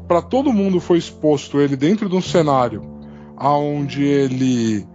para 0.05 0.21
todo 0.21 0.51
mundo 0.51 0.81
foi 0.81 0.97
exposto 0.97 1.61
ele 1.61 1.77
dentro 1.77 2.09
de 2.09 2.15
um 2.17 2.21
cenário 2.21 2.81
aonde 3.37 4.03
ele 4.03 4.85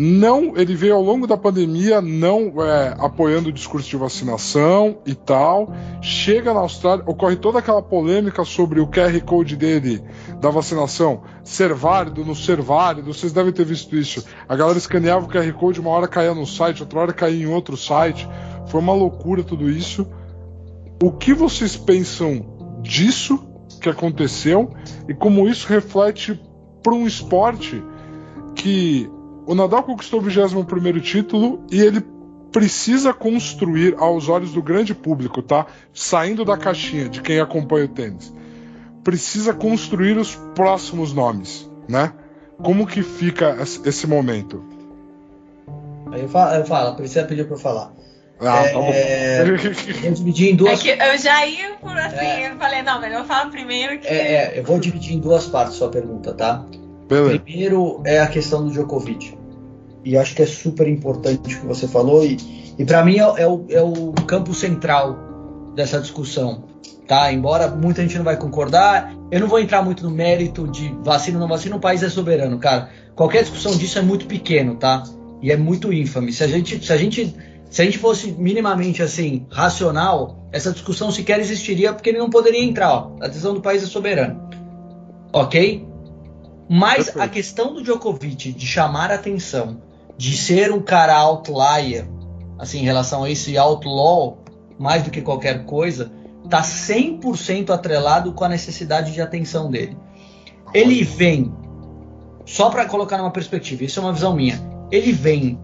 não, 0.00 0.56
ele 0.56 0.76
veio 0.76 0.94
ao 0.94 1.02
longo 1.02 1.26
da 1.26 1.36
pandemia 1.36 2.00
não 2.00 2.62
é, 2.62 2.94
apoiando 3.00 3.48
o 3.48 3.52
discurso 3.52 3.90
de 3.90 3.96
vacinação 3.96 4.98
e 5.04 5.12
tal. 5.12 5.74
Chega 6.00 6.54
na 6.54 6.60
Austrália, 6.60 7.02
ocorre 7.04 7.34
toda 7.34 7.58
aquela 7.58 7.82
polêmica 7.82 8.44
sobre 8.44 8.78
o 8.78 8.86
QR 8.86 9.20
Code 9.22 9.56
dele 9.56 10.00
da 10.40 10.50
vacinação 10.50 11.22
ser 11.42 11.74
válido, 11.74 12.24
não 12.24 12.36
ser 12.36 12.60
válido. 12.60 13.12
Vocês 13.12 13.32
devem 13.32 13.52
ter 13.52 13.64
visto 13.64 13.96
isso. 13.96 14.24
A 14.48 14.54
galera 14.54 14.78
escaneava 14.78 15.26
o 15.26 15.28
QR 15.28 15.52
Code, 15.54 15.80
uma 15.80 15.90
hora 15.90 16.06
caía 16.06 16.32
no 16.32 16.46
site, 16.46 16.80
outra 16.80 17.00
hora 17.00 17.12
caía 17.12 17.42
em 17.42 17.52
outro 17.52 17.76
site. 17.76 18.28
Foi 18.68 18.80
uma 18.80 18.94
loucura 18.94 19.42
tudo 19.42 19.68
isso. 19.68 20.06
O 21.02 21.10
que 21.10 21.34
vocês 21.34 21.76
pensam 21.76 22.80
disso 22.82 23.44
que 23.80 23.88
aconteceu 23.88 24.72
e 25.08 25.14
como 25.14 25.48
isso 25.48 25.66
reflete 25.66 26.40
para 26.84 26.94
um 26.94 27.04
esporte 27.04 27.82
que 28.54 29.10
o 29.48 29.54
Nadal 29.54 29.82
conquistou 29.82 30.20
o 30.20 30.22
21 30.22 31.00
título 31.00 31.64
e 31.72 31.80
ele 31.80 32.04
precisa 32.52 33.14
construir 33.14 33.94
aos 33.96 34.28
olhos 34.28 34.52
do 34.52 34.62
grande 34.62 34.94
público, 34.94 35.40
tá? 35.40 35.64
Saindo 35.90 36.44
da 36.44 36.54
caixinha 36.54 37.08
de 37.08 37.22
quem 37.22 37.40
acompanha 37.40 37.86
o 37.86 37.88
tênis. 37.88 38.30
Precisa 39.02 39.54
construir 39.54 40.18
os 40.18 40.34
próximos 40.54 41.14
nomes, 41.14 41.66
né? 41.88 42.12
Como 42.62 42.86
que 42.86 43.02
fica 43.02 43.56
esse 43.86 44.06
momento? 44.06 44.62
Aí 46.12 46.20
eu 46.20 46.28
falo, 46.28 46.54
eu 46.54 46.66
falo 46.66 46.96
precisa 46.96 47.24
pedir 47.24 47.46
para 47.46 47.54
eu 47.54 47.58
falar. 47.58 47.92
Ah, 48.40 48.64
é, 48.66 48.68
tá 48.68 48.78
bom. 48.78 48.90
É, 48.92 49.44
vou 50.04 50.12
dividir 50.12 50.52
em 50.52 50.56
duas. 50.56 50.78
É 50.78 50.82
que 50.94 51.02
eu 51.02 51.16
já 51.16 51.46
ia 51.46 51.70
por 51.80 51.96
assim, 51.96 52.16
é, 52.18 52.50
eu 52.50 52.56
falei, 52.56 52.82
não, 52.82 53.00
melhor 53.00 53.24
falar 53.24 53.50
primeiro 53.50 53.98
que. 53.98 54.06
É, 54.06 54.56
é, 54.56 54.58
eu 54.58 54.62
vou 54.62 54.78
dividir 54.78 55.16
em 55.16 55.20
duas 55.20 55.46
partes 55.46 55.76
sua 55.76 55.88
pergunta, 55.88 56.34
tá? 56.34 56.66
Beleza. 57.08 57.38
Primeiro 57.38 58.02
é 58.04 58.20
a 58.20 58.26
questão 58.26 58.66
do 58.66 58.70
Djokovic 58.70 59.37
e 60.08 60.16
acho 60.16 60.34
que 60.34 60.40
é 60.40 60.46
super 60.46 60.88
importante 60.88 61.54
o 61.54 61.60
que 61.60 61.66
você 61.66 61.86
falou, 61.86 62.24
e, 62.24 62.38
e 62.78 62.84
para 62.86 63.04
mim 63.04 63.18
é, 63.18 63.42
é, 63.42 63.46
o, 63.46 63.66
é 63.68 63.82
o 63.82 64.12
campo 64.26 64.54
central 64.54 65.18
dessa 65.74 66.00
discussão. 66.00 66.64
Tá? 67.06 67.30
Embora 67.30 67.68
muita 67.68 68.00
gente 68.00 68.16
não 68.16 68.24
vai 68.24 68.38
concordar, 68.38 69.14
eu 69.30 69.38
não 69.38 69.48
vou 69.48 69.58
entrar 69.58 69.82
muito 69.82 70.02
no 70.02 70.10
mérito 70.10 70.66
de 70.66 70.88
vacina 71.04 71.36
ou 71.36 71.42
não 71.42 71.48
vacina, 71.48 71.76
o 71.76 71.80
país 71.80 72.02
é 72.02 72.08
soberano, 72.08 72.58
cara. 72.58 72.88
Qualquer 73.14 73.42
discussão 73.42 73.76
disso 73.76 73.98
é 73.98 74.02
muito 74.02 74.24
pequeno, 74.24 74.76
tá? 74.76 75.02
E 75.42 75.52
é 75.52 75.58
muito 75.58 75.92
ínfame. 75.92 76.32
Se 76.32 76.42
a 76.42 76.48
gente, 76.48 76.82
se 76.82 76.90
a 76.90 76.96
gente, 76.96 77.34
se 77.68 77.82
a 77.82 77.84
gente 77.84 77.98
fosse 77.98 78.32
minimamente 78.32 79.02
assim 79.02 79.46
racional, 79.50 80.48
essa 80.50 80.72
discussão 80.72 81.10
sequer 81.10 81.38
existiria 81.38 81.92
porque 81.92 82.08
ele 82.08 82.18
não 82.18 82.30
poderia 82.30 82.64
entrar. 82.64 82.94
Ó. 82.94 83.12
A 83.20 83.28
decisão 83.28 83.52
do 83.52 83.60
país 83.60 83.82
é 83.82 83.86
soberano, 83.86 84.48
ok? 85.34 85.86
Mas 86.66 87.14
a 87.14 87.28
questão 87.28 87.74
do 87.74 87.82
Djokovic 87.82 88.52
de 88.52 88.66
chamar 88.66 89.10
atenção 89.10 89.87
de 90.18 90.36
ser 90.36 90.72
um 90.72 90.82
cara 90.82 91.16
outlier, 91.16 92.06
assim, 92.58 92.80
em 92.80 92.84
relação 92.84 93.22
a 93.22 93.30
esse 93.30 93.56
outlaw, 93.56 94.38
mais 94.76 95.04
do 95.04 95.10
que 95.10 95.22
qualquer 95.22 95.64
coisa, 95.64 96.10
tá 96.50 96.60
100% 96.60 97.70
atrelado 97.70 98.32
com 98.32 98.44
a 98.44 98.48
necessidade 98.48 99.12
de 99.12 99.20
atenção 99.20 99.70
dele. 99.70 99.96
Ele 100.74 101.04
vem, 101.04 101.52
só 102.44 102.68
para 102.68 102.86
colocar 102.86 103.16
numa 103.16 103.30
perspectiva, 103.30 103.84
isso 103.84 104.00
é 104.00 104.02
uma 104.02 104.12
visão 104.12 104.34
minha, 104.34 104.60
ele 104.90 105.12
vem 105.12 105.58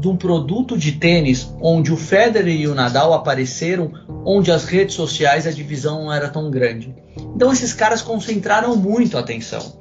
de 0.00 0.08
um 0.08 0.16
produto 0.16 0.78
de 0.78 0.92
tênis 0.92 1.52
onde 1.60 1.92
o 1.92 1.96
Federer 1.96 2.54
e 2.54 2.68
o 2.68 2.74
Nadal 2.74 3.12
apareceram, 3.12 3.92
onde 4.24 4.52
as 4.52 4.64
redes 4.64 4.94
sociais 4.94 5.44
a 5.44 5.50
divisão 5.50 6.04
não 6.04 6.12
era 6.12 6.28
tão 6.28 6.50
grande. 6.50 6.94
Então 7.34 7.52
esses 7.52 7.72
caras 7.72 8.00
concentraram 8.00 8.76
muito 8.76 9.16
a 9.16 9.20
atenção. 9.20 9.76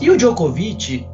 E 0.00 0.10
o 0.10 0.16
Djokovic, 0.16 1.06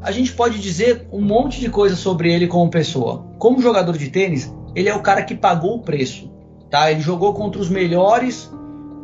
a 0.00 0.12
gente 0.12 0.32
pode 0.32 0.58
dizer 0.60 1.08
um 1.12 1.20
monte 1.20 1.60
de 1.60 1.68
coisa 1.68 1.96
sobre 1.96 2.32
ele 2.32 2.46
como 2.46 2.70
pessoa. 2.70 3.26
Como 3.38 3.60
jogador 3.60 3.96
de 3.96 4.10
tênis, 4.10 4.52
ele 4.74 4.88
é 4.88 4.94
o 4.94 5.02
cara 5.02 5.22
que 5.22 5.34
pagou 5.34 5.76
o 5.76 5.82
preço, 5.82 6.30
tá? 6.70 6.90
Ele 6.90 7.00
jogou 7.00 7.34
contra 7.34 7.60
os 7.60 7.68
melhores 7.68 8.50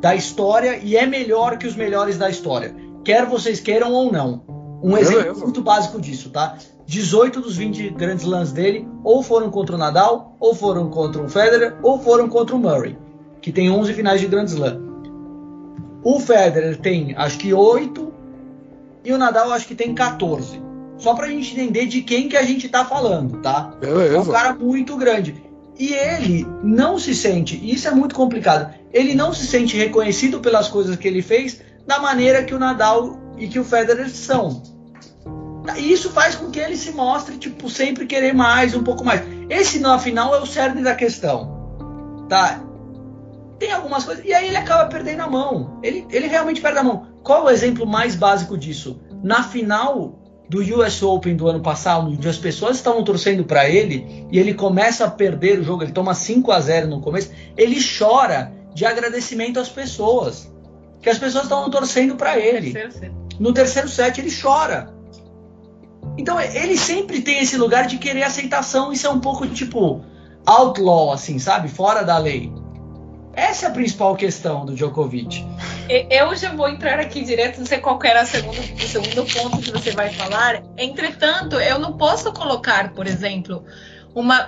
da 0.00 0.14
história 0.14 0.78
e 0.82 0.96
é 0.96 1.06
melhor 1.06 1.58
que 1.58 1.66
os 1.66 1.74
melhores 1.74 2.16
da 2.16 2.30
história, 2.30 2.74
quer 3.04 3.26
vocês 3.26 3.60
queiram 3.60 3.92
ou 3.92 4.12
não. 4.12 4.42
Um 4.82 4.96
exemplo 4.96 5.40
muito 5.40 5.62
básico 5.62 6.00
disso, 6.00 6.30
tá? 6.30 6.58
18 6.86 7.40
dos 7.40 7.56
20 7.56 7.90
grandes 7.90 8.24
lãs 8.24 8.52
dele 8.52 8.86
ou 9.02 9.22
foram 9.22 9.50
contra 9.50 9.74
o 9.74 9.78
Nadal, 9.78 10.36
ou 10.38 10.54
foram 10.54 10.90
contra 10.90 11.22
o 11.22 11.28
Federer, 11.28 11.76
ou 11.82 11.98
foram 11.98 12.28
contra 12.28 12.54
o 12.54 12.58
Murray, 12.58 12.98
que 13.40 13.50
tem 13.50 13.70
11 13.70 13.94
finais 13.94 14.20
de 14.20 14.26
Grand 14.26 14.44
Slam. 14.44 14.78
O 16.02 16.20
Federer 16.20 16.76
tem 16.76 17.14
acho 17.16 17.38
que 17.38 17.54
8 17.54 18.12
e 19.04 19.12
o 19.12 19.18
Nadal 19.18 19.50
acho 19.52 19.66
que 19.66 19.74
tem 19.74 19.94
14 19.94 20.64
só 21.04 21.14
pra 21.14 21.28
gente 21.28 21.52
entender 21.52 21.84
de 21.84 22.00
quem 22.00 22.30
que 22.30 22.36
a 22.36 22.42
gente 22.42 22.66
tá 22.66 22.82
falando, 22.82 23.42
tá? 23.42 23.74
Beleza. 23.78 24.16
É 24.16 24.20
um 24.20 24.26
cara 24.26 24.54
muito 24.54 24.96
grande. 24.96 25.34
E 25.78 25.92
ele 25.92 26.46
não 26.62 26.98
se 26.98 27.14
sente, 27.14 27.56
e 27.56 27.74
isso 27.74 27.86
é 27.86 27.90
muito 27.90 28.14
complicado, 28.14 28.72
ele 28.92 29.14
não 29.14 29.34
se 29.34 29.46
sente 29.46 29.76
reconhecido 29.76 30.40
pelas 30.40 30.68
coisas 30.68 30.96
que 30.96 31.06
ele 31.06 31.20
fez 31.20 31.60
da 31.86 31.98
maneira 31.98 32.42
que 32.42 32.54
o 32.54 32.58
Nadal 32.58 33.18
e 33.36 33.48
que 33.48 33.58
o 33.58 33.64
Federer 33.64 34.08
são. 34.08 34.62
E 35.76 35.92
isso 35.92 36.10
faz 36.10 36.36
com 36.36 36.50
que 36.50 36.58
ele 36.58 36.76
se 36.76 36.92
mostre, 36.92 37.36
tipo, 37.36 37.68
sempre 37.68 38.06
querer 38.06 38.32
mais, 38.32 38.74
um 38.74 38.82
pouco 38.82 39.04
mais. 39.04 39.22
Esse, 39.50 39.80
no 39.80 39.98
final, 39.98 40.34
é 40.34 40.40
o 40.40 40.46
cerne 40.46 40.82
da 40.82 40.94
questão. 40.94 42.26
Tá? 42.28 42.62
Tem 43.58 43.72
algumas 43.72 44.04
coisas. 44.04 44.24
E 44.24 44.32
aí 44.32 44.48
ele 44.48 44.56
acaba 44.56 44.86
perdendo 44.86 45.22
a 45.22 45.28
mão. 45.28 45.80
Ele, 45.82 46.06
ele 46.10 46.26
realmente 46.26 46.60
perde 46.60 46.78
a 46.78 46.84
mão. 46.84 47.06
Qual 47.22 47.40
é 47.40 47.44
o 47.44 47.50
exemplo 47.50 47.86
mais 47.86 48.14
básico 48.14 48.58
disso? 48.58 49.00
Na 49.22 49.42
final 49.42 50.23
do 50.54 50.80
US 50.80 51.02
Open 51.02 51.34
do 51.34 51.48
ano 51.48 51.60
passado, 51.60 52.06
onde 52.08 52.28
as 52.28 52.38
pessoas 52.38 52.76
estavam 52.76 53.02
torcendo 53.02 53.44
para 53.44 53.68
ele 53.68 54.26
e 54.30 54.38
ele 54.38 54.54
começa 54.54 55.04
a 55.04 55.10
perder 55.10 55.58
o 55.58 55.64
jogo, 55.64 55.82
ele 55.82 55.92
toma 55.92 56.14
5 56.14 56.52
a 56.52 56.60
0 56.60 56.86
no 56.86 57.00
começo, 57.00 57.30
ele 57.56 57.76
chora 57.98 58.52
de 58.72 58.86
agradecimento 58.86 59.58
às 59.58 59.68
pessoas, 59.68 60.52
que 61.02 61.10
as 61.10 61.18
pessoas 61.18 61.44
estavam 61.44 61.68
torcendo 61.70 62.14
para 62.16 62.38
ele. 62.38 62.72
Terceiro 62.72 63.24
no 63.38 63.52
terceiro 63.52 63.88
set 63.88 64.20
ele 64.20 64.30
chora. 64.30 64.94
Então 66.16 66.40
ele 66.40 66.76
sempre 66.76 67.20
tem 67.20 67.40
esse 67.40 67.56
lugar 67.56 67.86
de 67.86 67.98
querer 67.98 68.22
aceitação, 68.22 68.92
isso 68.92 69.06
é 69.06 69.10
um 69.10 69.18
pouco 69.18 69.46
tipo 69.48 70.04
outlaw 70.46 71.12
assim, 71.12 71.38
sabe? 71.38 71.68
Fora 71.68 72.02
da 72.02 72.18
lei. 72.18 72.52
Essa 73.36 73.66
é 73.66 73.68
a 73.68 73.72
principal 73.72 74.14
questão 74.16 74.64
do 74.64 74.74
Djokovic. 74.74 75.44
Eu 76.10 76.34
já 76.36 76.52
vou 76.54 76.68
entrar 76.68 76.98
aqui 76.98 77.24
direto, 77.24 77.58
não 77.58 77.66
sei 77.66 77.78
qual 77.78 77.98
era 78.02 78.22
o 78.22 78.26
segundo, 78.26 78.58
o 78.58 78.80
segundo 78.80 79.24
ponto 79.32 79.58
que 79.58 79.70
você 79.70 79.90
vai 79.90 80.10
falar. 80.10 80.62
Entretanto, 80.76 81.56
eu 81.56 81.78
não 81.78 81.94
posso 81.94 82.32
colocar, 82.32 82.92
por 82.92 83.06
exemplo, 83.06 83.64
uma. 84.14 84.46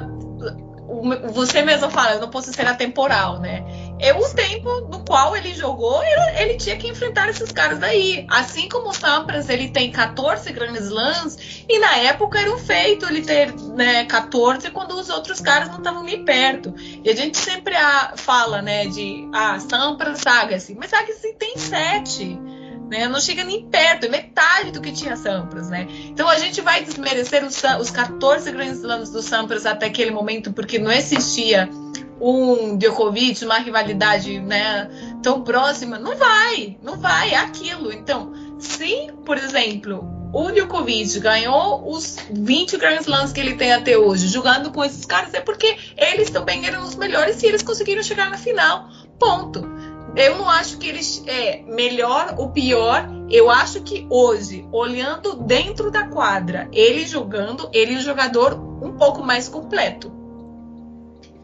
Você 1.33 1.63
mesmo 1.63 1.91
fala, 1.91 2.15
eu 2.15 2.21
não 2.21 2.31
posso 2.31 2.53
ser 2.53 2.67
atemporal, 2.67 3.39
né? 3.39 3.65
é 3.99 4.13
o 4.13 4.29
tempo 4.35 4.83
no 4.91 5.05
qual 5.05 5.37
ele 5.37 5.55
jogou, 5.55 6.03
ele, 6.03 6.41
ele, 6.43 6.55
tinha 6.57 6.77
que 6.77 6.89
enfrentar 6.89 7.29
esses 7.29 7.51
caras 7.51 7.79
daí. 7.79 8.27
Assim 8.29 8.69
como 8.69 8.91
o 8.91 8.93
Sampras, 8.93 9.49
ele 9.49 9.69
tem 9.69 9.91
14 9.91 10.53
grandes 10.53 10.85
slams, 10.85 11.65
e 11.69 11.79
na 11.79 11.97
época 11.99 12.39
era 12.39 12.53
um 12.53 12.59
feito 12.59 13.07
ele 13.07 13.23
ter 13.23 13.55
né, 13.75 14.05
14 14.05 14.71
quando 14.71 14.93
os 14.93 15.09
outros 15.09 15.41
caras 15.41 15.69
não 15.69 15.79
estavam 15.79 16.03
nem 16.03 16.25
perto. 16.25 16.75
E 16.77 17.09
a 17.09 17.15
gente 17.15 17.39
sempre 17.39 17.75
a, 17.75 18.13
fala, 18.17 18.61
né, 18.61 18.87
de 18.87 19.29
ah, 19.33 19.59
Sampras, 19.61 20.27
Agassi, 20.27 20.75
mas 20.75 20.93
Agassi 20.93 21.35
tem 21.39 21.57
7. 21.57 22.39
Né, 22.89 23.09
não 23.09 23.21
chega 23.21 23.43
nem 23.43 23.67
perto, 23.67 24.07
é 24.07 24.09
metade 24.09 24.71
do 24.71 24.81
que 24.81 24.93
tinha 24.93 25.17
Sampras, 25.17 25.69
né? 25.69 25.89
Então 26.05 26.29
a 26.29 26.39
gente 26.39 26.61
vai 26.61 26.85
desmerecer 26.85 27.45
os, 27.45 27.61
os 27.81 27.91
14 27.91 28.49
grandes 28.53 28.79
slams 28.79 29.11
do 29.11 29.21
Sampras 29.21 29.67
até 29.67 29.87
aquele 29.87 30.13
momento 30.13 30.53
porque 30.53 30.79
não 30.79 30.93
existia 30.93 31.69
um 32.21 32.77
Djokovic, 32.79 33.45
uma 33.45 33.59
rivalidade 33.59 34.39
né, 34.41 34.89
tão 35.23 35.43
próxima, 35.43 35.99
não 35.99 36.17
vai, 36.17 36.79
não 36.83 36.97
vai, 36.97 37.31
é 37.31 37.37
aquilo. 37.37 37.93
Então, 37.93 38.33
se, 38.59 39.13
por 39.25 39.37
exemplo, 39.37 40.09
o 40.33 40.51
Djokovic 40.51 41.19
ganhou 41.21 41.89
os 41.91 42.17
20 42.31 42.77
Grand 42.79 43.01
Slams 43.01 43.33
que 43.33 43.41
ele 43.41 43.55
tem 43.55 43.73
até 43.73 43.97
hoje, 43.97 44.29
jogando 44.29 44.71
com 44.73 44.85
esses 44.85 45.05
caras, 45.05 45.35
é 45.35 45.41
porque 45.41 45.77
eles 45.97 46.31
também 46.31 46.67
eram 46.67 46.83
os 46.83 46.95
melhores 46.95 47.43
e 47.43 47.47
eles 47.47 47.63
conseguiram 47.63 48.03
chegar 48.03 48.31
na 48.31 48.39
final. 48.39 48.89
Ponto. 49.19 49.67
Eu 50.17 50.39
não 50.39 50.49
acho 50.49 50.79
que 50.79 50.89
eles 50.89 51.23
é 51.27 51.63
melhor 51.63 52.35
ou 52.39 52.51
pior. 52.51 53.07
Eu 53.31 53.51
acho 53.51 53.83
que 53.83 54.07
hoje, 54.09 54.67
olhando 54.73 55.35
dentro 55.35 55.91
da 55.91 56.09
quadra, 56.09 56.69
ele 56.73 57.07
jogando, 57.07 57.69
ele 57.73 57.95
é 57.95 57.99
um 57.99 58.01
jogador 58.01 58.55
um 58.55 58.97
pouco 58.97 59.23
mais 59.23 59.49
completo 59.49 60.17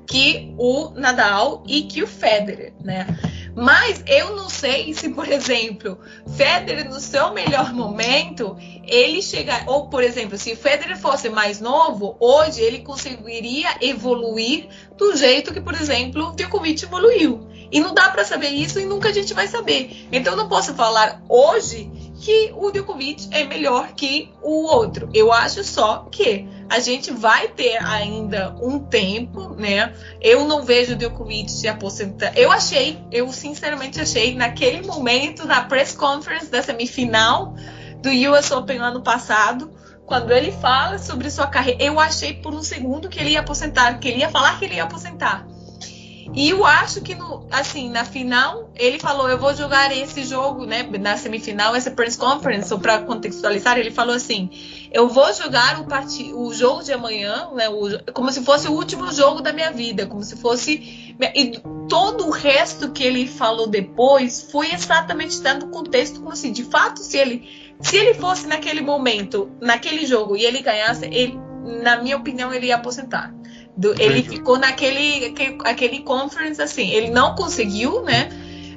que 0.06 0.54
o 0.58 0.90
Nadal 0.90 1.62
e 1.66 1.82
que 1.82 2.02
o 2.02 2.06
Federer, 2.06 2.74
né? 2.80 3.06
Mas 3.54 4.02
eu 4.06 4.34
não 4.34 4.48
sei 4.48 4.94
se, 4.94 5.10
por 5.10 5.28
exemplo, 5.28 5.98
Federer 6.36 6.88
no 6.88 7.00
seu 7.00 7.32
melhor 7.32 7.72
momento, 7.72 8.56
ele 8.86 9.20
chega, 9.20 9.64
ou 9.66 9.88
por 9.88 10.02
exemplo, 10.02 10.38
se 10.38 10.56
Federer 10.56 10.98
fosse 10.98 11.28
mais 11.28 11.60
novo, 11.60 12.16
hoje 12.18 12.62
ele 12.62 12.80
conseguiria 12.80 13.68
evoluir 13.80 14.68
do 14.96 15.16
jeito 15.16 15.52
que, 15.52 15.60
por 15.60 15.74
exemplo, 15.74 16.28
o 16.28 16.36
Djokovic 16.36 16.84
evoluiu. 16.84 17.46
E 17.72 17.80
não 17.80 17.94
dá 17.94 18.10
para 18.10 18.24
saber 18.24 18.50
isso 18.50 18.78
e 18.78 18.84
nunca 18.84 19.08
a 19.08 19.12
gente 19.12 19.32
vai 19.32 19.48
saber. 19.48 20.06
Então 20.12 20.34
eu 20.34 20.36
não 20.36 20.48
posso 20.48 20.74
falar 20.74 21.22
hoje 21.26 21.90
que 22.20 22.52
o 22.54 22.70
Djokovic 22.70 23.28
é 23.32 23.44
melhor 23.44 23.94
que 23.94 24.30
o 24.42 24.66
outro. 24.66 25.08
Eu 25.14 25.32
acho 25.32 25.64
só 25.64 26.06
que 26.10 26.46
a 26.68 26.78
gente 26.78 27.10
vai 27.10 27.48
ter 27.48 27.82
ainda 27.82 28.54
um 28.60 28.78
tempo, 28.78 29.54
né? 29.54 29.92
Eu 30.20 30.44
não 30.44 30.62
vejo 30.62 30.92
o 30.92 30.96
Djokovic 30.96 31.50
se 31.50 31.66
aposentar. 31.66 32.36
Eu 32.36 32.52
achei, 32.52 33.02
eu 33.10 33.32
sinceramente 33.32 34.00
achei, 34.00 34.34
naquele 34.34 34.86
momento, 34.86 35.46
na 35.46 35.62
press 35.62 35.96
conference 35.96 36.46
da 36.46 36.62
semifinal 36.62 37.56
do 38.02 38.10
US 38.10 38.50
Open 38.50 38.78
ano 38.78 39.02
passado, 39.02 39.72
quando 40.06 40.30
ele 40.30 40.52
fala 40.52 40.98
sobre 40.98 41.30
sua 41.30 41.46
carreira, 41.46 41.82
eu 41.82 41.98
achei 41.98 42.34
por 42.34 42.54
um 42.54 42.62
segundo 42.62 43.08
que 43.08 43.18
ele 43.18 43.30
ia 43.30 43.40
aposentar, 43.40 43.98
que 43.98 44.08
ele 44.08 44.18
ia 44.18 44.28
falar 44.28 44.58
que 44.58 44.66
ele 44.66 44.74
ia 44.74 44.84
aposentar. 44.84 45.46
E 46.34 46.48
eu 46.48 46.64
acho 46.64 47.02
que, 47.02 47.14
no, 47.14 47.46
assim, 47.50 47.90
na 47.90 48.04
final, 48.04 48.70
ele 48.74 48.98
falou: 48.98 49.28
eu 49.28 49.38
vou 49.38 49.54
jogar 49.54 49.94
esse 49.94 50.24
jogo, 50.24 50.64
né? 50.64 50.82
Na 50.98 51.16
semifinal, 51.16 51.74
essa 51.74 51.90
press 51.90 52.16
conference, 52.16 52.74
para 52.78 53.00
contextualizar, 53.02 53.78
ele 53.78 53.90
falou 53.90 54.14
assim: 54.14 54.50
eu 54.90 55.08
vou 55.08 55.32
jogar 55.34 55.80
o, 55.80 55.84
part... 55.84 56.32
o 56.32 56.52
jogo 56.54 56.82
de 56.82 56.92
amanhã, 56.92 57.50
né? 57.54 57.68
O... 57.68 58.12
como 58.12 58.32
se 58.32 58.42
fosse 58.42 58.66
o 58.66 58.72
último 58.72 59.12
jogo 59.12 59.42
da 59.42 59.52
minha 59.52 59.70
vida, 59.70 60.06
como 60.06 60.22
se 60.22 60.36
fosse. 60.36 61.16
E 61.34 61.60
todo 61.88 62.26
o 62.26 62.30
resto 62.30 62.90
que 62.90 63.04
ele 63.04 63.26
falou 63.26 63.66
depois 63.66 64.48
foi 64.50 64.72
exatamente 64.72 65.40
dando 65.42 65.66
contexto, 65.68 66.20
como 66.20 66.32
assim, 66.32 66.50
de 66.50 66.64
fato, 66.64 67.00
se 67.00 67.18
ele, 67.18 67.46
se 67.80 67.96
ele 67.96 68.14
fosse 68.14 68.46
naquele 68.46 68.80
momento, 68.80 69.50
naquele 69.60 70.06
jogo, 70.06 70.34
e 70.34 70.44
ele 70.44 70.62
ganhasse, 70.62 71.04
ele, 71.04 71.38
na 71.82 72.02
minha 72.02 72.16
opinião, 72.16 72.52
ele 72.52 72.68
ia 72.68 72.76
aposentar. 72.76 73.34
Do, 73.76 73.94
ele 74.00 74.22
ficou 74.22 74.58
naquele 74.58 75.26
aquele, 75.26 75.58
aquele 75.64 75.98
conference 76.00 76.60
assim, 76.60 76.90
ele 76.90 77.10
não 77.10 77.34
conseguiu, 77.34 78.02
né? 78.02 78.28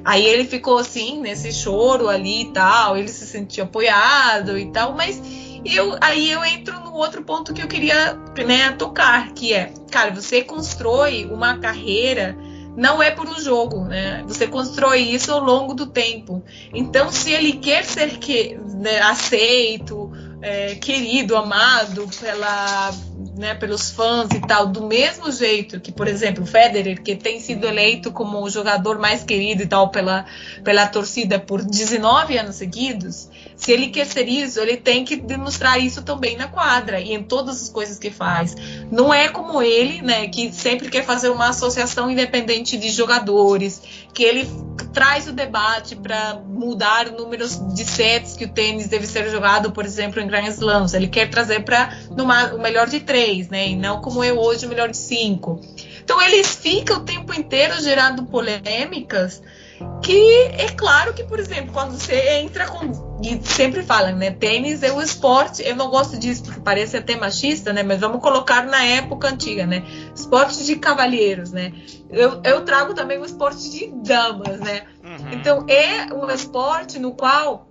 Aí 0.04 0.24
ele 0.24 0.44
ficou 0.44 0.78
assim, 0.78 1.20
nesse 1.20 1.52
choro 1.52 2.08
ali 2.08 2.42
e 2.42 2.52
tal, 2.52 2.96
ele 2.96 3.08
se 3.08 3.26
sentiu 3.26 3.64
apoiado 3.64 4.56
e 4.56 4.70
tal, 4.70 4.94
mas 4.94 5.20
eu, 5.64 5.96
aí 6.00 6.30
eu 6.30 6.44
entro 6.44 6.78
no 6.80 6.94
outro 6.94 7.22
ponto 7.24 7.52
que 7.52 7.60
eu 7.60 7.66
queria 7.66 8.14
né, 8.46 8.70
tocar, 8.72 9.32
que 9.32 9.52
é, 9.52 9.72
cara, 9.90 10.14
você 10.14 10.42
constrói 10.42 11.24
uma 11.24 11.58
carreira 11.58 12.36
não 12.76 13.02
é 13.02 13.10
por 13.10 13.26
um 13.26 13.40
jogo, 13.40 13.84
né? 13.84 14.22
Você 14.28 14.46
constrói 14.46 15.00
isso 15.00 15.32
ao 15.32 15.40
longo 15.40 15.72
do 15.72 15.86
tempo. 15.86 16.44
Então, 16.74 17.10
se 17.10 17.32
ele 17.32 17.54
quer 17.54 17.84
ser 17.84 18.18
que, 18.18 18.54
né, 18.74 19.00
aceito, 19.00 20.12
é, 20.42 20.74
querido, 20.74 21.34
amado 21.34 22.06
pela, 22.20 22.92
né, 23.36 23.54
pelos 23.54 23.90
fãs 23.90 24.30
e 24.30 24.40
tal, 24.40 24.66
do 24.66 24.86
mesmo 24.86 25.30
jeito 25.30 25.78
que, 25.78 25.92
por 25.92 26.08
exemplo, 26.08 26.42
o 26.42 26.46
Federer, 26.46 27.02
que 27.02 27.14
tem 27.14 27.38
sido 27.38 27.66
eleito 27.66 28.10
como 28.10 28.42
o 28.42 28.48
jogador 28.48 28.98
mais 28.98 29.22
querido 29.22 29.62
e 29.62 29.66
tal 29.66 29.90
pela, 29.90 30.24
pela 30.64 30.86
torcida 30.86 31.38
por 31.38 31.62
19 31.62 32.38
anos 32.38 32.56
seguidos, 32.56 33.28
se 33.56 33.72
ele 33.72 33.88
quer 33.88 34.06
ser 34.06 34.28
isso, 34.28 34.60
ele 34.60 34.76
tem 34.76 35.04
que 35.04 35.16
demonstrar 35.16 35.80
isso 35.80 36.02
também 36.02 36.36
na 36.36 36.46
quadra 36.46 37.00
e 37.00 37.12
em 37.12 37.22
todas 37.22 37.62
as 37.62 37.68
coisas 37.70 37.98
que 37.98 38.10
faz. 38.10 38.54
Não 38.90 39.12
é 39.12 39.28
como 39.28 39.62
ele, 39.62 40.02
né, 40.02 40.28
que 40.28 40.52
sempre 40.52 40.90
quer 40.90 41.04
fazer 41.04 41.30
uma 41.30 41.48
associação 41.48 42.10
independente 42.10 42.76
de 42.76 42.90
jogadores, 42.90 43.80
que 44.12 44.22
ele 44.22 44.46
traz 44.92 45.26
o 45.26 45.32
debate 45.32 45.96
para 45.96 46.40
mudar 46.46 47.08
o 47.08 47.12
número 47.12 47.46
de 47.46 47.84
sets 47.84 48.36
que 48.36 48.44
o 48.44 48.48
tênis 48.48 48.88
deve 48.88 49.06
ser 49.06 49.28
jogado, 49.30 49.72
por 49.72 49.84
exemplo, 49.84 50.20
em 50.20 50.26
Grand 50.26 50.48
Slams. 50.48 50.94
Ele 50.94 51.08
quer 51.08 51.28
trazer 51.28 51.64
para 51.64 51.90
o 52.10 52.58
melhor 52.58 52.88
de 52.88 53.00
três, 53.00 53.48
né? 53.48 53.68
E 53.68 53.76
não 53.76 54.00
como 54.00 54.22
é 54.22 54.32
hoje 54.32 54.66
o 54.66 54.68
melhor 54.68 54.90
de 54.90 54.96
cinco. 54.96 55.60
Então 56.02 56.20
eles 56.22 56.54
ficam 56.54 56.98
o 56.98 57.00
tempo 57.00 57.34
inteiro 57.34 57.80
gerando 57.82 58.24
polêmicas 58.26 59.42
que 60.02 60.44
é 60.52 60.68
claro 60.68 61.12
que, 61.12 61.24
por 61.24 61.38
exemplo, 61.38 61.72
quando 61.72 61.92
você 61.92 62.40
entra 62.40 62.66
com. 62.66 63.18
E 63.22 63.40
sempre 63.44 63.82
falam, 63.82 64.14
né? 64.14 64.30
Tênis 64.30 64.82
é 64.82 64.92
o 64.92 65.00
esporte. 65.00 65.62
Eu 65.62 65.74
não 65.74 65.90
gosto 65.90 66.18
disso 66.18 66.44
porque 66.44 66.60
parece 66.60 66.96
até 66.96 67.16
machista, 67.16 67.72
né? 67.72 67.82
Mas 67.82 68.00
vamos 68.00 68.20
colocar 68.20 68.64
na 68.64 68.84
época 68.84 69.28
antiga, 69.28 69.66
né? 69.66 69.84
Esporte 70.14 70.64
de 70.64 70.76
cavalheiros, 70.76 71.50
né? 71.50 71.72
Eu, 72.10 72.40
eu 72.44 72.64
trago 72.64 72.94
também 72.94 73.18
o 73.18 73.24
esporte 73.24 73.70
de 73.70 73.88
damas, 74.04 74.60
né? 74.60 74.84
Uhum. 75.02 75.32
Então 75.32 75.66
é 75.68 76.12
um 76.14 76.30
esporte 76.30 76.98
no 76.98 77.12
qual 77.12 77.66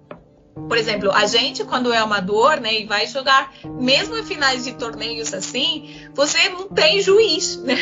por 0.70 0.78
exemplo, 0.78 1.12
a 1.12 1.26
gente, 1.26 1.66
quando 1.66 1.92
é 1.92 1.98
amador, 1.98 2.62
né, 2.62 2.82
e 2.82 2.86
vai 2.86 3.06
jogar, 3.08 3.54
mesmo 3.66 4.18
em 4.18 4.24
finais 4.24 4.64
de 4.64 4.72
torneios 4.72 5.34
assim, 5.34 6.08
você 6.14 6.48
não 6.48 6.70
tem 6.70 7.02
juiz, 7.02 7.58
né? 7.58 7.76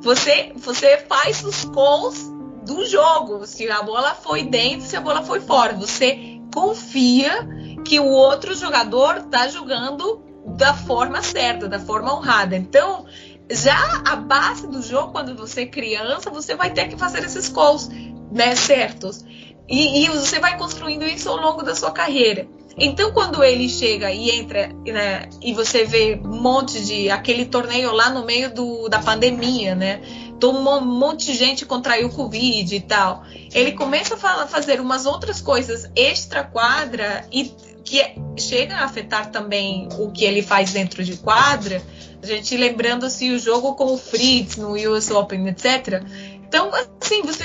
Você, 0.00 0.50
você 0.56 0.96
faz 1.06 1.44
os 1.44 1.62
gols 1.66 2.39
do 2.74 2.86
jogo, 2.86 3.46
se 3.46 3.68
a 3.70 3.82
bola 3.82 4.14
foi 4.14 4.44
dentro, 4.44 4.86
se 4.86 4.96
a 4.96 5.00
bola 5.00 5.22
foi 5.22 5.40
fora. 5.40 5.74
Você 5.74 6.40
confia 6.52 7.48
que 7.84 7.98
o 7.98 8.06
outro 8.06 8.54
jogador 8.54 9.18
está 9.18 9.48
jogando 9.48 10.22
da 10.56 10.74
forma 10.74 11.22
certa, 11.22 11.68
da 11.68 11.78
forma 11.78 12.14
honrada. 12.14 12.56
Então, 12.56 13.06
já 13.50 14.02
a 14.06 14.16
base 14.16 14.66
do 14.66 14.82
jogo, 14.82 15.12
quando 15.12 15.34
você 15.34 15.62
é 15.62 15.66
criança, 15.66 16.30
você 16.30 16.54
vai 16.54 16.72
ter 16.72 16.88
que 16.88 16.96
fazer 16.96 17.24
esses 17.24 17.48
calls 17.48 17.88
né, 18.30 18.54
certos. 18.54 19.24
E, 19.68 20.04
e, 20.04 20.08
você 20.08 20.40
vai 20.40 20.56
construindo 20.56 21.04
isso 21.04 21.28
ao 21.28 21.36
longo 21.36 21.62
da 21.62 21.74
sua 21.74 21.92
carreira. 21.92 22.48
Então, 22.76 23.12
quando 23.12 23.42
ele 23.44 23.68
chega 23.68 24.10
e 24.10 24.30
entra, 24.30 24.68
né, 24.86 25.28
e 25.40 25.52
você 25.52 25.84
vê 25.84 26.20
um 26.24 26.40
monte 26.40 26.84
de 26.84 27.10
aquele 27.10 27.44
torneio 27.44 27.92
lá 27.92 28.10
no 28.10 28.24
meio 28.24 28.52
do, 28.52 28.88
da 28.88 29.00
pandemia, 29.00 29.74
né? 29.74 30.00
Um 30.48 30.80
monte 30.80 31.26
de 31.26 31.34
gente 31.34 31.66
contraiu 31.66 32.08
Covid 32.10 32.74
e 32.74 32.80
tal. 32.80 33.24
Ele 33.52 33.72
começa 33.72 34.14
a 34.14 34.46
fazer 34.46 34.80
umas 34.80 35.06
outras 35.06 35.40
coisas 35.40 35.90
extra-quadra 35.94 37.26
e 37.30 37.52
que 37.84 38.02
chega 38.38 38.76
a 38.76 38.84
afetar 38.84 39.30
também 39.30 39.88
o 39.98 40.10
que 40.10 40.24
ele 40.24 40.42
faz 40.42 40.72
dentro 40.72 41.02
de 41.04 41.16
quadra. 41.16 41.82
A 42.22 42.26
gente 42.26 42.56
lembrando-se 42.56 43.30
o 43.30 43.38
jogo 43.38 43.74
com 43.74 43.94
o 43.94 43.98
Fritz 43.98 44.56
no 44.56 44.74
US 44.74 45.10
Open, 45.10 45.48
etc. 45.48 46.02
Então, 46.46 46.70
assim, 47.00 47.22
você. 47.22 47.44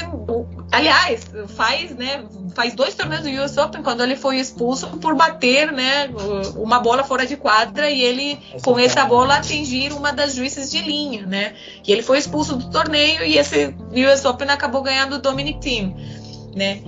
Aliás, 0.71 1.25
faz, 1.55 1.95
né? 1.95 2.25
Faz 2.53 2.73
dois 2.73 2.95
torneios 2.95 3.23
do 3.23 3.29
US 3.43 3.57
Open 3.57 3.83
quando 3.83 4.01
ele 4.03 4.15
foi 4.15 4.37
expulso 4.37 4.87
por 4.97 5.15
bater, 5.15 5.71
né? 5.71 6.09
Uma 6.55 6.79
bola 6.79 7.03
fora 7.03 7.25
de 7.25 7.37
quadra 7.37 7.89
e 7.89 8.01
ele, 8.01 8.39
com 8.63 8.77
essa 8.79 9.05
bola, 9.05 9.35
atingir 9.35 9.93
uma 9.93 10.11
das 10.11 10.35
juízes 10.35 10.69
de 10.71 10.81
linha, 10.81 11.25
né? 11.25 11.55
E 11.85 11.91
ele 11.91 12.01
foi 12.01 12.17
expulso 12.17 12.55
do 12.55 12.69
torneio 12.69 13.23
e 13.23 13.37
esse 13.37 13.73
US 14.11 14.25
Open 14.25 14.49
acabou 14.49 14.81
ganhando 14.81 15.13
o 15.13 15.19
Dominic 15.19 15.59
Thiem, 15.59 15.95
né? 16.55 16.81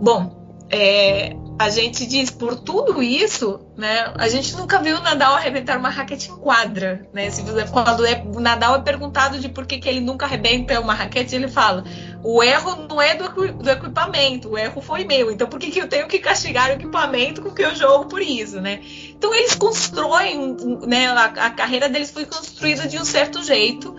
Bom, 0.00 0.42
é, 0.70 1.36
a 1.58 1.68
gente 1.68 2.06
diz 2.06 2.30
por 2.30 2.56
tudo 2.56 3.02
isso, 3.02 3.60
né? 3.76 4.12
A 4.16 4.28
gente 4.28 4.56
nunca 4.56 4.78
viu 4.80 4.96
o 4.96 5.00
Nadal 5.00 5.34
arrebentar 5.34 5.78
uma 5.78 5.88
raquete 5.88 6.30
em 6.30 6.36
quadra, 6.36 7.06
né? 7.12 7.30
Se 7.30 7.42
quando 7.70 8.04
é, 8.04 8.22
o 8.34 8.40
Nadal 8.40 8.76
é 8.76 8.80
perguntado 8.80 9.38
de 9.38 9.48
por 9.48 9.66
que, 9.66 9.78
que 9.78 9.88
ele 9.88 10.00
nunca 10.00 10.26
arrebenta 10.26 10.80
uma 10.80 10.94
raquete, 10.94 11.34
ele 11.34 11.48
fala: 11.48 11.84
o 12.22 12.42
erro 12.42 12.86
não 12.88 13.00
é 13.00 13.14
do, 13.14 13.28
do 13.54 13.70
equipamento, 13.70 14.50
o 14.50 14.58
erro 14.58 14.80
foi 14.80 15.04
meu. 15.04 15.30
Então 15.30 15.48
por 15.48 15.58
que, 15.58 15.70
que 15.70 15.80
eu 15.80 15.88
tenho 15.88 16.08
que 16.08 16.18
castigar 16.18 16.70
o 16.70 16.72
equipamento 16.72 17.42
com 17.42 17.50
que 17.50 17.62
eu 17.62 17.74
jogo 17.74 18.06
por 18.06 18.20
isso, 18.20 18.60
né? 18.60 18.80
Então 19.10 19.34
eles 19.34 19.54
constroem, 19.54 20.56
né? 20.86 21.08
A, 21.08 21.24
a 21.24 21.50
carreira 21.50 21.88
deles 21.88 22.10
foi 22.10 22.24
construída 22.24 22.88
de 22.88 22.98
um 22.98 23.04
certo 23.04 23.42
jeito 23.42 23.96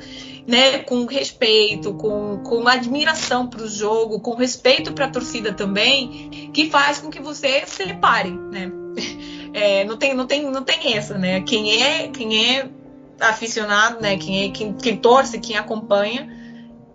né, 0.48 0.80
com 0.80 1.06
respeito, 1.06 1.94
com, 1.94 2.40
com 2.44 2.68
admiração 2.68 3.48
para 3.48 3.64
o 3.64 3.68
jogo, 3.68 4.20
com 4.20 4.36
respeito 4.36 4.94
para 4.94 5.06
a 5.06 5.10
torcida 5.10 5.54
também, 5.54 6.50
que 6.54 6.70
faz 6.70 7.00
com 7.00 7.10
que 7.10 7.22
você 7.22 7.64
separe, 7.66 8.32
né? 8.32 8.72
É, 9.56 9.84
não 9.84 9.98
tem, 9.98 10.16
não 10.16 10.26
tem, 10.26 10.50
não 10.50 10.64
tem 10.64 10.98
essa, 10.98 11.16
né? 11.16 11.40
Quem 11.42 11.80
é, 11.80 12.08
quem 12.08 12.58
é 12.58 12.68
aficionado, 13.22 14.02
né? 14.02 14.18
Quem 14.18 14.46
é, 14.46 14.50
quem, 14.50 14.74
quem 14.74 14.98
torce, 14.98 15.40
quem 15.40 15.56
acompanha, 15.56 16.28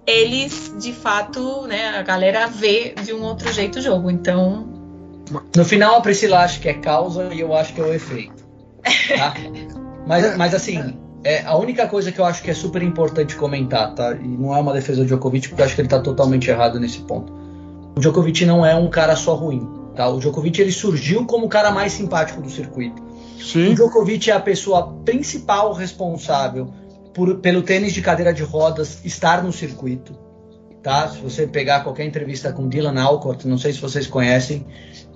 eles 0.04 0.74
de 0.76 0.92
fato, 0.92 1.68
né? 1.68 1.90
A 1.90 2.02
galera 2.02 2.48
vê 2.48 2.94
de 3.04 3.12
um 3.12 3.22
outro 3.22 3.52
jeito 3.52 3.78
o 3.78 3.80
jogo. 3.80 4.10
Então, 4.10 4.68
no 5.54 5.64
final 5.64 5.94
a 5.94 6.00
Priscila 6.00 6.40
acha 6.40 6.58
que 6.58 6.68
é 6.68 6.74
causa 6.74 7.32
e 7.32 7.38
eu 7.38 7.54
acho 7.54 7.72
que 7.72 7.80
é 7.80 7.84
o 7.84 7.94
efeito. 7.94 8.44
Tá? 9.16 9.34
Mas, 10.04 10.38
mas 10.38 10.54
assim, 10.54 10.98
é, 11.24 11.42
a 11.44 11.56
única 11.56 11.86
coisa 11.88 12.12
que 12.12 12.20
eu 12.20 12.24
acho 12.24 12.42
que 12.42 12.50
é 12.50 12.54
super 12.54 12.82
importante 12.82 13.34
comentar, 13.34 13.94
tá? 13.94 14.14
E 14.14 14.28
não 14.28 14.54
é 14.54 14.60
uma 14.60 14.72
defesa 14.72 15.00
do 15.00 15.06
Djokovic, 15.06 15.48
porque 15.48 15.60
eu 15.60 15.66
acho 15.66 15.74
que 15.74 15.80
ele 15.80 15.88
tá 15.88 15.98
totalmente 15.98 16.48
errado 16.48 16.78
nesse 16.78 17.00
ponto. 17.00 17.32
O 17.96 18.00
Djokovic 18.00 18.44
não 18.46 18.64
é 18.64 18.74
um 18.74 18.88
cara 18.88 19.16
só 19.16 19.34
ruim, 19.34 19.68
tá? 19.96 20.08
O 20.08 20.20
Djokovic 20.20 20.60
ele 20.60 20.70
surgiu 20.70 21.26
como 21.26 21.46
o 21.46 21.48
cara 21.48 21.70
mais 21.70 21.92
simpático 21.92 22.40
do 22.40 22.48
circuito. 22.48 23.02
Sim. 23.40 23.72
O 23.72 23.74
Djokovic 23.74 24.30
é 24.30 24.34
a 24.34 24.40
pessoa 24.40 24.94
principal 25.04 25.72
responsável 25.72 26.72
por, 27.12 27.38
pelo 27.38 27.62
tênis 27.62 27.92
de 27.92 28.00
cadeira 28.00 28.32
de 28.32 28.44
rodas 28.44 29.04
estar 29.04 29.42
no 29.42 29.52
circuito, 29.52 30.12
tá? 30.84 31.08
Se 31.08 31.18
você 31.18 31.48
pegar 31.48 31.80
qualquer 31.80 32.04
entrevista 32.04 32.52
com 32.52 32.68
Dylan 32.68 33.00
Alcott, 33.00 33.48
não 33.48 33.58
sei 33.58 33.72
se 33.72 33.80
vocês 33.80 34.06
conhecem, 34.06 34.64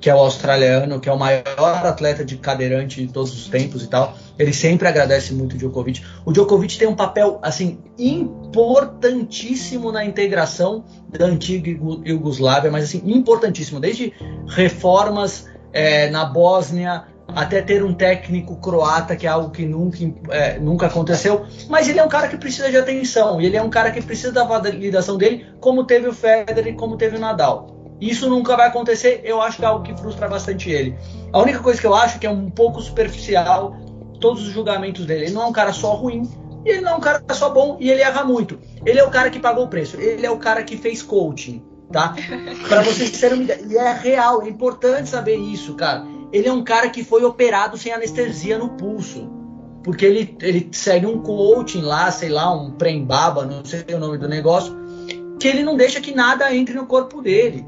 que 0.00 0.10
é 0.10 0.14
o 0.14 0.18
australiano, 0.18 0.98
que 0.98 1.08
é 1.08 1.12
o 1.12 1.18
maior 1.18 1.44
atleta 1.86 2.24
de 2.24 2.36
cadeirante 2.36 3.06
de 3.06 3.12
todos 3.12 3.32
os 3.32 3.46
tempos 3.46 3.84
e 3.84 3.86
tal 3.86 4.16
Ele 4.38 4.52
sempre 4.52 4.88
agradece 4.88 5.32
muito 5.34 5.54
o 5.54 5.58
Djokovic. 5.58 6.02
O 6.24 6.32
Djokovic 6.32 6.78
tem 6.78 6.88
um 6.88 6.96
papel 6.96 7.38
assim 7.42 7.78
importantíssimo 7.98 9.92
na 9.92 10.04
integração 10.04 10.84
da 11.08 11.26
antiga 11.26 11.70
Iugoslávia, 11.70 12.70
mas 12.70 12.84
assim 12.84 13.02
importantíssimo, 13.04 13.78
desde 13.78 14.12
reformas 14.48 15.48
é, 15.72 16.10
na 16.10 16.24
Bósnia 16.24 17.04
até 17.34 17.62
ter 17.62 17.82
um 17.82 17.94
técnico 17.94 18.56
croata, 18.56 19.16
que 19.16 19.26
é 19.26 19.30
algo 19.30 19.50
que 19.50 19.64
nunca, 19.64 19.98
é, 20.30 20.58
nunca 20.58 20.86
aconteceu. 20.86 21.46
Mas 21.68 21.88
ele 21.88 21.98
é 21.98 22.04
um 22.04 22.08
cara 22.08 22.28
que 22.28 22.36
precisa 22.36 22.70
de 22.70 22.76
atenção, 22.76 23.40
e 23.40 23.46
ele 23.46 23.56
é 23.56 23.62
um 23.62 23.70
cara 23.70 23.90
que 23.90 24.02
precisa 24.02 24.32
da 24.32 24.44
validação 24.44 25.16
dele, 25.16 25.46
como 25.60 25.84
teve 25.84 26.08
o 26.08 26.12
Federer 26.12 26.66
e 26.66 26.74
como 26.74 26.96
teve 26.96 27.16
o 27.16 27.20
Nadal. 27.20 27.96
Isso 28.00 28.28
nunca 28.28 28.56
vai 28.56 28.66
acontecer, 28.66 29.20
eu 29.24 29.40
acho 29.40 29.58
que 29.58 29.64
é 29.64 29.68
algo 29.68 29.84
que 29.84 29.96
frustra 29.96 30.28
bastante 30.28 30.68
ele. 30.70 30.96
A 31.32 31.40
única 31.40 31.60
coisa 31.60 31.80
que 31.80 31.86
eu 31.86 31.94
acho 31.94 32.18
que 32.18 32.26
é 32.26 32.30
um 32.30 32.50
pouco 32.50 32.80
superficial 32.80 33.76
todos 34.22 34.46
os 34.46 34.52
julgamentos 34.54 35.04
dele. 35.04 35.26
Ele 35.26 35.34
não 35.34 35.42
é 35.42 35.46
um 35.46 35.52
cara 35.52 35.72
só 35.72 35.92
ruim, 35.92 36.22
e 36.64 36.70
ele 36.70 36.80
não 36.80 36.92
é 36.92 36.94
um 36.94 37.00
cara 37.00 37.22
só 37.32 37.50
bom, 37.50 37.76
e 37.78 37.90
ele 37.90 38.00
erra 38.00 38.24
muito. 38.24 38.58
Ele 38.86 38.98
é 38.98 39.04
o 39.04 39.10
cara 39.10 39.28
que 39.28 39.38
pagou 39.38 39.64
o 39.64 39.68
preço, 39.68 40.00
ele 40.00 40.24
é 40.24 40.30
o 40.30 40.38
cara 40.38 40.62
que 40.62 40.76
fez 40.76 41.02
coaching, 41.02 41.62
tá? 41.90 42.14
Para 42.68 42.82
vocês 42.82 43.10
terem 43.20 43.40
uma 43.40 43.44
ideia. 43.44 43.66
E 43.68 43.76
é 43.76 43.92
real, 43.92 44.42
é 44.42 44.48
importante 44.48 45.10
saber 45.10 45.36
isso, 45.36 45.74
cara. 45.74 46.06
Ele 46.32 46.48
é 46.48 46.52
um 46.52 46.64
cara 46.64 46.88
que 46.88 47.04
foi 47.04 47.24
operado 47.24 47.76
sem 47.76 47.92
anestesia 47.92 48.56
no 48.56 48.70
pulso. 48.70 49.30
Porque 49.84 50.06
ele, 50.06 50.36
ele 50.40 50.68
segue 50.70 51.06
um 51.06 51.20
coaching 51.20 51.82
lá, 51.82 52.10
sei 52.12 52.28
lá, 52.28 52.54
um 52.54 52.70
prembaba, 52.70 53.44
não 53.44 53.64
sei 53.64 53.84
o 53.92 53.98
nome 53.98 54.16
do 54.16 54.28
negócio, 54.28 54.72
que 55.40 55.48
ele 55.48 55.64
não 55.64 55.76
deixa 55.76 56.00
que 56.00 56.14
nada 56.14 56.54
entre 56.54 56.72
no 56.74 56.86
corpo 56.86 57.20
dele. 57.20 57.66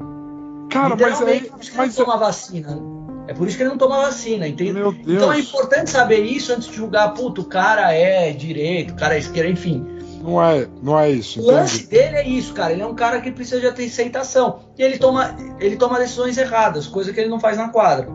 Cara, 0.69 0.95
mas 0.95 1.21
aí. 1.21 1.51
Mas 1.75 1.93
toma 1.93 2.15
vacina. 2.15 2.94
É 3.27 3.33
por 3.33 3.47
isso 3.47 3.57
que 3.57 3.63
ele 3.63 3.69
não 3.69 3.77
toma 3.77 3.97
vacina, 3.97 4.47
entende? 4.47 4.79
Então 5.07 5.33
é 5.33 5.39
importante 5.39 5.89
saber 5.89 6.19
isso 6.19 6.53
antes 6.53 6.67
de 6.67 6.75
julgar, 6.75 7.13
puto, 7.13 7.41
o 7.41 7.45
cara 7.45 7.91
é 7.93 8.31
direito, 8.31 8.91
o 8.91 8.95
cara 8.95 9.15
é 9.15 9.19
esquerda, 9.19 9.49
enfim. 9.49 9.85
Não 10.21 10.41
é, 10.41 10.67
não 10.81 10.99
é 10.99 11.11
isso. 11.11 11.39
O 11.39 11.45
lance 11.45 11.87
dele 11.87 12.15
é 12.17 12.27
isso, 12.27 12.53
cara. 12.53 12.73
Ele 12.73 12.81
é 12.81 12.85
um 12.85 12.95
cara 12.95 13.21
que 13.21 13.31
precisa 13.31 13.59
de 13.59 13.67
aceitação. 13.67 14.61
E 14.77 14.81
ele 14.81 14.97
toma, 14.97 15.35
ele 15.59 15.75
toma 15.75 15.99
decisões 15.99 16.37
erradas, 16.37 16.87
coisa 16.87 17.13
que 17.13 17.19
ele 17.19 17.29
não 17.29 17.39
faz 17.39 17.57
na 17.57 17.69
quadra. 17.69 18.07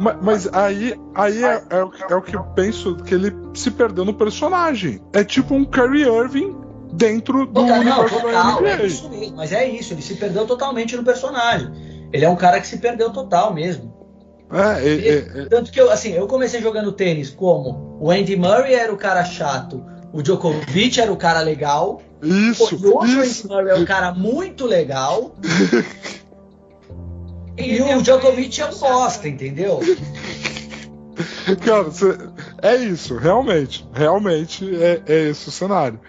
Mas, 0.00 0.16
mas 0.20 0.48
aí, 0.52 0.98
aí 1.14 1.44
é, 1.44 1.62
é, 1.70 1.78
é, 2.10 2.14
o 2.14 2.22
que 2.22 2.34
eu 2.34 2.42
penso 2.54 2.96
que 2.96 3.14
ele 3.14 3.32
se 3.54 3.70
perdeu 3.70 4.04
no 4.04 4.14
personagem. 4.14 5.00
É 5.12 5.22
tipo 5.22 5.54
um 5.54 5.64
Kyrie 5.64 6.08
Irving 6.08 6.56
dentro 6.92 7.46
do 7.46 7.52
total, 7.52 7.80
universo 7.80 8.14
não, 8.14 8.20
total, 8.22 8.54
da 8.54 8.60
NBA. 8.60 8.70
É 8.70 8.86
isso 8.86 9.08
mesmo, 9.08 9.36
mas 9.36 9.52
é 9.52 9.68
isso, 9.68 9.94
ele 9.94 10.02
se 10.02 10.14
perdeu 10.14 10.46
totalmente 10.46 10.96
no 10.96 11.04
personagem. 11.04 11.70
Ele 12.12 12.24
é 12.24 12.28
um 12.28 12.36
cara 12.36 12.60
que 12.60 12.66
se 12.66 12.78
perdeu 12.78 13.12
total 13.12 13.52
mesmo. 13.52 13.97
É, 14.50 14.88
é, 14.88 15.18
é, 15.18 15.44
tanto 15.46 15.70
que 15.70 15.80
eu, 15.80 15.90
assim, 15.90 16.12
eu 16.12 16.26
comecei 16.26 16.62
jogando 16.62 16.90
tênis 16.90 17.30
como 17.30 17.98
o 18.00 18.10
Andy 18.10 18.34
Murray 18.34 18.74
era 18.74 18.92
o 18.92 18.96
cara 18.96 19.24
chato, 19.24 19.84
o 20.12 20.22
Djokovic 20.22 21.00
era 21.00 21.12
o 21.12 21.16
cara 21.16 21.40
legal. 21.40 22.00
Isso. 22.22 22.74
E 22.74 22.86
o 22.86 23.00
Andy 23.00 23.46
Murray 23.46 23.70
é 23.70 23.74
um 23.74 23.84
cara 23.84 24.12
muito 24.12 24.64
legal. 24.64 25.34
e 27.58 27.80
o 27.80 28.02
Djokovic 28.02 28.60
é 28.60 28.66
um 28.66 28.78
bosta, 28.78 29.28
entendeu? 29.28 29.80
Cara, 31.64 31.88
é 32.62 32.76
isso, 32.76 33.16
realmente. 33.16 33.86
Realmente 33.92 34.64
é, 34.76 35.02
é 35.06 35.28
esse 35.28 35.48
o 35.48 35.52
cenário. 35.52 36.00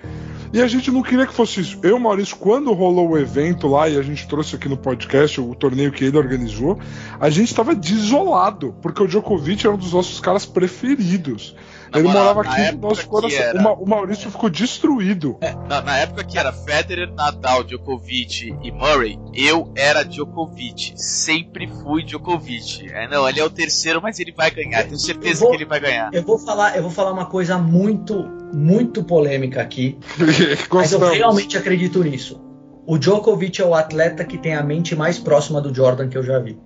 E 0.52 0.62
a 0.62 0.68
gente 0.68 0.90
não 0.90 1.04
queria 1.04 1.28
que 1.28 1.34
fosse 1.34 1.62
isso. 1.62 1.80
Eu, 1.84 2.00
Maurício, 2.00 2.36
quando 2.36 2.74
rolou 2.74 3.10
o 3.10 3.18
evento 3.18 3.68
lá 3.68 3.88
e 3.88 3.98
a 3.98 4.02
gente 4.02 4.28
trouxe 4.28 4.56
aqui 4.56 4.68
no 4.68 4.76
podcast 4.76 5.40
o 5.40 5.54
torneio 5.54 5.92
que 5.92 6.04
ele 6.04 6.18
organizou, 6.18 6.80
a 7.20 7.30
gente 7.30 7.50
estava 7.50 7.76
desolado, 7.76 8.76
porque 8.82 9.04
o 9.04 9.08
Djokovic 9.08 9.66
era 9.66 9.76
um 9.76 9.78
dos 9.78 9.94
nossos 9.94 10.20
caras 10.20 10.48
preferidos. 10.48 11.56
Ele 11.94 12.04
morava 12.04 12.42
aqui 12.42 12.72
no 12.72 12.90
nosso 12.90 13.08
coração. 13.08 13.40
Era... 13.40 13.74
O 13.74 13.86
Maurício 13.88 14.30
ficou 14.30 14.50
destruído. 14.50 15.38
É, 15.42 15.54
na, 15.68 15.82
na, 15.82 15.98
época 15.98 16.24
que 16.24 16.38
era 16.38 16.52
Federer, 16.52 17.12
Nadal, 17.14 17.64
Djokovic 17.64 18.56
e 18.62 18.72
Murray, 18.72 19.20
eu 19.34 19.72
era 19.76 20.04
Djokovic. 20.04 20.94
Sempre 20.96 21.68
fui 21.68 22.04
Djokovic. 22.04 22.90
É, 22.92 23.08
não, 23.08 23.28
ele 23.28 23.40
é 23.40 23.44
o 23.44 23.50
terceiro, 23.50 24.02
mas 24.02 24.20
ele 24.20 24.32
vai 24.32 24.52
ganhar. 24.52 24.84
Tenho 24.84 24.98
certeza 24.98 25.42
vou, 25.42 25.50
que 25.50 25.58
ele 25.58 25.66
vai 25.66 25.80
ganhar. 25.80 26.14
Eu 26.14 26.24
vou 26.24 26.38
falar, 26.38 26.76
eu 26.76 26.82
vou 26.82 26.92
falar 26.92 27.12
uma 27.12 27.26
coisa 27.26 27.58
muito 27.58 28.40
muito 28.52 29.04
polêmica 29.04 29.62
aqui, 29.62 29.98
mas 30.74 30.92
eu 30.92 31.00
realmente 31.00 31.58
acredito 31.58 32.04
nisso. 32.04 32.42
O 32.86 32.98
Djokovic 32.98 33.62
é 33.62 33.66
o 33.66 33.76
atleta 33.76 34.26
que 34.26 34.38
tem 34.38 34.56
a 34.56 34.64
mente 34.64 34.96
mais 34.96 35.20
próxima 35.20 35.62
do 35.62 35.74
Jordan 35.74 36.10
que 36.10 36.18
eu 36.18 36.24
já 36.24 36.40
vi. 36.40 36.58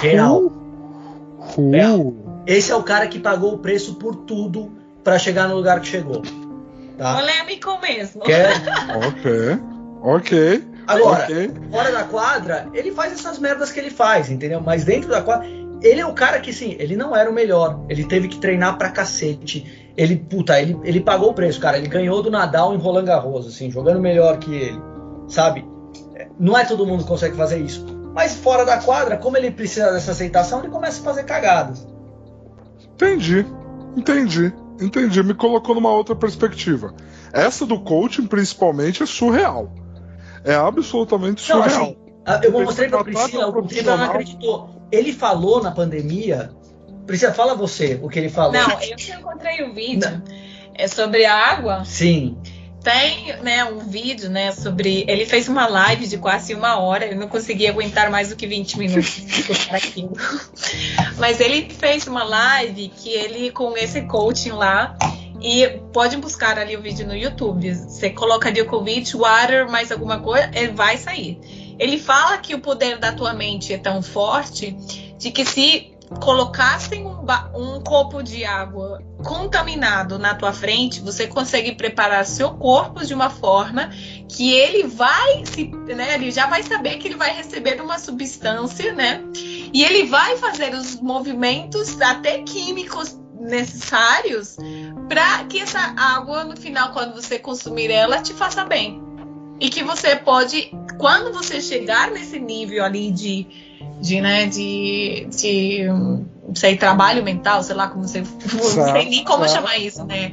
Real. 0.00 0.40
Uh, 0.40 0.52
uh. 1.58 1.70
Real. 1.70 2.21
Esse 2.46 2.72
é 2.72 2.76
o 2.76 2.82
cara 2.82 3.06
que 3.06 3.18
pagou 3.18 3.54
o 3.54 3.58
preço 3.58 3.94
por 3.94 4.14
tudo 4.16 4.72
para 5.04 5.18
chegar 5.18 5.48
no 5.48 5.54
lugar 5.54 5.80
que 5.80 5.88
chegou. 5.88 6.22
Tá? 6.98 7.16
Polêmico 7.16 7.80
mesmo. 7.80 8.22
Quer? 8.22 8.50
ok. 9.08 9.72
Ok. 10.02 10.72
Agora, 10.86 11.24
okay. 11.24 11.50
fora 11.70 11.92
da 11.92 12.04
quadra, 12.04 12.68
ele 12.74 12.90
faz 12.90 13.12
essas 13.12 13.38
merdas 13.38 13.70
que 13.70 13.78
ele 13.78 13.90
faz, 13.90 14.30
entendeu? 14.30 14.60
Mas 14.60 14.84
dentro 14.84 15.08
da 15.08 15.22
quadra, 15.22 15.46
ele 15.80 16.00
é 16.00 16.06
o 16.06 16.12
cara 16.12 16.40
que, 16.40 16.52
sim, 16.52 16.76
ele 16.78 16.96
não 16.96 17.14
era 17.14 17.30
o 17.30 17.32
melhor. 17.32 17.80
Ele 17.88 18.04
teve 18.04 18.28
que 18.28 18.38
treinar 18.38 18.76
pra 18.76 18.90
cacete. 18.90 19.92
Ele, 19.96 20.16
puta, 20.16 20.60
ele, 20.60 20.78
ele 20.82 21.00
pagou 21.00 21.30
o 21.30 21.34
preço, 21.34 21.60
cara. 21.60 21.78
Ele 21.78 21.86
ganhou 21.86 22.22
do 22.22 22.30
Nadal 22.30 22.74
em 22.74 22.78
Roland 22.78 23.04
Garros, 23.04 23.46
assim, 23.46 23.70
jogando 23.70 24.00
melhor 24.00 24.38
que 24.38 24.52
ele, 24.52 24.80
sabe? 25.28 25.64
Não 26.38 26.58
é 26.58 26.64
todo 26.64 26.86
mundo 26.86 27.04
que 27.04 27.08
consegue 27.08 27.36
fazer 27.36 27.58
isso. 27.58 27.84
Mas 28.14 28.34
fora 28.34 28.64
da 28.64 28.78
quadra, 28.78 29.16
como 29.16 29.36
ele 29.36 29.50
precisa 29.50 29.92
dessa 29.92 30.10
aceitação, 30.12 30.60
ele 30.60 30.68
começa 30.68 31.00
a 31.00 31.04
fazer 31.04 31.24
cagadas. 31.24 31.86
Entendi, 33.02 33.46
entendi, 33.96 34.52
entendi. 34.80 35.22
Me 35.22 35.34
colocou 35.34 35.74
numa 35.74 35.90
outra 35.90 36.14
perspectiva. 36.14 36.94
Essa 37.32 37.66
do 37.66 37.80
coaching, 37.80 38.26
principalmente, 38.26 39.02
é 39.02 39.06
surreal. 39.06 39.72
É 40.44 40.54
absolutamente 40.54 41.40
surreal. 41.40 41.96
Não, 42.24 42.34
assim, 42.34 42.44
eu 42.44 42.52
mostrei 42.52 42.88
pra 42.88 43.02
Priscila, 43.02 43.48
o 43.48 43.62
Priscila 43.62 43.96
não 43.96 44.04
acreditou 44.04 44.82
ele 44.92 45.12
falou 45.12 45.62
na 45.62 45.72
pandemia. 45.72 46.50
Priscila, 47.06 47.32
fala 47.32 47.54
você 47.54 47.98
o 48.00 48.08
que 48.08 48.18
ele 48.18 48.28
falou. 48.28 48.52
Não, 48.52 48.80
eu 48.82 48.94
que 48.94 49.10
encontrei 49.10 49.64
um 49.64 49.72
vídeo 49.72 50.22
é 50.74 50.86
sobre 50.86 51.24
a 51.24 51.34
água. 51.34 51.84
Sim. 51.84 52.36
Tem, 52.82 53.36
né, 53.42 53.64
um 53.64 53.78
vídeo, 53.78 54.28
né, 54.28 54.50
sobre. 54.52 55.04
Ele 55.06 55.24
fez 55.24 55.48
uma 55.48 55.66
live 55.66 56.06
de 56.06 56.18
quase 56.18 56.52
uma 56.54 56.78
hora, 56.78 57.04
ele 57.04 57.14
não 57.14 57.28
conseguia 57.28 57.70
aguentar 57.70 58.10
mais 58.10 58.30
do 58.30 58.36
que 58.36 58.46
20 58.46 58.78
minutos 58.78 59.22
aquilo. 59.70 60.12
Mas 61.18 61.40
ele 61.40 61.70
fez 61.70 62.06
uma 62.06 62.24
live 62.24 62.88
que 62.88 63.10
ele, 63.10 63.52
com 63.52 63.76
esse 63.76 64.02
coaching 64.02 64.50
lá, 64.50 64.96
e 65.40 65.68
pode 65.92 66.16
buscar 66.16 66.58
ali 66.58 66.76
o 66.76 66.82
vídeo 66.82 67.06
no 67.06 67.16
YouTube. 67.16 67.74
Você 67.74 68.10
coloca 68.10 68.50
Djokovic, 68.50 69.16
Water, 69.16 69.68
mais 69.68 69.90
alguma 69.90 70.20
coisa, 70.20 70.50
ele 70.54 70.72
vai 70.72 70.96
sair. 70.96 71.38
Ele 71.78 71.98
fala 71.98 72.38
que 72.38 72.54
o 72.54 72.60
poder 72.60 72.98
da 72.98 73.12
tua 73.12 73.32
mente 73.32 73.72
é 73.72 73.78
tão 73.78 74.02
forte 74.02 74.76
de 75.18 75.30
que 75.30 75.44
se 75.44 75.92
colocassem 76.20 77.06
um, 77.06 77.11
um, 77.54 77.80
copo 77.80 78.22
de 78.22 78.44
água 78.44 79.00
contaminado 79.24 80.18
na 80.18 80.34
tua 80.34 80.52
frente, 80.52 81.00
você 81.00 81.26
consegue 81.26 81.72
preparar 81.72 82.24
seu 82.26 82.50
corpo 82.54 83.04
de 83.04 83.14
uma 83.14 83.30
forma 83.30 83.90
que 84.28 84.52
ele 84.52 84.84
vai 84.84 85.44
se, 85.46 85.68
né, 85.68 86.14
ele 86.14 86.30
já 86.30 86.46
vai 86.46 86.62
saber 86.62 86.98
que 86.98 87.08
ele 87.08 87.16
vai 87.16 87.34
receber 87.34 87.80
uma 87.80 87.98
substância, 87.98 88.92
né? 88.92 89.22
E 89.72 89.84
ele 89.84 90.04
vai 90.04 90.36
fazer 90.36 90.74
os 90.74 91.00
movimentos 91.00 92.00
até 92.00 92.42
químicos 92.42 93.18
necessários 93.38 94.56
para 95.08 95.44
que 95.44 95.60
essa 95.60 95.80
água 95.96 96.44
no 96.44 96.56
final 96.56 96.92
quando 96.92 97.14
você 97.14 97.38
consumir 97.38 97.90
ela 97.90 98.22
te 98.22 98.32
faça 98.32 98.64
bem 98.64 99.02
e 99.62 99.70
que 99.70 99.84
você 99.84 100.16
pode, 100.16 100.72
quando 100.98 101.32
você 101.32 101.60
chegar 101.60 102.10
nesse 102.10 102.40
nível 102.40 102.84
ali 102.84 103.12
de, 103.12 103.46
de 104.00 104.20
né, 104.20 104.46
de, 104.46 105.28
de 105.30 105.86
sei, 106.54 106.76
trabalho 106.76 107.22
mental, 107.22 107.62
sei 107.62 107.74
lá 107.74 107.88
como 107.88 108.06
você, 108.06 108.20
não 108.20 108.62
sei 108.94 109.08
nem 109.08 109.24
como 109.24 109.48
certo. 109.48 109.54
chamar 109.54 109.78
isso, 109.78 110.04
né, 110.04 110.32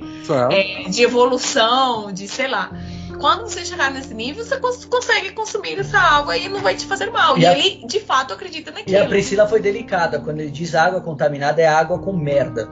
é, 0.52 0.90
de 0.90 1.04
evolução, 1.04 2.12
de 2.12 2.28
sei 2.28 2.48
lá. 2.48 2.72
Quando 3.20 3.42
você 3.42 3.66
chegar 3.66 3.92
nesse 3.92 4.14
nível, 4.14 4.46
você 4.46 4.58
cons 4.58 4.86
consegue 4.86 5.32
consumir 5.32 5.78
essa 5.78 6.00
água 6.00 6.38
e 6.38 6.48
não 6.48 6.62
vai 6.62 6.76
te 6.76 6.86
fazer 6.86 7.12
mal. 7.12 7.38
E, 7.38 7.42
e 7.42 7.46
a... 7.46 7.52
ele, 7.52 7.86
de 7.86 8.00
fato, 8.00 8.34
acredita 8.34 8.72
naquilo. 8.72 8.96
E 8.96 8.98
a 8.98 9.06
Priscila 9.06 9.46
foi 9.46 9.60
delicada. 9.60 10.20
Quando 10.20 10.40
ele 10.40 10.52
diz 10.52 10.74
água 10.74 11.02
contaminada, 11.02 11.62
é 11.62 11.68
água 11.68 12.00
com 12.00 12.14
merda 12.14 12.70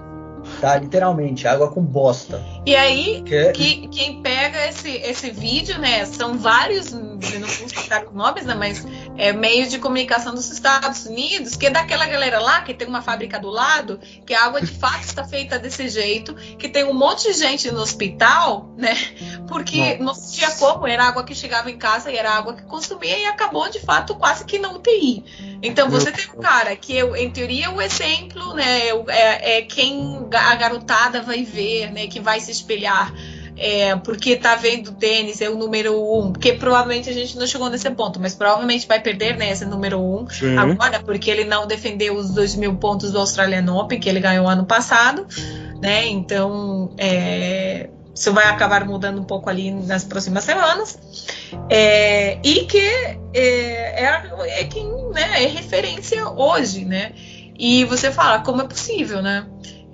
tá? 0.60 0.78
Literalmente, 0.78 1.48
água 1.48 1.70
com 1.70 1.82
bosta. 1.82 2.41
E 2.68 2.76
aí, 2.76 3.24
que... 3.26 3.51
que 3.53 3.88
quem 3.88 4.22
pega 4.22 4.68
esse, 4.68 4.89
esse 4.89 5.32
vídeo, 5.32 5.80
né? 5.80 6.05
São 6.05 6.38
vários, 6.38 6.91
não 6.91 7.18
vou 7.18 7.70
citar 7.70 8.05
os 8.05 8.13
nomes, 8.13 8.43
né? 8.43 8.53
Mas 8.55 8.86
é, 9.18 9.32
meios 9.32 9.72
de 9.72 9.80
comunicação 9.80 10.36
dos 10.36 10.51
Estados 10.51 11.05
Unidos, 11.05 11.55
que 11.55 11.68
é 11.68 11.70
daquela 11.70 12.05
galera 12.05 12.41
lá 12.41 12.59
que 12.63 12.74
tem 12.74 12.86
uma 12.86 13.01
fábrica 13.01 13.39
do 13.39 13.49
lado, 13.49 14.01
que 14.26 14.34
a 14.34 14.43
água 14.43 14.59
de 14.59 14.68
fato 14.68 15.05
está 15.05 15.24
feita 15.24 15.57
desse 15.57 15.88
jeito, 15.88 16.36
que 16.57 16.68
tem 16.68 16.84
um 16.84 16.93
monte 16.93 17.32
de 17.32 17.39
gente 17.39 17.72
no 17.72 17.80
hospital, 17.80 18.70
né? 18.76 18.97
porque 19.47 19.95
não. 19.95 20.07
não 20.07 20.13
tinha 20.13 20.51
como, 20.51 20.86
era 20.86 21.05
água 21.05 21.24
que 21.24 21.34
chegava 21.34 21.72
em 21.72 21.78
casa 21.78 22.11
e 22.11 22.18
era 22.18 22.32
água 22.32 22.53
que 22.53 22.63
consumia 22.63 23.18
e 23.18 23.26
acabou 23.26 23.70
de 23.70 23.80
fato 23.80 24.13
quase 24.15 24.45
que 24.45 24.59
na 24.59 24.72
UTI. 24.72 25.24
Então 25.63 25.89
você 25.89 26.11
tem 26.11 26.26
um 26.36 26.41
cara 26.41 26.76
que, 26.76 26.95
eu, 26.95 27.15
em 27.15 27.32
teoria, 27.32 27.72
o 27.72 27.82
exemplo, 27.82 28.53
né, 28.53 28.89
é, 29.07 29.57
é 29.57 29.61
quem 29.61 30.28
a 30.32 30.55
garotada 30.55 31.22
vai 31.22 31.43
ver, 31.43 31.91
né, 31.91 32.07
que 32.07 32.20
vai 32.20 32.39
se 32.39 32.51
espelhar 32.58 33.14
é, 33.58 33.95
porque 33.95 34.36
tá 34.36 34.55
vendo 34.55 34.91
tênis, 34.91 35.41
é 35.41 35.49
o 35.49 35.58
número 35.58 35.99
um, 35.99 36.32
porque 36.32 36.53
provavelmente 36.53 37.10
a 37.10 37.14
gente 37.14 37.38
não 37.38 37.47
chegou 37.47 37.70
nesse 37.70 37.89
ponto, 37.89 38.20
mas 38.20 38.36
provavelmente 38.36 38.88
vai 38.88 38.99
perder 38.99 39.36
né, 39.36 39.51
esse 39.51 39.66
número 39.66 39.99
um 39.99 40.30
Sim. 40.30 40.55
agora, 40.55 40.99
porque 40.99 41.32
ele 41.32 41.43
não 41.43 41.66
defendeu 41.66 42.16
os 42.16 42.30
dois 42.30 42.55
mil 42.55 42.76
pontos 42.76 43.12
do 43.12 43.18
Australian 43.18 43.66
Open, 43.74 43.99
que 43.99 44.08
ele 44.08 44.20
ganhou 44.20 44.47
ano 44.47 44.66
passado, 44.66 45.26
né? 45.82 46.08
Então 46.08 46.91
é, 46.99 47.89
isso 48.14 48.32
vai 48.32 48.45
acabar 48.45 48.86
mudando 48.86 49.20
um 49.20 49.24
pouco 49.24 49.49
ali 49.49 49.72
nas 49.72 50.03
próximas 50.03 50.43
semanas. 50.43 50.99
É, 51.68 52.38
e 52.43 52.66
que 52.66 52.78
é, 52.78 53.18
é, 53.34 54.62
é 54.62 54.64
quem 54.66 54.88
né, 55.10 55.43
é 55.43 55.47
referência 55.47 56.30
hoje, 56.30 56.86
né? 56.86 57.12
E 57.58 57.86
você 57.86 58.12
fala, 58.12 58.41
como 58.41 58.62
é 58.62 58.66
possível, 58.66 59.20
né? 59.24 59.47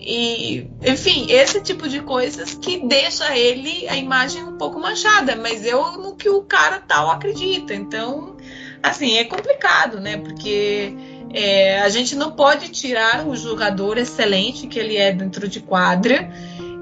E, 0.05 0.67
enfim, 0.85 1.27
esse 1.29 1.61
tipo 1.61 1.87
de 1.87 2.01
coisas 2.01 2.53
que 2.55 2.85
deixa 2.85 3.37
ele 3.37 3.87
a 3.87 3.95
imagem 3.95 4.43
um 4.43 4.57
pouco 4.57 4.77
manchada, 4.77 5.35
mas 5.35 5.65
eu 5.65 5.93
no 5.93 6.15
que 6.15 6.29
o 6.29 6.41
cara 6.41 6.83
tal 6.85 7.09
acredita. 7.09 7.73
Então, 7.73 8.35
assim, 8.81 9.17
é 9.17 9.23
complicado, 9.23 10.01
né? 10.01 10.17
Porque 10.17 10.93
é, 11.33 11.79
a 11.79 11.87
gente 11.87 12.15
não 12.17 12.31
pode 12.31 12.69
tirar 12.69 13.25
o 13.25 13.33
jogador 13.35 13.97
excelente 13.97 14.67
que 14.67 14.77
ele 14.77 14.97
é 14.97 15.13
dentro 15.13 15.47
de 15.47 15.61
quadra. 15.61 16.29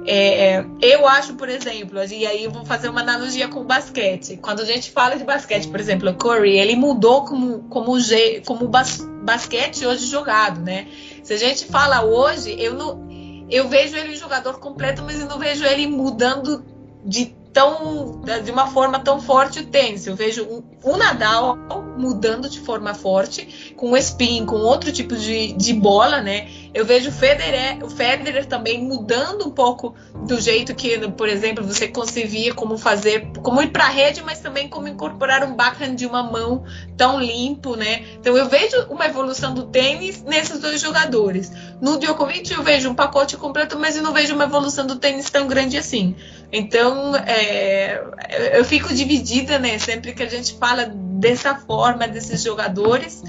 É, 0.07 0.65
eu 0.81 1.07
acho, 1.07 1.35
por 1.35 1.47
exemplo, 1.47 1.99
e 2.03 2.25
aí 2.25 2.43
eu 2.43 2.51
vou 2.51 2.65
fazer 2.65 2.89
uma 2.89 3.01
analogia 3.01 3.47
com 3.47 3.59
o 3.59 3.63
basquete. 3.63 4.39
Quando 4.41 4.61
a 4.61 4.65
gente 4.65 4.89
fala 4.89 5.15
de 5.15 5.23
basquete, 5.23 5.67
por 5.67 5.79
exemplo, 5.79 6.09
o 6.09 6.15
Curry, 6.15 6.57
ele 6.57 6.75
mudou 6.75 7.23
como, 7.23 7.59
como, 7.69 7.91
como 8.45 8.67
bas, 8.67 8.97
basquete 9.23 9.85
hoje 9.85 10.07
jogado, 10.07 10.59
né? 10.59 10.87
Se 11.23 11.33
a 11.33 11.37
gente 11.37 11.65
fala 11.65 12.03
hoje, 12.03 12.55
eu 12.59 12.73
não, 12.73 13.10
eu 13.51 13.67
vejo 13.67 13.95
ele 13.97 14.15
jogador 14.15 14.59
completo, 14.59 15.03
mas 15.03 15.19
eu 15.19 15.27
não 15.27 15.37
vejo 15.37 15.65
ele 15.65 15.85
mudando 15.87 16.63
de 17.03 17.35
tão 17.51 18.21
de 18.43 18.49
uma 18.49 18.67
forma 18.67 18.99
tão 18.99 19.21
forte 19.21 19.59
o 19.59 19.65
tênis. 19.65 20.07
Eu 20.07 20.15
vejo 20.15 20.43
o 20.45 20.91
um, 20.91 20.97
Nadal 20.97 21.57
mudando 21.97 22.49
de 22.49 22.59
forma 22.59 22.93
forte, 22.93 23.73
com 23.75 23.95
spin, 23.97 24.45
com 24.45 24.55
outro 24.55 24.91
tipo 24.91 25.15
de, 25.15 25.53
de 25.53 25.73
bola, 25.73 26.21
né? 26.21 26.49
Eu 26.73 26.85
vejo 26.85 27.09
o 27.09 27.11
Federer, 27.11 27.83
o 27.83 27.89
Federer 27.89 28.45
também 28.45 28.81
mudando 28.81 29.45
um 29.45 29.51
pouco 29.51 29.93
do 30.25 30.39
jeito 30.39 30.73
que, 30.73 30.97
por 31.09 31.27
exemplo, 31.27 31.65
você 31.65 31.87
concebia 31.87 32.53
como 32.53 32.77
fazer, 32.77 33.27
como 33.43 33.61
ir 33.61 33.71
para 33.71 33.85
a 33.85 33.89
rede, 33.89 34.23
mas 34.23 34.39
também 34.39 34.69
como 34.69 34.87
incorporar 34.87 35.43
um 35.43 35.53
backhand 35.53 35.95
de 35.95 36.05
uma 36.05 36.23
mão 36.23 36.63
tão 36.95 37.19
limpo, 37.19 37.75
né? 37.75 38.05
Então 38.13 38.37
eu 38.37 38.47
vejo 38.47 38.85
uma 38.89 39.05
evolução 39.05 39.53
do 39.53 39.63
tênis 39.63 40.23
nesses 40.23 40.59
dois 40.59 40.79
jogadores. 40.79 41.51
No 41.81 41.99
Djokovic 41.99 42.53
eu 42.53 42.63
vejo 42.63 42.89
um 42.89 42.95
pacote 42.95 43.35
completo, 43.35 43.77
mas 43.77 43.97
eu 43.97 44.03
não 44.03 44.13
vejo 44.13 44.33
uma 44.33 44.45
evolução 44.45 44.87
do 44.87 44.95
tênis 44.95 45.29
tão 45.29 45.47
grande 45.47 45.77
assim. 45.77 46.15
Então 46.53 47.15
é, 47.17 48.01
eu 48.53 48.63
fico 48.63 48.93
dividida, 48.93 49.59
né? 49.59 49.77
Sempre 49.77 50.13
que 50.13 50.23
a 50.23 50.29
gente 50.29 50.53
fala 50.53 50.85
dessa 50.85 51.53
forma 51.53 52.07
desses 52.07 52.41
jogadores, 52.41 53.21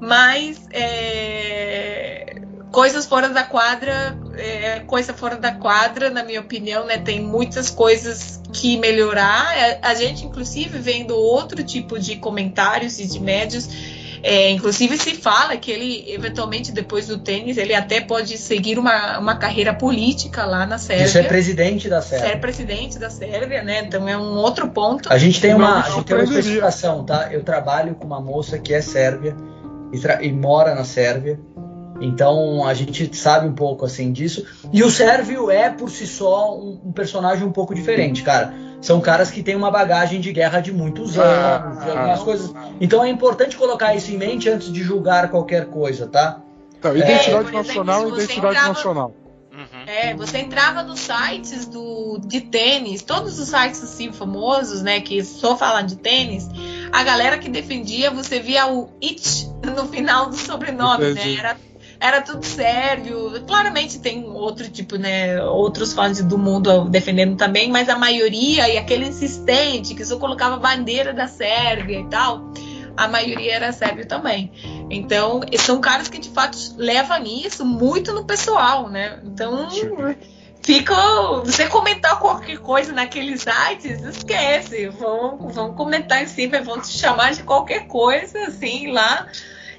mas 0.00 0.60
é, 0.72 2.34
coisas 2.74 3.06
fora 3.06 3.28
da 3.28 3.44
quadra, 3.44 4.18
é, 4.36 4.80
coisa 4.80 5.14
fora 5.14 5.36
da 5.36 5.52
quadra, 5.52 6.10
na 6.10 6.24
minha 6.24 6.40
opinião, 6.40 6.84
né, 6.84 6.98
tem 6.98 7.22
muitas 7.22 7.70
coisas 7.70 8.42
que 8.52 8.76
melhorar. 8.76 9.54
A, 9.80 9.90
a 9.90 9.94
gente, 9.94 10.26
inclusive, 10.26 10.76
vendo 10.80 11.14
outro 11.14 11.62
tipo 11.62 12.00
de 12.00 12.16
comentários 12.16 12.98
e 12.98 13.06
de 13.06 13.20
médios, 13.20 13.68
é, 14.24 14.50
inclusive 14.50 14.98
se 14.98 15.14
fala 15.14 15.56
que 15.56 15.70
ele, 15.70 16.04
eventualmente, 16.08 16.72
depois 16.72 17.06
do 17.06 17.16
tênis, 17.18 17.58
ele 17.58 17.74
até 17.74 18.00
pode 18.00 18.36
seguir 18.38 18.76
uma, 18.76 19.20
uma 19.20 19.36
carreira 19.36 19.72
política 19.72 20.44
lá 20.44 20.66
na 20.66 20.76
Sérvia. 20.76 21.06
Ser 21.06 21.28
presidente 21.28 21.88
da 21.88 22.02
Sérvia. 22.02 22.30
Ser 22.30 22.40
presidente 22.40 22.98
da 22.98 23.08
Sérvia, 23.08 23.62
né? 23.62 23.84
Então 23.86 24.08
é 24.08 24.18
um 24.18 24.34
outro 24.38 24.66
ponto. 24.68 25.12
A 25.12 25.18
gente 25.18 25.40
tem 25.40 25.54
uma, 25.54 25.84
a 25.84 25.90
gente 25.90 26.06
tem 26.06 26.16
uma 26.16 26.24
especificação, 26.24 27.04
tá? 27.04 27.28
Eu 27.30 27.44
trabalho 27.44 27.94
com 27.94 28.04
uma 28.04 28.20
moça 28.20 28.58
que 28.58 28.74
é 28.74 28.80
sérvia 28.80 29.36
e, 29.92 30.26
e 30.26 30.32
mora 30.32 30.74
na 30.74 30.84
Sérvia. 30.84 31.38
Então 32.00 32.66
a 32.66 32.74
gente 32.74 33.14
sabe 33.16 33.46
um 33.46 33.54
pouco 33.54 33.84
assim 33.84 34.12
disso. 34.12 34.44
E 34.72 34.82
o 34.82 34.90
Sérvio 34.90 35.50
é 35.50 35.70
por 35.70 35.90
si 35.90 36.06
só 36.06 36.56
um, 36.56 36.80
um, 36.86 36.92
personagem 36.92 37.46
um 37.46 37.52
pouco 37.52 37.74
diferente, 37.74 38.22
cara. 38.22 38.52
São 38.80 39.00
caras 39.00 39.30
que 39.30 39.42
têm 39.42 39.56
uma 39.56 39.70
bagagem 39.70 40.20
de 40.20 40.32
guerra 40.32 40.60
de 40.60 40.72
muitos 40.72 41.18
ah, 41.18 41.22
anos, 41.22 41.84
de 41.84 41.90
algumas 41.90 42.20
ah, 42.20 42.24
coisas. 42.24 42.54
Então 42.80 43.02
é 43.02 43.08
importante 43.08 43.56
colocar 43.56 43.94
isso 43.94 44.10
em 44.10 44.18
mente 44.18 44.48
antes 44.48 44.72
de 44.72 44.82
julgar 44.82 45.30
qualquer 45.30 45.66
coisa, 45.66 46.06
tá? 46.06 46.40
Então, 46.78 46.96
identidade 46.96 47.48
é, 47.48 47.52
nacional 47.52 48.08
e 48.08 48.12
identidade 48.12 48.56
entrava, 48.56 48.68
nacional. 48.68 49.14
Uhum. 49.52 49.84
É, 49.86 50.14
você 50.14 50.38
entrava 50.38 50.82
nos 50.82 51.00
sites 51.00 51.64
do, 51.64 52.18
de 52.26 52.40
tênis, 52.42 53.02
todos 53.02 53.38
os 53.38 53.48
sites 53.48 53.82
assim 53.82 54.12
famosos, 54.12 54.82
né, 54.82 55.00
que 55.00 55.24
só 55.24 55.56
falam 55.56 55.86
de 55.86 55.96
tênis, 55.96 56.48
a 56.92 57.02
galera 57.02 57.38
que 57.38 57.48
defendia, 57.48 58.10
você 58.10 58.40
via 58.40 58.66
o 58.66 58.90
it 59.02 59.48
no 59.64 59.88
final 59.88 60.28
do 60.28 60.36
sobrenome, 60.36 61.14
né? 61.14 61.36
Era 61.38 61.56
era 62.00 62.20
tudo 62.20 62.44
sérvio. 62.44 63.42
Claramente 63.46 63.98
tem 63.98 64.24
outro 64.24 64.68
tipo, 64.68 64.96
né? 64.96 65.42
Outros 65.42 65.92
fãs 65.92 66.22
do 66.22 66.38
mundo 66.38 66.88
defendendo 66.88 67.36
também, 67.36 67.70
mas 67.70 67.88
a 67.88 67.98
maioria, 67.98 68.68
e 68.68 68.78
aquele 68.78 69.06
insistente 69.06 69.94
que 69.94 70.04
só 70.04 70.18
colocava 70.18 70.56
bandeira 70.56 71.12
da 71.12 71.26
Sérvia 71.26 72.00
e 72.00 72.08
tal, 72.08 72.52
a 72.96 73.08
maioria 73.08 73.54
era 73.54 73.72
sérvio 73.72 74.06
também. 74.06 74.52
Então, 74.90 75.40
são 75.58 75.80
caras 75.80 76.08
que 76.08 76.18
de 76.18 76.30
fato 76.30 76.56
levam 76.76 77.24
isso 77.24 77.64
muito 77.64 78.12
no 78.12 78.24
pessoal, 78.24 78.88
né? 78.88 79.20
Então. 79.24 79.68
Fica. 80.62 80.94
Você 81.44 81.66
comentar 81.66 82.18
qualquer 82.18 82.56
coisa 82.56 82.90
naqueles 82.90 83.42
sites, 83.42 84.02
esquece. 84.02 84.88
Vão, 84.88 85.48
vão 85.48 85.74
comentar 85.74 86.22
em 86.22 86.26
cima, 86.26 86.62
vão 86.62 86.80
te 86.80 86.88
chamar 86.88 87.34
de 87.34 87.42
qualquer 87.42 87.86
coisa, 87.86 88.46
assim, 88.46 88.90
lá 88.90 89.28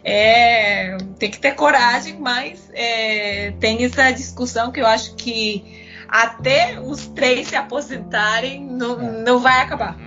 é, 0.08 0.96
tem 1.18 1.32
que 1.32 1.40
ter 1.40 1.56
coragem, 1.56 2.20
mas 2.20 2.70
é, 2.74 3.52
tem 3.60 3.84
essa 3.84 4.12
discussão 4.12 4.72
que 4.72 4.80
eu 4.80 4.86
acho 4.86 5.16
que 5.16 5.84
até 6.08 6.80
os 6.80 7.08
três 7.08 7.48
se 7.48 7.56
aposentarem 7.56 8.64
não, 8.64 9.02
é. 9.02 9.24
não 9.24 9.40
vai 9.40 9.62
acabar. 9.62 9.98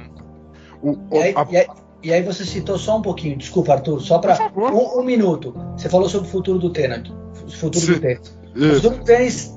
O, 0.81 0.93
o, 0.93 0.99
e, 1.11 1.19
aí, 1.19 1.35
a... 1.37 1.47
e, 1.51 1.57
aí, 1.57 1.67
e, 2.01 2.13
aí, 2.13 2.23
você 2.23 2.45
citou 2.45 2.79
só 2.79 2.99
um 2.99 3.03
pouquinho, 3.03 3.37
desculpa, 3.37 3.73
Arthur, 3.73 4.01
só 4.01 4.21
para 4.21 4.39
um, 4.57 5.01
um, 5.01 5.03
minuto. 5.03 5.53
Você 5.77 5.89
falou 5.89 6.09
sobre 6.09 6.29
o 6.29 6.31
futuro 6.31 6.61
do 6.61 6.71
tênis. 6.71 7.11
O 7.45 7.51
futuro 7.51 7.85
Sim. 7.85 7.95
do 7.95 8.01
tênis. 8.01 8.39
O 8.55 8.75
futuro 8.75 8.97
do 8.99 9.05
tênis 9.05 9.53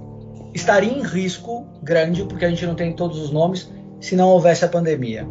estaria 0.55 0.91
em 0.91 1.03
risco 1.03 1.67
grande, 1.83 2.23
porque 2.23 2.45
a 2.45 2.49
gente 2.49 2.65
não 2.65 2.73
tem 2.73 2.93
todos 2.93 3.19
os 3.19 3.29
nomes, 3.29 3.71
se 3.99 4.15
não 4.15 4.29
houvesse 4.29 4.65
a 4.65 4.67
pandemia. 4.67 5.27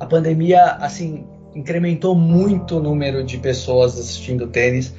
A 0.00 0.06
pandemia, 0.06 0.64
assim, 0.80 1.24
incrementou 1.54 2.14
muito 2.14 2.76
o 2.76 2.82
número 2.82 3.24
de 3.24 3.38
pessoas 3.38 3.98
assistindo 3.98 4.46
tênis. 4.46 4.94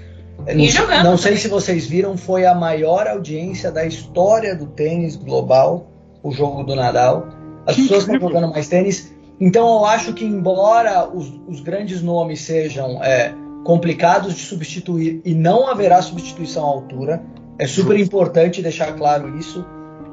E 0.48 0.74
não, 0.74 1.04
não 1.04 1.18
sei 1.18 1.38
se 1.38 1.48
vocês 1.48 1.86
viram, 1.86 2.18
foi 2.18 2.46
a 2.46 2.54
maior 2.54 3.08
audiência 3.08 3.72
da 3.72 3.86
história 3.86 4.56
do 4.56 4.68
tênis 4.68 5.16
global, 5.16 5.88
o 6.22 6.32
jogo 6.32 6.64
do 6.64 6.76
Nadal. 6.76 7.28
As 7.66 7.76
que 7.76 7.84
pessoas 7.84 8.04
estão 8.04 8.20
jogando 8.20 8.50
mais 8.50 8.68
tênis. 8.68 9.14
Então 9.40 9.68
eu 9.68 9.86
acho 9.86 10.14
que 10.14 10.26
embora 10.26 11.10
os, 11.10 11.32
os 11.48 11.62
grandes 11.62 12.02
nomes 12.02 12.42
sejam 12.42 13.02
é, 13.04 13.34
complicados 13.64 14.34
de 14.34 14.42
substituir 14.42 15.22
e 15.24 15.34
não 15.34 15.68
haverá 15.68 16.02
substituição 16.02 16.64
à 16.64 16.68
altura, 16.68 17.24
é 17.58 17.66
super 17.66 17.98
importante 18.00 18.62
deixar 18.62 18.94
claro 18.94 19.38
isso. 19.38 19.66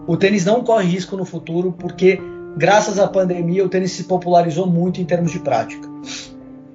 O 0.06 0.16
tênis 0.16 0.44
não 0.44 0.62
corre 0.62 0.86
risco 0.86 1.16
no 1.16 1.24
futuro 1.24 1.74
porque 1.76 2.20
graças 2.56 2.98
à 2.98 3.08
pandemia 3.08 3.64
o 3.64 3.68
tênis 3.68 3.92
se 3.92 4.04
popularizou 4.04 4.66
muito 4.66 5.00
em 5.00 5.04
termos 5.04 5.32
de 5.32 5.40
prática. 5.40 5.89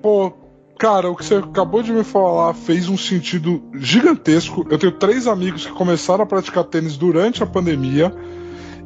Pô, 0.02 0.32
cara, 0.78 1.10
o 1.10 1.16
que 1.16 1.26
você 1.26 1.36
acabou 1.36 1.82
de 1.82 1.92
me 1.92 2.04
falar 2.04 2.54
fez 2.54 2.88
um 2.90 2.98
sentido 2.98 3.64
gigantesco. 3.74 4.66
Eu 4.70 4.78
tenho 4.78 4.92
três 4.92 5.28
amigos 5.28 5.66
que 5.66 5.72
começaram 5.72 6.24
a 6.24 6.28
praticar 6.28 6.64
tênis 6.64 6.98
durante 6.98 7.42
a 7.42 7.46
pandemia. 7.46 8.14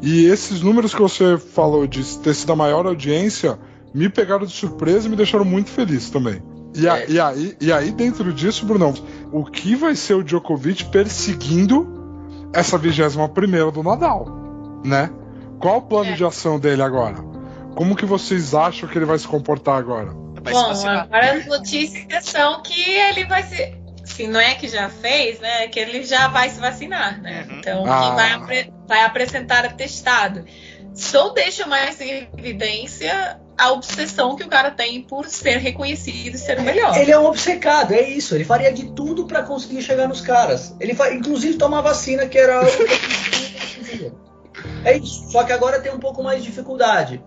E 0.01 0.25
esses 0.25 0.61
números 0.61 0.93
que 0.93 1.01
você 1.01 1.37
falou 1.37 1.85
de 1.85 2.03
ter 2.19 2.33
sido 2.33 2.53
a 2.53 2.55
maior 2.55 2.85
audiência 2.85 3.59
me 3.93 4.07
pegaram 4.07 4.45
de 4.45 4.53
surpresa 4.53 5.07
e 5.07 5.09
me 5.09 5.15
deixaram 5.15 5.43
muito 5.43 5.69
feliz 5.69 6.09
também. 6.09 6.41
E, 6.75 6.87
a, 6.87 6.99
é. 6.99 7.09
e, 7.09 7.19
aí, 7.19 7.57
e 7.59 7.71
aí, 7.71 7.91
dentro 7.91 8.31
disso, 8.31 8.65
Brunão, 8.65 8.93
o 9.31 9.43
que 9.43 9.75
vai 9.75 9.95
ser 9.95 10.13
o 10.13 10.23
Djokovic 10.23 10.85
perseguindo 10.85 11.87
essa 12.53 12.77
21 12.77 13.27
primeira 13.29 13.71
do 13.71 13.83
Nadal, 13.83 14.27
né? 14.85 15.09
Qual 15.59 15.77
o 15.77 15.81
plano 15.81 16.11
é. 16.11 16.13
de 16.13 16.23
ação 16.23 16.59
dele 16.59 16.81
agora? 16.81 17.17
Como 17.75 17.95
que 17.95 18.05
vocês 18.05 18.53
acham 18.53 18.87
que 18.87 18.97
ele 18.97 19.05
vai 19.05 19.17
se 19.17 19.27
comportar 19.27 19.77
agora? 19.77 20.13
Vai 20.41 20.53
Bom, 20.53 20.87
agora 20.87 21.33
as 21.33 21.45
notícias 21.45 22.25
são 22.25 22.61
que 22.61 22.81
ele 22.81 23.25
vai 23.25 23.43
se. 23.43 23.77
Se 24.05 24.27
não 24.27 24.39
é 24.39 24.55
que 24.55 24.67
já 24.67 24.89
fez, 24.89 25.39
né? 25.39 25.67
Que 25.67 25.79
ele 25.79 26.03
já 26.03 26.27
vai 26.27 26.49
se 26.49 26.59
vacinar, 26.59 27.21
né? 27.21 27.45
Uhum. 27.47 27.59
Então, 27.59 27.85
ah. 27.85 28.15
vai, 28.15 28.31
apre 28.31 28.73
vai 28.87 29.01
apresentar 29.01 29.65
atestado. 29.65 30.43
só 30.95 31.29
deixa 31.29 31.67
mais 31.67 32.01
em 32.01 32.27
evidência 32.35 33.39
a 33.59 33.71
obsessão 33.71 34.35
que 34.35 34.43
o 34.43 34.47
cara 34.47 34.71
tem 34.71 35.01
por 35.01 35.27
ser 35.27 35.57
reconhecido 35.57 36.35
e 36.35 36.37
ser 36.37 36.57
o 36.59 36.63
melhor. 36.63 36.97
Ele 36.97 37.11
é 37.11 37.19
um 37.19 37.25
obcecado, 37.25 37.93
é 37.93 38.01
isso. 38.01 38.33
Ele 38.33 38.45
faria 38.45 38.71
de 38.71 38.91
tudo 38.93 39.27
para 39.27 39.43
conseguir 39.43 39.81
chegar 39.81 40.07
nos 40.07 40.21
caras. 40.21 40.73
Ele 40.79 40.95
fa... 40.95 41.13
inclusive 41.13 41.57
toma 41.57 41.81
vacina, 41.81 42.25
que 42.25 42.37
era 42.37 42.61
que 42.65 44.11
É 44.85 44.97
isso. 44.97 45.29
Só 45.31 45.43
que 45.43 45.51
agora 45.51 45.81
tem 45.81 45.93
um 45.93 45.99
pouco 45.99 46.23
mais 46.23 46.41
de 46.41 46.49
dificuldade. 46.49 47.21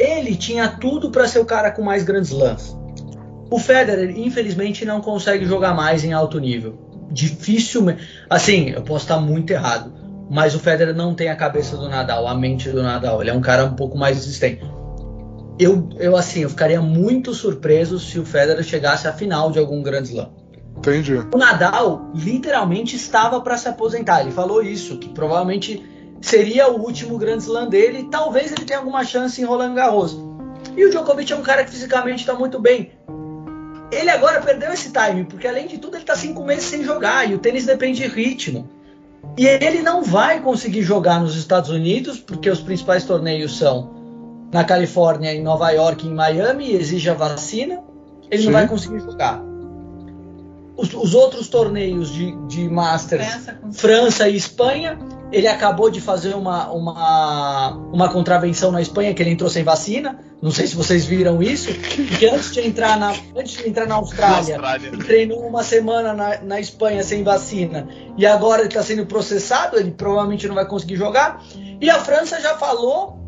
Ele 0.00 0.34
tinha 0.34 0.66
tudo 0.66 1.10
para 1.10 1.28
ser 1.28 1.40
o 1.40 1.44
cara 1.44 1.70
com 1.70 1.82
mais 1.82 2.02
grandes 2.02 2.30
lãs. 2.30 2.74
O 3.50 3.58
Federer, 3.58 4.16
infelizmente, 4.18 4.84
não 4.84 5.00
consegue 5.00 5.44
jogar 5.44 5.74
mais 5.74 6.02
em 6.04 6.12
alto 6.12 6.38
nível. 6.38 6.78
Dificilmente. 7.10 8.02
Assim, 8.30 8.70
eu 8.70 8.82
posso 8.82 9.04
estar 9.04 9.20
muito 9.20 9.50
errado. 9.50 9.92
Mas 10.30 10.54
o 10.54 10.60
Federer 10.60 10.94
não 10.94 11.14
tem 11.14 11.28
a 11.28 11.36
cabeça 11.36 11.76
do 11.76 11.88
Nadal, 11.88 12.26
a 12.26 12.34
mente 12.34 12.70
do 12.70 12.82
Nadal. 12.82 13.20
Ele 13.20 13.30
é 13.30 13.34
um 13.34 13.40
cara 13.40 13.64
um 13.64 13.74
pouco 13.74 13.98
mais 13.98 14.16
resistente. 14.16 14.62
Eu, 15.58 15.90
eu 15.98 16.16
assim, 16.16 16.40
eu 16.40 16.48
ficaria 16.48 16.80
muito 16.80 17.34
surpreso 17.34 17.98
se 17.98 18.18
o 18.18 18.24
Federer 18.24 18.62
chegasse 18.62 19.06
à 19.06 19.12
final 19.12 19.50
de 19.50 19.58
algum 19.58 19.82
Grand 19.82 20.04
Slam. 20.04 20.30
Entendi. 20.78 21.16
O 21.34 21.36
Nadal 21.36 22.10
literalmente 22.14 22.96
estava 22.96 23.40
para 23.40 23.58
se 23.58 23.68
aposentar. 23.68 24.22
Ele 24.22 24.30
falou 24.30 24.62
isso, 24.62 24.96
que 24.98 25.08
provavelmente 25.10 25.84
seria 26.20 26.68
o 26.68 26.80
último 26.80 27.18
Grand 27.18 27.38
Slam 27.38 27.68
dele. 27.68 28.00
E 28.00 28.04
talvez 28.04 28.52
ele 28.52 28.64
tenha 28.64 28.78
alguma 28.78 29.04
chance 29.04 29.40
em 29.40 29.44
Roland 29.44 29.74
Garros. 29.74 30.18
E 30.76 30.84
o 30.84 30.90
Djokovic 30.90 31.32
é 31.32 31.36
um 31.36 31.42
cara 31.42 31.64
que 31.64 31.70
fisicamente 31.70 32.20
está 32.20 32.34
muito 32.34 32.58
bem. 32.58 32.92
Ele 33.90 34.10
agora 34.10 34.40
perdeu 34.40 34.72
esse 34.72 34.92
time, 34.92 35.24
porque 35.24 35.48
além 35.48 35.66
de 35.66 35.78
tudo 35.78 35.96
ele 35.96 36.04
está 36.04 36.14
cinco 36.14 36.44
meses 36.44 36.64
sem 36.64 36.84
jogar 36.84 37.28
e 37.28 37.34
o 37.34 37.38
tênis 37.38 37.66
depende 37.66 38.02
de 38.02 38.08
ritmo. 38.08 38.68
E 39.36 39.46
ele 39.46 39.82
não 39.82 40.02
vai 40.02 40.40
conseguir 40.40 40.82
jogar 40.82 41.20
nos 41.20 41.36
Estados 41.36 41.70
Unidos, 41.70 42.18
porque 42.18 42.48
os 42.48 42.60
principais 42.60 43.04
torneios 43.04 43.58
são 43.58 43.90
na 44.52 44.64
Califórnia, 44.64 45.32
em 45.32 45.42
Nova 45.42 45.70
York, 45.70 46.06
em 46.06 46.14
Miami, 46.14 46.70
e 46.70 46.76
exige 46.76 47.10
a 47.10 47.14
vacina. 47.14 47.82
Ele 48.30 48.42
Sim. 48.42 48.46
não 48.46 48.52
vai 48.52 48.68
conseguir 48.68 49.00
jogar. 49.00 49.49
Os, 50.76 50.92
os 50.94 51.14
outros 51.14 51.48
torneios 51.48 52.12
de, 52.12 52.34
de 52.46 52.68
Masters, 52.68 53.26
França, 53.26 53.60
França 53.72 54.28
e 54.28 54.36
Espanha, 54.36 54.98
ele 55.32 55.46
acabou 55.46 55.90
de 55.90 56.00
fazer 56.00 56.34
uma, 56.34 56.70
uma, 56.70 57.70
uma 57.92 58.08
contravenção 58.08 58.72
na 58.72 58.80
Espanha, 58.80 59.14
que 59.14 59.22
ele 59.22 59.30
entrou 59.30 59.48
sem 59.48 59.62
vacina. 59.62 60.18
Não 60.42 60.50
sei 60.50 60.66
se 60.66 60.74
vocês 60.74 61.04
viram 61.04 61.42
isso. 61.42 61.72
Porque 62.08 62.26
antes 62.26 62.52
de 62.52 62.66
entrar 62.66 62.98
na, 62.98 63.14
antes 63.36 63.58
de 63.58 63.68
entrar 63.68 63.86
na 63.86 63.96
Austrália, 63.96 64.56
Austrália. 64.56 64.88
ele 64.88 65.04
treinou 65.04 65.46
uma 65.46 65.62
semana 65.62 66.14
na, 66.14 66.40
na 66.40 66.60
Espanha 66.60 67.02
sem 67.04 67.22
vacina 67.22 67.86
e 68.16 68.26
agora 68.26 68.62
ele 68.62 68.68
está 68.68 68.82
sendo 68.82 69.06
processado, 69.06 69.78
ele 69.78 69.90
provavelmente 69.90 70.48
não 70.48 70.54
vai 70.54 70.66
conseguir 70.66 70.96
jogar. 70.96 71.44
E 71.80 71.88
a 71.88 71.98
França 72.00 72.40
já 72.40 72.56
falou, 72.56 73.18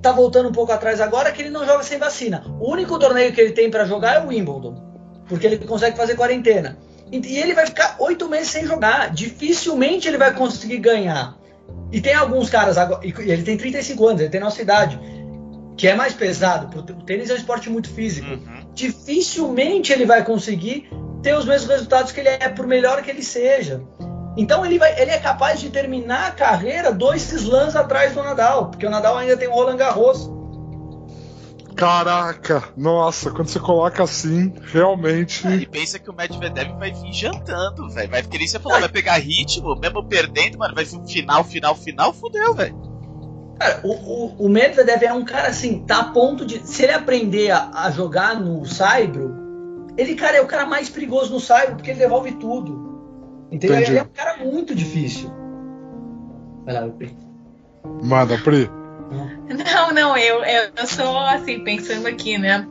tá 0.00 0.12
voltando 0.12 0.48
um 0.48 0.52
pouco 0.52 0.72
atrás 0.72 1.00
agora, 1.00 1.30
que 1.30 1.42
ele 1.42 1.50
não 1.50 1.66
joga 1.66 1.82
sem 1.82 1.98
vacina. 1.98 2.44
O 2.58 2.70
único 2.70 2.98
torneio 2.98 3.32
que 3.32 3.40
ele 3.40 3.52
tem 3.52 3.70
para 3.70 3.84
jogar 3.84 4.16
é 4.16 4.24
o 4.24 4.28
Wimbledon, 4.28 4.74
porque 5.28 5.46
ele 5.46 5.58
consegue 5.58 5.96
fazer 5.96 6.14
quarentena. 6.14 6.78
E 7.12 7.38
ele 7.38 7.54
vai 7.54 7.66
ficar 7.66 7.96
oito 7.98 8.28
meses 8.28 8.48
sem 8.50 8.66
jogar. 8.66 9.10
Dificilmente 9.10 10.06
ele 10.06 10.18
vai 10.18 10.32
conseguir 10.32 10.78
ganhar. 10.78 11.36
E 11.92 12.00
tem 12.00 12.14
alguns 12.14 12.48
caras 12.48 12.78
agora. 12.78 13.00
Ele 13.04 13.42
tem 13.42 13.56
35 13.56 14.06
anos, 14.06 14.20
ele 14.20 14.30
tem 14.30 14.40
nossa 14.40 14.62
idade. 14.62 14.98
Que 15.76 15.88
é 15.88 15.94
mais 15.94 16.14
pesado. 16.14 16.68
porque 16.68 16.92
O 16.92 16.96
tênis 17.02 17.30
é 17.30 17.34
um 17.34 17.36
esporte 17.36 17.68
muito 17.70 17.88
físico 17.88 18.28
Uhum. 18.30 18.60
dificilmente 18.74 19.92
ele 19.92 20.04
vai 20.06 20.24
conseguir 20.24 20.88
ter 21.22 21.34
os 21.34 21.44
mesmos 21.44 21.68
resultados 21.70 22.12
que 22.12 22.20
ele 22.20 22.28
é, 22.28 22.48
por 22.48 22.66
melhor 22.66 23.02
que 23.02 23.10
ele 23.10 23.22
seja. 23.22 23.82
Então 24.36 24.64
ele, 24.64 24.78
vai, 24.78 24.98
ele 25.00 25.10
é 25.10 25.18
capaz 25.18 25.60
de 25.60 25.68
terminar 25.70 26.28
a 26.28 26.30
carreira 26.30 26.92
dois 26.92 27.30
slams 27.32 27.74
atrás 27.76 28.14
do 28.14 28.22
Nadal, 28.22 28.68
porque 28.70 28.86
o 28.86 28.90
Nadal 28.90 29.16
ainda 29.18 29.36
tem 29.36 29.48
o 29.48 29.52
Roland 29.52 29.76
Garros. 29.76 30.30
Caraca, 31.80 32.64
nossa, 32.76 33.30
quando 33.30 33.48
você 33.48 33.58
coloca 33.58 34.02
assim, 34.02 34.52
realmente. 34.72 35.46
E 35.48 35.66
pensa 35.66 35.98
que 35.98 36.10
o 36.10 36.14
Medvedev 36.14 36.78
vai 36.78 36.92
vir 36.92 37.12
jantando, 37.12 37.88
velho. 37.90 38.10
Vai, 38.10 38.22
que 38.22 38.38
nem 38.38 38.46
você 38.46 38.58
falou, 38.58 38.80
vai 38.80 38.88
pegar 38.88 39.18
ritmo, 39.18 39.74
mesmo 39.76 40.04
perdendo, 40.04 40.58
mano, 40.58 40.74
vai 40.74 40.84
ser 40.84 40.96
um 40.96 41.06
final, 41.06 41.42
final, 41.42 41.74
final, 41.74 42.12
fudeu, 42.12 42.54
velho. 42.54 42.76
Cara, 43.58 43.80
o, 43.84 43.92
o, 43.92 44.46
o 44.46 44.48
Medvedev 44.48 45.02
é 45.02 45.12
um 45.12 45.24
cara 45.24 45.48
assim, 45.48 45.80
tá 45.80 46.00
a 46.00 46.04
ponto 46.04 46.46
de. 46.46 46.66
Se 46.66 46.82
ele 46.82 46.92
aprender 46.92 47.50
a, 47.50 47.70
a 47.74 47.90
jogar 47.90 48.38
no 48.40 48.64
Saibro, 48.64 49.34
ele, 49.96 50.14
cara, 50.14 50.38
é 50.38 50.40
o 50.40 50.46
cara 50.46 50.66
mais 50.66 50.88
perigoso 50.88 51.32
no 51.32 51.40
Saibro, 51.40 51.76
porque 51.76 51.90
ele 51.90 51.98
devolve 51.98 52.32
tudo. 52.32 52.90
Entendeu? 53.50 53.76
Entendi. 53.76 53.92
Ele 53.92 53.98
é 53.98 54.02
um 54.02 54.12
cara 54.14 54.36
muito 54.44 54.74
difícil. 54.74 55.30
Vai 56.64 56.74
lá, 56.74 56.88
Pri. 56.88 57.16
Manda, 58.02 58.38
Pri. 58.38 58.70
Não, 59.10 59.92
não, 59.92 60.16
eu, 60.16 60.44
eu, 60.44 60.86
sou 60.86 61.18
assim, 61.18 61.64
pensando 61.64 62.06
aqui, 62.06 62.38
né? 62.38 62.66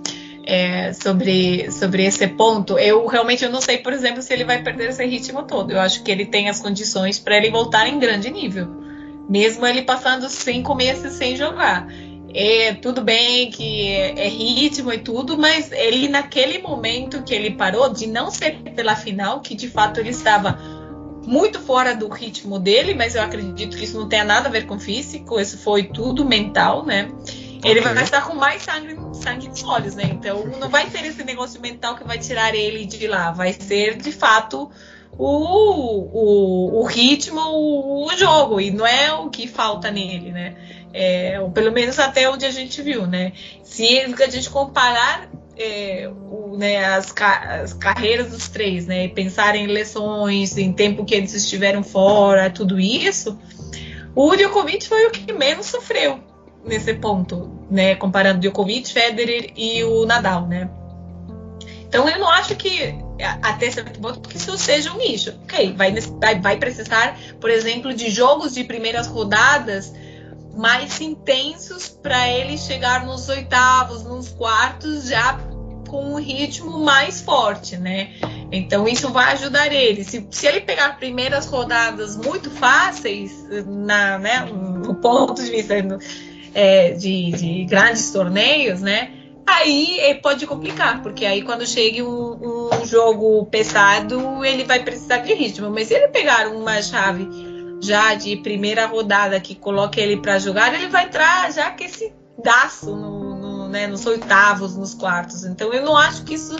é, 0.49 0.93
sobre, 0.93 1.71
sobre 1.71 2.05
esse 2.05 2.27
ponto, 2.27 2.79
eu 2.79 3.05
realmente 3.05 3.45
eu 3.45 3.51
não 3.51 3.61
sei, 3.61 3.77
por 3.77 3.93
exemplo, 3.93 4.19
se 4.19 4.33
ele 4.33 4.43
vai 4.43 4.63
perder 4.63 4.89
esse 4.89 5.05
ritmo 5.05 5.43
todo. 5.43 5.71
Eu 5.71 5.79
acho 5.79 6.03
que 6.03 6.11
ele 6.11 6.25
tem 6.25 6.49
as 6.49 6.59
condições 6.59 7.19
para 7.19 7.37
ele 7.37 7.51
voltar 7.51 7.87
em 7.87 7.99
grande 7.99 8.31
nível, 8.31 8.67
mesmo 9.29 9.63
ele 9.67 9.83
passando 9.83 10.27
cinco 10.27 10.73
meses 10.73 11.13
sem 11.13 11.35
jogar. 11.35 11.87
É, 12.33 12.73
tudo 12.73 13.01
bem 13.01 13.51
que 13.51 13.91
é, 13.91 14.25
é 14.25 14.27
ritmo 14.27 14.91
e 14.91 14.97
tudo, 14.97 15.37
mas 15.37 15.71
ele 15.71 16.07
naquele 16.07 16.57
momento 16.57 17.21
que 17.21 17.33
ele 17.33 17.51
parou, 17.51 17.93
de 17.93 18.07
não 18.07 18.31
ser 18.31 18.55
pela 18.75 18.95
final, 18.95 19.41
que 19.41 19.53
de 19.53 19.67
fato 19.67 19.99
ele 19.99 20.09
estava 20.09 20.57
muito 21.29 21.59
fora 21.59 21.95
do 21.95 22.09
ritmo 22.09 22.57
dele, 22.57 22.95
mas 22.95 23.13
eu 23.13 23.21
acredito 23.21 23.77
que 23.77 23.83
isso 23.83 23.99
não 23.99 24.09
tenha 24.09 24.25
nada 24.25 24.49
a 24.49 24.51
ver 24.51 24.65
com 24.65 24.79
físico, 24.79 25.39
isso 25.39 25.59
foi 25.59 25.83
tudo 25.83 26.25
mental, 26.25 26.83
né? 26.83 27.11
Ele 27.63 27.81
Ok. 27.81 27.93
vai 27.93 28.03
estar 28.03 28.25
com 28.25 28.33
mais 28.33 28.63
sangue, 28.63 28.97
sangue 29.13 29.47
nos 29.47 29.63
olhos, 29.63 29.93
né? 29.93 30.05
Então 30.05 30.47
não 30.59 30.69
vai 30.69 30.89
ser 30.89 31.05
esse 31.05 31.23
negócio 31.23 31.61
mental 31.61 31.95
que 31.95 32.03
vai 32.03 32.17
tirar 32.17 32.55
ele 32.55 32.83
de 32.83 33.05
lá, 33.05 33.29
vai 33.29 33.53
ser 33.53 33.97
de 33.97 34.11
fato 34.11 34.71
o, 35.15 35.27
o, 35.27 36.79
o 36.81 36.83
ritmo, 36.85 37.39
o, 37.39 38.07
o 38.07 38.17
jogo, 38.17 38.59
e 38.59 38.71
não 38.71 38.87
é 38.87 39.13
o 39.13 39.29
que 39.29 39.47
falta 39.47 39.91
nele, 39.91 40.31
né? 40.31 40.55
É, 40.91 41.39
ou 41.39 41.51
pelo 41.51 41.71
menos 41.71 41.99
até 41.99 42.27
onde 42.27 42.43
a 42.43 42.51
gente 42.51 42.81
viu, 42.81 43.05
né? 43.05 43.33
Se 43.61 43.99
a 43.99 44.29
gente 44.29 44.49
comparar 44.49 45.29
é, 45.59 46.09
o, 46.09 46.55
né, 46.57 46.83
as, 46.85 47.11
ca- 47.11 47.61
as 47.61 47.73
carreiras 47.73 48.31
dos 48.31 48.47
três, 48.47 48.87
né? 48.87 49.09
Pensar 49.09 49.55
em 49.55 49.67
lesões, 49.67 50.57
em 50.57 50.71
tempo 50.71 51.03
que 51.03 51.13
eles 51.13 51.33
estiveram 51.33 51.83
fora, 51.83 52.49
tudo 52.49 52.79
isso, 52.79 53.37
o 54.15 54.35
Djokovic 54.35 54.87
foi 54.87 55.05
o 55.07 55.11
que 55.11 55.33
menos 55.33 55.65
sofreu 55.67 56.19
nesse 56.65 56.93
ponto, 56.93 57.59
né? 57.69 57.95
Comparando 57.95 58.39
Djokovic, 58.39 58.91
Federer 58.91 59.51
e 59.55 59.83
o 59.83 60.05
Nadal, 60.05 60.47
né? 60.47 60.69
Então 61.87 62.07
eu 62.07 62.19
não 62.19 62.29
acho 62.29 62.55
que 62.55 62.95
até 63.41 63.69
certo 63.69 63.99
ponto 63.99 64.29
que 64.29 64.37
isso 64.37 64.57
seja 64.57 64.93
um 64.93 64.97
nicho. 64.97 65.31
Ok, 65.43 65.73
vai, 65.73 65.93
vai 66.39 66.57
precisar, 66.57 67.17
por 67.41 67.49
exemplo, 67.49 67.93
de 67.93 68.09
jogos 68.09 68.53
de 68.53 68.63
primeiras 68.63 69.07
rodadas 69.07 69.91
mais 70.55 70.99
intensos 71.01 71.87
para 71.87 72.29
ele 72.29 72.57
chegar 72.57 73.05
nos 73.05 73.27
oitavos, 73.29 74.03
nos 74.03 74.29
quartos 74.29 75.07
já 75.07 75.39
com 75.89 76.13
um 76.13 76.15
ritmo 76.15 76.79
mais 76.79 77.21
forte, 77.21 77.75
né? 77.77 78.11
Então 78.51 78.87
isso 78.87 79.09
vai 79.09 79.33
ajudar 79.33 79.73
ele. 79.73 80.03
Se, 80.03 80.25
se 80.29 80.47
ele 80.47 80.61
pegar 80.61 80.97
primeiras 80.97 81.45
rodadas 81.45 82.15
muito 82.15 82.49
fáceis, 82.49 83.31
na, 83.65 84.19
né, 84.19 84.45
no 84.45 84.95
ponto 84.95 85.43
de 85.43 85.49
vista 85.49 85.73
é, 86.53 86.91
de, 86.91 87.31
de 87.31 87.65
grandes 87.65 88.11
torneios, 88.11 88.81
né? 88.81 89.11
Aí 89.45 90.19
pode 90.21 90.45
complicar, 90.45 91.01
porque 91.01 91.25
aí 91.25 91.41
quando 91.41 91.65
chega 91.65 92.03
um, 92.03 92.69
um 92.71 92.85
jogo 92.85 93.45
pesado, 93.47 94.45
ele 94.45 94.63
vai 94.63 94.83
precisar 94.83 95.17
de 95.17 95.33
ritmo. 95.33 95.71
Mas 95.71 95.87
se 95.87 95.95
ele 95.95 96.09
pegar 96.09 96.47
uma 96.49 96.81
chave 96.83 97.27
já 97.81 98.13
de 98.13 98.37
primeira 98.37 98.85
rodada 98.85 99.39
que 99.39 99.55
coloca 99.55 99.99
ele 99.99 100.17
para 100.17 100.37
jogar, 100.37 100.73
ele 100.73 100.87
vai 100.87 101.05
entrar 101.05 101.51
já 101.51 101.71
com 101.71 101.83
esse 101.83 102.13
daço 102.43 102.95
no, 102.95 103.23
no, 103.23 103.28
né, 103.69 103.87
nos 103.87 104.05
oitavos, 104.05 104.75
nos 104.75 104.93
quartos. 104.93 105.43
Então 105.45 105.73
eu 105.73 105.83
não 105.83 105.95
acho 105.95 106.23
que 106.23 106.33
isso 106.33 106.55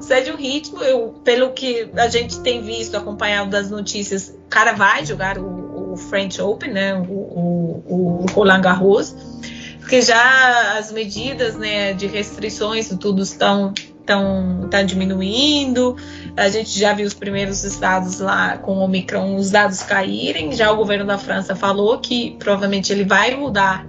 seja 0.00 0.32
um 0.32 0.36
ritmo. 0.36 0.82
Eu, 0.82 1.14
pelo 1.24 1.52
que 1.52 1.90
a 1.96 2.08
gente 2.08 2.40
tem 2.40 2.62
visto, 2.62 2.96
acompanhado 2.96 3.50
das 3.50 3.70
notícias, 3.70 4.28
o 4.28 4.48
cara 4.48 4.72
vai 4.72 5.04
jogar 5.04 5.38
o, 5.38 5.92
o 5.92 5.96
French 5.96 6.40
Open, 6.40 6.72
né, 6.72 6.94
o, 6.94 7.12
o, 7.12 7.84
o 7.86 8.26
Roland 8.32 8.60
Garros, 8.60 9.14
porque 9.78 10.02
já 10.02 10.78
as 10.78 10.90
medidas 10.90 11.56
né, 11.56 11.92
de 11.92 12.06
restrições 12.06 12.90
e 12.90 12.96
tudo 12.96 13.22
estão 13.22 13.72
estão 14.04 14.68
tá 14.70 14.82
diminuindo. 14.82 15.96
A 16.36 16.48
gente 16.48 16.78
já 16.78 16.92
viu 16.92 17.06
os 17.06 17.14
primeiros 17.14 17.64
estados 17.64 18.20
lá 18.20 18.58
com 18.58 18.76
o 18.76 18.80
Omicron, 18.80 19.34
os 19.34 19.50
dados 19.50 19.82
caírem. 19.82 20.52
Já 20.52 20.70
o 20.70 20.76
governo 20.76 21.06
da 21.06 21.16
França 21.16 21.56
falou 21.56 21.98
que 21.98 22.36
provavelmente 22.38 22.92
ele 22.92 23.04
vai 23.04 23.34
mudar 23.34 23.86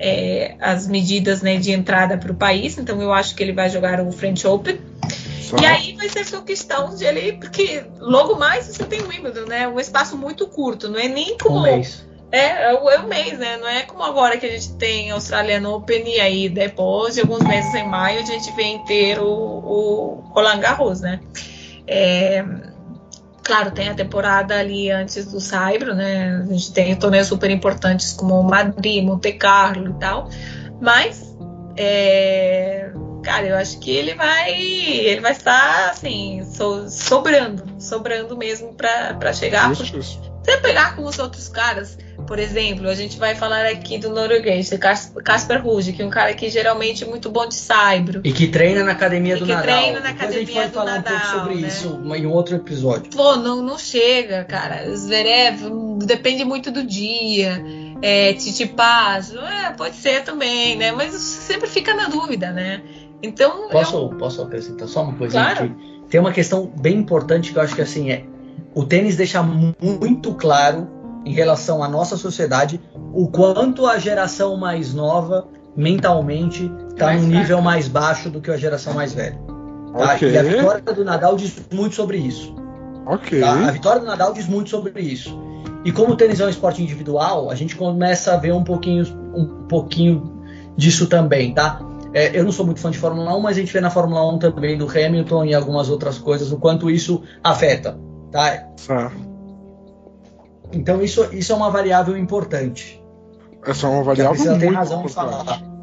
é, 0.00 0.54
as 0.60 0.86
medidas 0.86 1.42
né, 1.42 1.56
de 1.56 1.72
entrada 1.72 2.16
para 2.16 2.30
o 2.32 2.34
país. 2.34 2.78
Então 2.78 3.00
eu 3.02 3.12
acho 3.12 3.34
que 3.34 3.42
ele 3.42 3.52
vai 3.52 3.68
jogar 3.68 4.00
o 4.00 4.10
French 4.12 4.46
Open. 4.46 4.80
Só- 5.42 5.56
E 5.58 5.66
aí 5.66 5.94
vai 5.94 6.08
ser 6.08 6.24
só 6.26 6.40
questão 6.42 6.94
de 6.94 7.04
ele, 7.04 7.32
porque 7.32 7.82
logo 7.98 8.36
mais 8.36 8.66
você 8.66 8.84
tem 8.84 9.00
o 9.00 9.08
Wimbledon, 9.08 9.46
né? 9.46 9.66
Um 9.66 9.80
espaço 9.80 10.16
muito 10.16 10.46
curto, 10.46 10.88
não 10.88 10.98
é 10.98 11.08
nem 11.08 11.34
Um 11.34 11.38
como 11.38 11.62
mês. 11.62 12.06
É, 12.30 12.70
é 12.70 12.74
o, 12.74 12.90
é 12.90 12.98
o 12.98 13.08
mês, 13.08 13.38
né? 13.38 13.56
Não 13.56 13.66
é 13.66 13.82
como 13.84 14.02
agora 14.02 14.36
que 14.36 14.44
a 14.44 14.50
gente 14.50 14.74
tem 14.74 15.10
Australian 15.10 15.66
Open 15.70 16.06
e 16.06 16.20
aí 16.20 16.48
depois 16.50 17.14
de 17.14 17.22
alguns 17.22 17.40
meses 17.42 17.74
em 17.74 17.88
maio 17.88 18.20
a 18.20 18.24
gente 18.24 18.50
vem 18.54 18.78
ter 18.84 19.18
o, 19.18 19.24
o 19.26 20.22
Roland 20.34 20.60
Garros, 20.60 21.00
né? 21.00 21.20
É, 21.86 22.44
claro, 23.48 23.70
tem 23.70 23.88
a 23.88 23.94
temporada 23.94 24.58
ali 24.58 24.90
antes 24.90 25.24
do 25.24 25.40
Saibro, 25.40 25.94
né? 25.94 26.44
A 26.44 26.52
gente 26.52 26.70
tem 26.70 26.94
torneios 26.94 27.28
super 27.28 27.50
importantes 27.50 28.12
como 28.12 28.42
Madrid, 28.42 29.02
Monte 29.02 29.32
Carlo 29.32 29.90
e 29.90 29.98
tal, 29.98 30.28
mas 30.82 31.34
é, 31.74 32.90
cara, 33.24 33.46
eu 33.46 33.56
acho 33.56 33.78
que 33.80 33.90
ele 33.90 34.14
vai 34.14 34.52
ele 34.52 35.20
vai 35.22 35.32
estar 35.32 35.90
assim 35.90 36.44
so, 36.44 36.90
sobrando, 36.90 37.64
sobrando 37.80 38.36
mesmo 38.36 38.74
para 38.74 39.32
chegar. 39.32 39.74
Você 39.74 40.56
pegar 40.60 40.94
com 40.94 41.04
os 41.04 41.18
outros 41.18 41.48
caras, 41.48 41.96
por 42.28 42.38
exemplo, 42.38 42.88
a 42.88 42.94
gente 42.94 43.18
vai 43.18 43.34
falar 43.34 43.64
aqui 43.66 43.96
do 43.98 44.10
norueguês, 44.10 44.70
Casper 45.24 45.62
Ruud, 45.64 45.92
que 45.94 46.02
é 46.02 46.06
um 46.06 46.10
cara 46.10 46.32
que 46.34 46.48
geralmente 46.50 47.02
é 47.02 47.06
muito 47.06 47.30
bom 47.30 47.48
de 47.48 47.54
saibro. 47.54 48.20
E 48.22 48.30
que 48.30 48.46
treina 48.46 48.84
na 48.84 48.92
academia 48.92 49.34
E 49.34 49.38
do 49.40 49.46
que 49.46 49.52
Nadal. 49.52 49.64
treina 49.66 50.00
na 50.00 50.12
Depois 50.12 50.30
a 50.30 50.38
gente 50.38 50.50
academia 50.52 50.54
pode 50.54 50.68
do 50.68 50.74
falar 50.74 50.98
um 50.98 51.02
pouco 51.02 51.10
Nadal, 51.18 51.38
sobre 51.40 51.54
né? 51.56 51.68
isso 51.68 52.00
em 52.14 52.26
outro 52.26 52.56
episódio. 52.56 53.10
Pô, 53.16 53.36
não, 53.36 53.62
não 53.62 53.78
chega, 53.78 54.44
cara. 54.44 54.94
Zverev 54.94 55.62
depende 56.04 56.44
muito 56.44 56.70
do 56.70 56.84
dia. 56.84 57.60
É, 58.02 58.32
Titipaz, 58.34 59.34
é, 59.34 59.70
pode 59.76 59.96
ser 59.96 60.22
também, 60.22 60.76
né? 60.76 60.92
Mas 60.92 61.14
sempre 61.14 61.68
fica 61.68 61.94
na 61.94 62.08
dúvida, 62.08 62.52
né? 62.52 62.82
Então, 63.22 63.64
eu- 63.64 63.68
Posso, 63.70 64.08
posso 64.10 64.42
acrescentar 64.42 64.86
só 64.86 65.02
uma 65.02 65.14
coisinha 65.14 65.42
Claro. 65.44 65.64
aqui? 65.64 65.74
Tem 66.08 66.20
uma 66.20 66.32
questão 66.32 66.66
bem 66.80 66.96
importante 66.98 67.52
que 67.52 67.58
eu 67.58 67.62
acho 67.62 67.74
que 67.74 67.82
assim 67.82 68.10
é. 68.12 68.24
O 68.74 68.84
tênis 68.84 69.16
deixa 69.16 69.42
mu- 69.42 69.74
muito 69.80 70.34
claro 70.34 70.88
em 71.24 71.32
relação 71.32 71.82
à 71.82 71.88
nossa 71.88 72.16
sociedade 72.16 72.80
o 73.12 73.28
quanto 73.28 73.86
a 73.86 73.98
geração 73.98 74.56
mais 74.56 74.94
nova 74.94 75.48
mentalmente 75.76 76.70
está 76.90 77.12
num 77.14 77.26
nível 77.26 77.62
mais 77.62 77.86
baixo 77.88 78.28
do 78.30 78.40
que 78.40 78.50
a 78.50 78.56
geração 78.56 78.94
mais 78.94 79.12
velha. 79.12 79.38
tá? 79.92 80.14
Ok. 80.14 80.30
E 80.30 80.38
a 80.38 80.42
vitória 80.42 80.82
do 80.82 81.04
Nadal 81.04 81.36
diz 81.36 81.54
muito 81.72 81.94
sobre 81.94 82.18
isso. 82.18 82.54
Ok. 83.06 83.40
Tá? 83.40 83.68
A 83.68 83.70
vitória 83.70 84.00
do 84.00 84.06
Nadal 84.06 84.32
diz 84.32 84.46
muito 84.48 84.70
sobre 84.70 85.00
isso. 85.00 85.38
E 85.84 85.92
como 85.92 86.12
o 86.12 86.16
tênis 86.16 86.40
é 86.40 86.46
um 86.46 86.48
esporte 86.48 86.82
individual, 86.82 87.50
a 87.50 87.54
gente 87.54 87.76
começa 87.76 88.34
a 88.34 88.36
ver 88.36 88.52
um 88.52 88.64
pouquinho, 88.64 89.04
um 89.34 89.66
pouquinho 89.68 90.42
disso 90.76 91.06
também, 91.06 91.54
tá? 91.54 91.80
É, 92.12 92.38
eu 92.38 92.44
não 92.44 92.52
sou 92.52 92.66
muito 92.66 92.80
fã 92.80 92.90
de 92.90 92.98
Fórmula 92.98 93.36
1, 93.36 93.40
mas 93.40 93.56
a 93.56 93.60
gente 93.60 93.72
vê 93.72 93.80
na 93.80 93.90
Fórmula 93.90 94.26
1 94.32 94.38
também 94.38 94.76
do 94.76 94.88
Hamilton 94.88 95.44
e 95.44 95.54
algumas 95.54 95.88
outras 95.88 96.18
coisas, 96.18 96.50
o 96.50 96.58
quanto 96.58 96.90
isso 96.90 97.22
afeta, 97.42 97.98
tá? 98.32 98.66
Certo. 98.76 99.27
Então 100.72 101.02
isso, 101.02 101.28
isso 101.32 101.52
é 101.52 101.54
uma 101.54 101.70
variável 101.70 102.16
importante. 102.16 103.02
Essa 103.64 103.86
é 103.86 103.90
uma 103.90 104.02
variável 104.02 104.32
Priscila 104.34 104.58
tem 104.58 104.68
muito 104.68 104.78
razão 104.78 105.00
importante. 105.00 105.46
falar. 105.46 105.78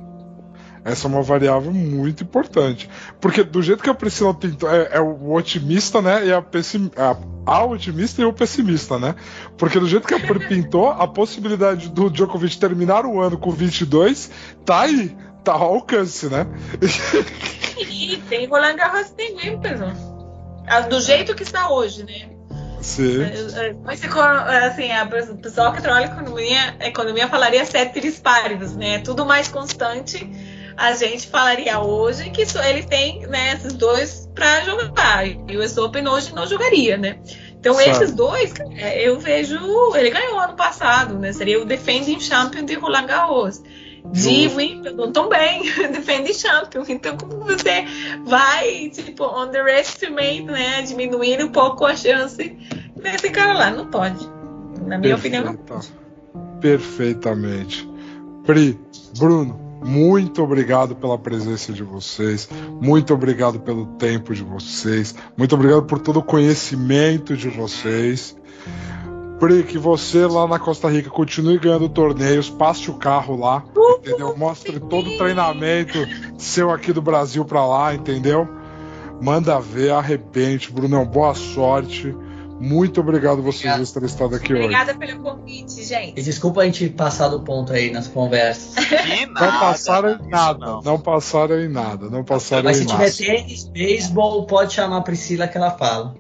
Essa 0.86 1.08
é 1.08 1.10
uma 1.10 1.24
variável 1.24 1.74
muito 1.74 2.24
importante. 2.24 2.88
Porque 3.20 3.44
do 3.44 3.62
jeito 3.64 3.82
que 3.82 3.90
a 3.90 3.94
Priscila 3.96 4.36
tentou, 4.36 4.70
é, 4.70 4.90
é 4.92 5.02
o 5.02 5.34
otimista, 5.34 6.00
né? 6.00 6.28
E 6.28 6.32
a, 6.32 6.44
pessim, 6.44 6.92
a, 6.96 7.18
a 7.44 7.66
otimista 7.66 8.22
e 8.22 8.26
o 8.26 8.32
pessimista, 8.32 9.00
né? 9.00 9.16
Porque 9.58 9.80
do 9.80 9.88
jeito 9.88 10.08
que 10.08 10.14
a 10.14 10.20
Pri 10.20 10.46
pintou, 10.48 10.90
a 10.90 11.08
possibilidade 11.08 11.90
do 11.90 12.08
Djokovic 12.12 12.60
terminar 12.60 13.04
o 13.04 13.20
ano 13.20 13.36
com 13.36 13.50
22 13.50 14.30
tá 14.64 14.82
aí, 14.82 15.18
tá 15.44 15.54
ao 15.54 15.74
alcance, 15.74 16.28
né? 16.30 16.46
E 17.78 18.18
tem 18.30 18.48
Roland 18.48 18.76
Garros 18.76 19.10
tem 19.10 19.36
Wimbledon. 19.36 19.92
Ah, 20.68 20.82
Do 20.82 21.02
jeito 21.02 21.34
que 21.34 21.44
está 21.44 21.72
hoje, 21.72 22.04
né? 22.04 22.35
Sim. 22.82 23.20
Mas 23.84 24.00
se 24.00 24.08
co- 24.08 24.20
assim, 24.20 24.92
a 24.92 25.06
pessoal 25.42 25.74
que 25.74 25.82
trabalha 25.82 26.10
com 26.10 26.22
economia, 26.22 26.76
economia 26.82 27.28
falaria 27.28 27.66
ceteris 27.66 28.20
paribus, 28.20 28.76
né? 28.76 29.00
Tudo 29.00 29.26
mais 29.26 29.48
constante. 29.48 30.30
A 30.78 30.92
gente 30.94 31.28
falaria 31.28 31.80
hoje 31.80 32.30
que 32.32 32.46
só 32.46 32.62
ele 32.64 32.84
tem 32.84 33.26
né, 33.28 33.54
esses 33.54 33.74
dois 33.74 34.30
para 34.36 34.62
jogar. 34.66 35.26
E 35.26 35.58
o 35.58 35.64
US 35.64 35.78
Open 35.78 36.08
hoje 36.08 36.36
não 36.36 36.46
jogaria, 36.46 36.98
né? 36.98 37.18
Então 37.58 37.74
Certo. 37.76 38.04
esses 38.04 38.14
dois, 38.14 38.54
é, 38.78 39.02
eu 39.08 39.20
vejo. 39.20 39.58
Ele 39.96 40.10
ganhou 40.10 40.38
ano 40.38 40.56
passado, 40.56 41.18
né? 41.18 41.32
Seria 41.34 41.60
o 41.62 41.66
defending 41.66 42.20
champion 42.20 42.66
de 42.66 42.76
Roland 42.76 43.08
Garros. 43.08 43.62
De 44.14 44.44
Justo. 44.44 44.58
Wimbledon 44.58 45.12
também, 45.12 45.64
defending 45.92 46.34
champion. 46.34 46.84
Então 46.88 47.18
como 47.18 47.44
você 47.44 47.86
vai, 48.26 48.90
tipo, 48.90 49.26
underestimate, 49.26 50.44
né? 50.44 50.82
Diminuir 50.84 51.44
um 51.44 51.50
pouco 51.50 51.86
a 51.86 51.96
chance 51.96 52.58
desse 52.96 53.30
cara 53.30 53.54
lá. 53.54 53.72
Não 53.72 53.88
pode. 53.88 54.28
Na 54.86 54.98
minha 54.98 55.16
opinião, 55.16 55.44
não 55.44 55.56
Perfeita. 55.56 56.06
Perfeitamente. 56.62 57.90
Pri, 58.46 58.80
Bruno, 59.18 59.60
muito 59.84 60.42
obrigado 60.42 60.96
pela 60.96 61.18
presença 61.18 61.72
de 61.72 61.84
vocês. 61.84 62.50
Muito 62.82 63.14
obrigado 63.14 63.60
pelo 63.60 63.86
tempo 63.98 64.34
de 64.34 64.44
vocês. 64.44 65.14
Muito 65.38 65.54
obrigado 65.54 65.84
por 65.84 66.00
todo 66.00 66.20
o 66.20 66.24
conhecimento 66.24 67.36
de 67.38 67.50
vocês. 67.50 68.36
Pri, 69.40 69.64
que 69.64 69.78
você 69.78 70.26
lá 70.26 70.48
na 70.48 70.58
Costa 70.58 70.90
Rica 70.90 71.10
continue 71.10 71.60
ganhando 71.60 71.90
torneios, 71.90 72.50
passe 72.50 72.90
o 72.90 72.94
carro 72.94 73.38
lá, 73.38 73.64
entendeu? 74.00 74.36
Mostre 74.38 74.80
todo 74.80 75.10
o 75.10 75.18
treinamento 75.18 75.98
seu 76.38 76.72
aqui 76.72 76.94
do 76.94 77.02
Brasil 77.02 77.44
pra 77.44 77.66
lá, 77.66 77.94
entendeu? 77.94 78.48
Manda 79.22 79.60
ver, 79.60 79.92
arrebente, 79.92 80.72
Brunão, 80.72 81.06
boa 81.06 81.34
sorte. 81.36 82.16
Muito 82.58 83.02
obrigado 83.02 83.42
vocês 83.42 83.76
dois 83.76 83.92
terem 83.92 84.08
estado 84.08 84.36
aqui 84.36 84.54
hoje. 84.54 84.64
Obrigada 84.64 84.96
pelo 84.96 85.20
convite, 85.22 85.82
E 85.82 85.84
gente. 85.84 86.22
desculpa 86.24 86.62
a 86.62 86.66
gente 86.66 86.88
passar 86.90 87.28
do 87.28 87.42
ponto 87.42 87.74
aí 87.74 87.92
nas 87.92 88.08
conversas. 88.08 88.74
Que 88.86 89.26
nada, 89.26 89.52
Não 89.52 89.60
passaram 89.60 90.10
em 90.12 90.30
nada. 90.30 90.66
não. 90.66 90.82
Não. 90.82 91.00
passaram 91.00 91.60
em 91.60 91.68
nada. 91.68 92.10
Não 92.10 92.24
passaram 92.24 92.64
Mas 92.64 92.80
em 92.80 92.84
se 92.84 92.88
nada. 92.94 93.12
tiver 93.12 93.36
tênis, 93.36 93.66
beisebol, 93.66 94.46
pode 94.46 94.74
chamar 94.74 94.98
a 94.98 95.02
Priscila 95.02 95.48
que 95.50 95.58
ela 95.58 95.72
fala. 95.72 96.16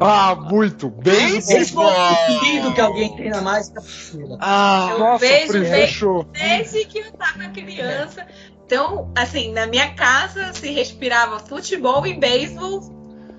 Ah, 0.00 0.34
muito. 0.34 0.90
Bem. 0.90 1.36
É 1.38 2.32
duvido 2.32 2.72
que 2.74 2.80
alguém 2.80 3.14
treina 3.14 3.40
mais 3.40 3.68
que 3.68 3.78
a 3.78 3.80
Priscila. 3.80 4.38
Ah, 4.40 4.88
Eu 4.90 4.98
Nossa, 4.98 5.24
bem- 5.26 5.48
fechou. 5.48 6.24
Desde 6.24 6.84
que 6.86 6.98
eu 6.98 7.12
tava 7.12 7.48
criança. 7.50 8.26
Então, 8.66 9.12
assim, 9.14 9.52
na 9.52 9.66
minha 9.66 9.94
casa 9.94 10.52
se 10.54 10.70
respirava 10.70 11.38
futebol 11.38 12.06
e 12.06 12.14
beisebol 12.14 12.80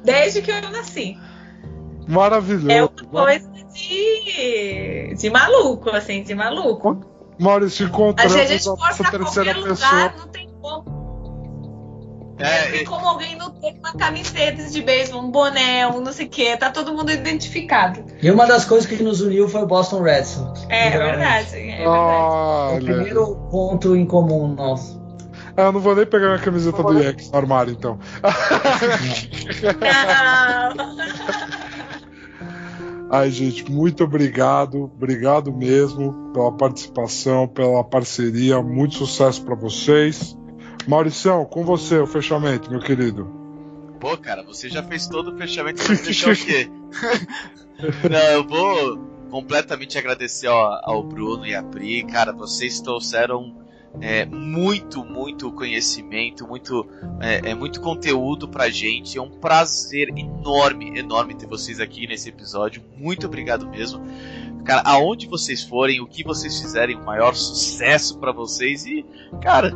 desde 0.03 0.41
que 0.41 0.51
eu 0.51 0.61
nasci. 0.71 1.17
Maravilhoso. 2.07 2.69
É 2.71 2.83
uma 2.83 2.89
coisa 3.25 3.49
de, 3.73 5.15
de 5.17 5.29
maluco, 5.29 5.89
assim, 5.89 6.23
de 6.23 6.35
maluco. 6.35 7.03
Maurício, 7.39 7.87
encontramos 7.87 8.33
gente, 8.33 8.45
a 8.45 8.57
gente 8.57 8.67
a 8.67 8.71
nossa 8.71 9.03
terceira 9.11 9.53
pessoa. 9.55 9.73
lugar, 9.73 10.15
não 10.17 10.27
tem 10.27 10.49
como. 10.61 10.94
É, 12.37 12.69
tem 12.71 12.85
como 12.85 13.07
alguém 13.07 13.37
não 13.37 13.49
ter 13.51 13.75
uma 13.79 13.93
camiseta 13.93 14.63
de 14.63 14.81
beisebol, 14.81 15.23
um 15.23 15.31
boné, 15.31 15.87
um 15.87 16.01
não 16.01 16.11
sei 16.11 16.25
o 16.25 16.29
quê. 16.29 16.57
Tá 16.57 16.69
todo 16.69 16.93
mundo 16.93 17.11
identificado. 17.11 18.03
E 18.21 18.29
uma 18.29 18.45
das 18.45 18.65
coisas 18.65 18.85
que 18.85 19.01
nos 19.01 19.21
uniu 19.21 19.47
foi 19.47 19.61
o 19.61 19.65
Boston 19.65 20.01
Red 20.01 20.25
Sox. 20.25 20.65
É, 20.69 20.85
Literalmente. 20.85 21.17
verdade. 21.17 21.55
É 21.55 21.77
verdade. 21.77 21.85
O 21.85 21.89
Olha. 21.89 22.83
primeiro 22.83 23.35
ponto 23.49 23.95
em 23.95 24.05
comum 24.05 24.53
nosso. 24.53 25.03
Ah, 25.57 25.63
eu 25.63 25.71
não 25.71 25.79
vou 25.79 25.95
nem 25.95 26.05
pegar 26.05 26.27
minha 26.27 26.39
camiseta 26.39 26.83
do 26.83 26.99
Yankees 26.99 27.31
no 27.31 27.37
armário, 27.37 27.71
então. 27.71 27.97
Ai, 33.09 33.31
gente, 33.31 33.71
muito 33.71 34.03
obrigado. 34.03 34.91
Obrigado 34.93 35.53
mesmo 35.53 36.31
pela 36.33 36.51
participação, 36.51 37.47
pela 37.47 37.81
parceria. 37.85 38.61
Muito 38.61 38.95
sucesso 38.95 39.45
pra 39.45 39.55
vocês. 39.55 40.35
Maurição, 40.87 41.45
com 41.45 41.63
você 41.63 41.97
o 41.97 42.07
fechamento, 42.07 42.69
meu 42.69 42.79
querido. 42.79 43.25
Pô, 43.99 44.17
cara, 44.17 44.43
você 44.43 44.69
já 44.69 44.83
fez 44.83 45.07
todo 45.07 45.33
o 45.33 45.37
fechamento, 45.37 45.83
vai 45.83 45.97
deixar 45.97 46.31
o 46.31 46.35
quê? 46.35 46.69
Não, 48.09 48.19
eu 48.19 48.47
vou 48.47 48.97
completamente 49.29 49.97
agradecer 49.97 50.47
ao, 50.47 50.89
ao 50.89 51.03
Bruno 51.03 51.45
e 51.45 51.55
à 51.55 51.63
Pri. 51.63 52.03
Cara, 52.03 52.31
vocês 52.31 52.79
trouxeram 52.79 53.65
é, 54.01 54.25
muito, 54.25 55.03
muito 55.03 55.51
conhecimento, 55.51 56.47
muito, 56.47 56.87
é, 57.19 57.51
é, 57.51 57.55
muito 57.55 57.81
conteúdo 57.81 58.47
pra 58.47 58.69
gente. 58.69 59.17
É 59.17 59.21
um 59.21 59.29
prazer 59.29 60.09
enorme, 60.15 60.97
enorme 60.97 61.35
ter 61.35 61.47
vocês 61.47 61.79
aqui 61.79 62.07
nesse 62.07 62.29
episódio. 62.29 62.83
Muito 62.97 63.27
obrigado 63.27 63.67
mesmo. 63.67 64.03
Cara, 64.63 64.81
aonde 64.85 65.27
vocês 65.27 65.63
forem, 65.63 66.01
o 66.01 66.07
que 66.07 66.23
vocês 66.23 66.59
fizerem, 66.59 66.95
o 66.95 67.05
maior 67.05 67.35
sucesso 67.35 68.17
pra 68.19 68.31
vocês. 68.31 68.85
E, 68.85 69.05
cara, 69.41 69.71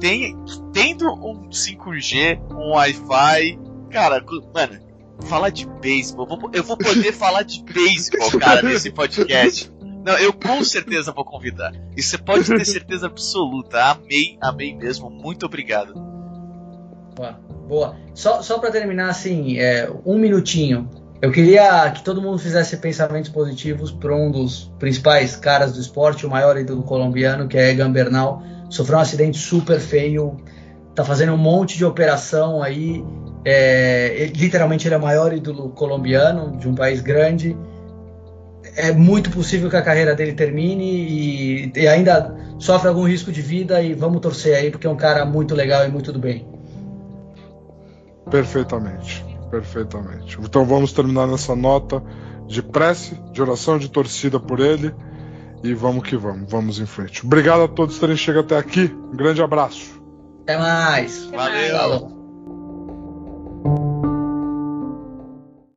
tem, 0.00 0.36
tendo 0.72 1.06
um 1.12 1.48
5G, 1.50 2.40
um 2.52 2.72
Wi-Fi, 2.72 3.58
cara, 3.90 4.24
mano, 4.54 4.80
falar 5.26 5.50
de 5.50 5.66
beisebol, 5.66 6.26
eu 6.30 6.38
vou- 6.38 6.50
eu 6.52 6.62
vou 6.64 6.76
poder 6.76 7.12
falar 7.14 7.42
de 7.42 7.62
beisebol, 7.64 8.30
cara, 8.38 8.62
nesse 8.62 8.90
podcast. 8.90 9.70
Não, 10.04 10.16
eu 10.18 10.32
com 10.32 10.62
certeza 10.62 11.10
vou 11.10 11.24
convidar. 11.24 11.72
E 11.96 12.02
você 12.02 12.16
pode 12.16 12.44
ter 12.46 12.64
certeza 12.64 13.06
absoluta. 13.06 13.82
Amei, 13.90 14.36
amei 14.40 14.72
mesmo. 14.72 15.10
Muito 15.10 15.46
obrigado. 15.46 15.94
Boa. 17.16 17.40
Boa. 17.66 17.96
Só, 18.14 18.40
só 18.42 18.58
para 18.60 18.70
terminar, 18.70 19.08
assim, 19.10 19.58
é, 19.58 19.90
um 20.04 20.16
minutinho. 20.16 20.88
Eu 21.20 21.32
queria 21.32 21.90
que 21.90 22.02
todo 22.02 22.20
mundo 22.20 22.38
fizesse 22.38 22.76
pensamentos 22.76 23.30
positivos 23.30 23.90
para 23.90 24.14
um 24.14 24.30
dos 24.30 24.70
principais 24.78 25.34
caras 25.34 25.72
do 25.72 25.80
esporte, 25.80 26.26
o 26.26 26.30
maior 26.30 26.58
ídolo 26.58 26.82
colombiano, 26.82 27.48
que 27.48 27.56
é 27.56 27.70
Egan 27.70 27.90
Bernal. 27.90 28.42
Sofreu 28.68 28.98
um 28.98 29.00
acidente 29.00 29.38
super 29.38 29.80
feio, 29.80 30.36
tá 30.94 31.04
fazendo 31.04 31.32
um 31.32 31.38
monte 31.38 31.78
de 31.78 31.84
operação 31.84 32.62
aí. 32.62 33.02
É, 33.44 34.30
literalmente 34.34 34.86
ele 34.86 34.94
é 34.94 34.98
o 34.98 35.02
maior 35.02 35.32
ídolo 35.32 35.70
colombiano 35.70 36.58
de 36.58 36.68
um 36.68 36.74
país 36.74 37.00
grande. 37.00 37.56
É 38.76 38.92
muito 38.92 39.30
possível 39.30 39.70
que 39.70 39.76
a 39.76 39.82
carreira 39.82 40.14
dele 40.14 40.34
termine 40.34 40.84
e, 40.84 41.72
e 41.74 41.88
ainda 41.88 42.36
sofre 42.58 42.88
algum 42.88 43.04
risco 43.04 43.32
de 43.32 43.40
vida 43.40 43.80
e 43.80 43.94
vamos 43.94 44.20
torcer 44.20 44.54
aí 44.54 44.70
porque 44.70 44.86
é 44.86 44.90
um 44.90 44.96
cara 44.96 45.24
muito 45.24 45.54
legal 45.54 45.86
e 45.86 45.88
muito 45.88 46.12
do 46.12 46.18
bem. 46.18 46.46
Perfeitamente, 48.30 49.24
perfeitamente. 49.50 50.38
Então 50.40 50.64
vamos 50.64 50.92
terminar 50.92 51.26
nessa 51.26 51.54
nota 51.54 52.02
de 52.46 52.62
prece, 52.62 53.20
de 53.32 53.42
oração, 53.42 53.78
de 53.78 53.88
torcida 53.88 54.38
por 54.38 54.60
ele. 54.60 54.94
E 55.64 55.74
vamos 55.74 56.06
que 56.06 56.16
vamos, 56.16 56.50
vamos 56.50 56.78
em 56.78 56.86
frente. 56.86 57.24
Obrigado 57.24 57.62
a 57.62 57.68
todos 57.68 57.94
por 57.94 58.00
terem 58.02 58.16
chegado 58.16 58.44
até 58.44 58.58
aqui. 58.58 58.94
Um 59.12 59.16
grande 59.16 59.42
abraço. 59.42 60.00
Até 60.42 60.58
mais. 60.58 61.26
Até 61.26 61.36
Valeu. 61.36 61.76
Falou. 61.76 62.15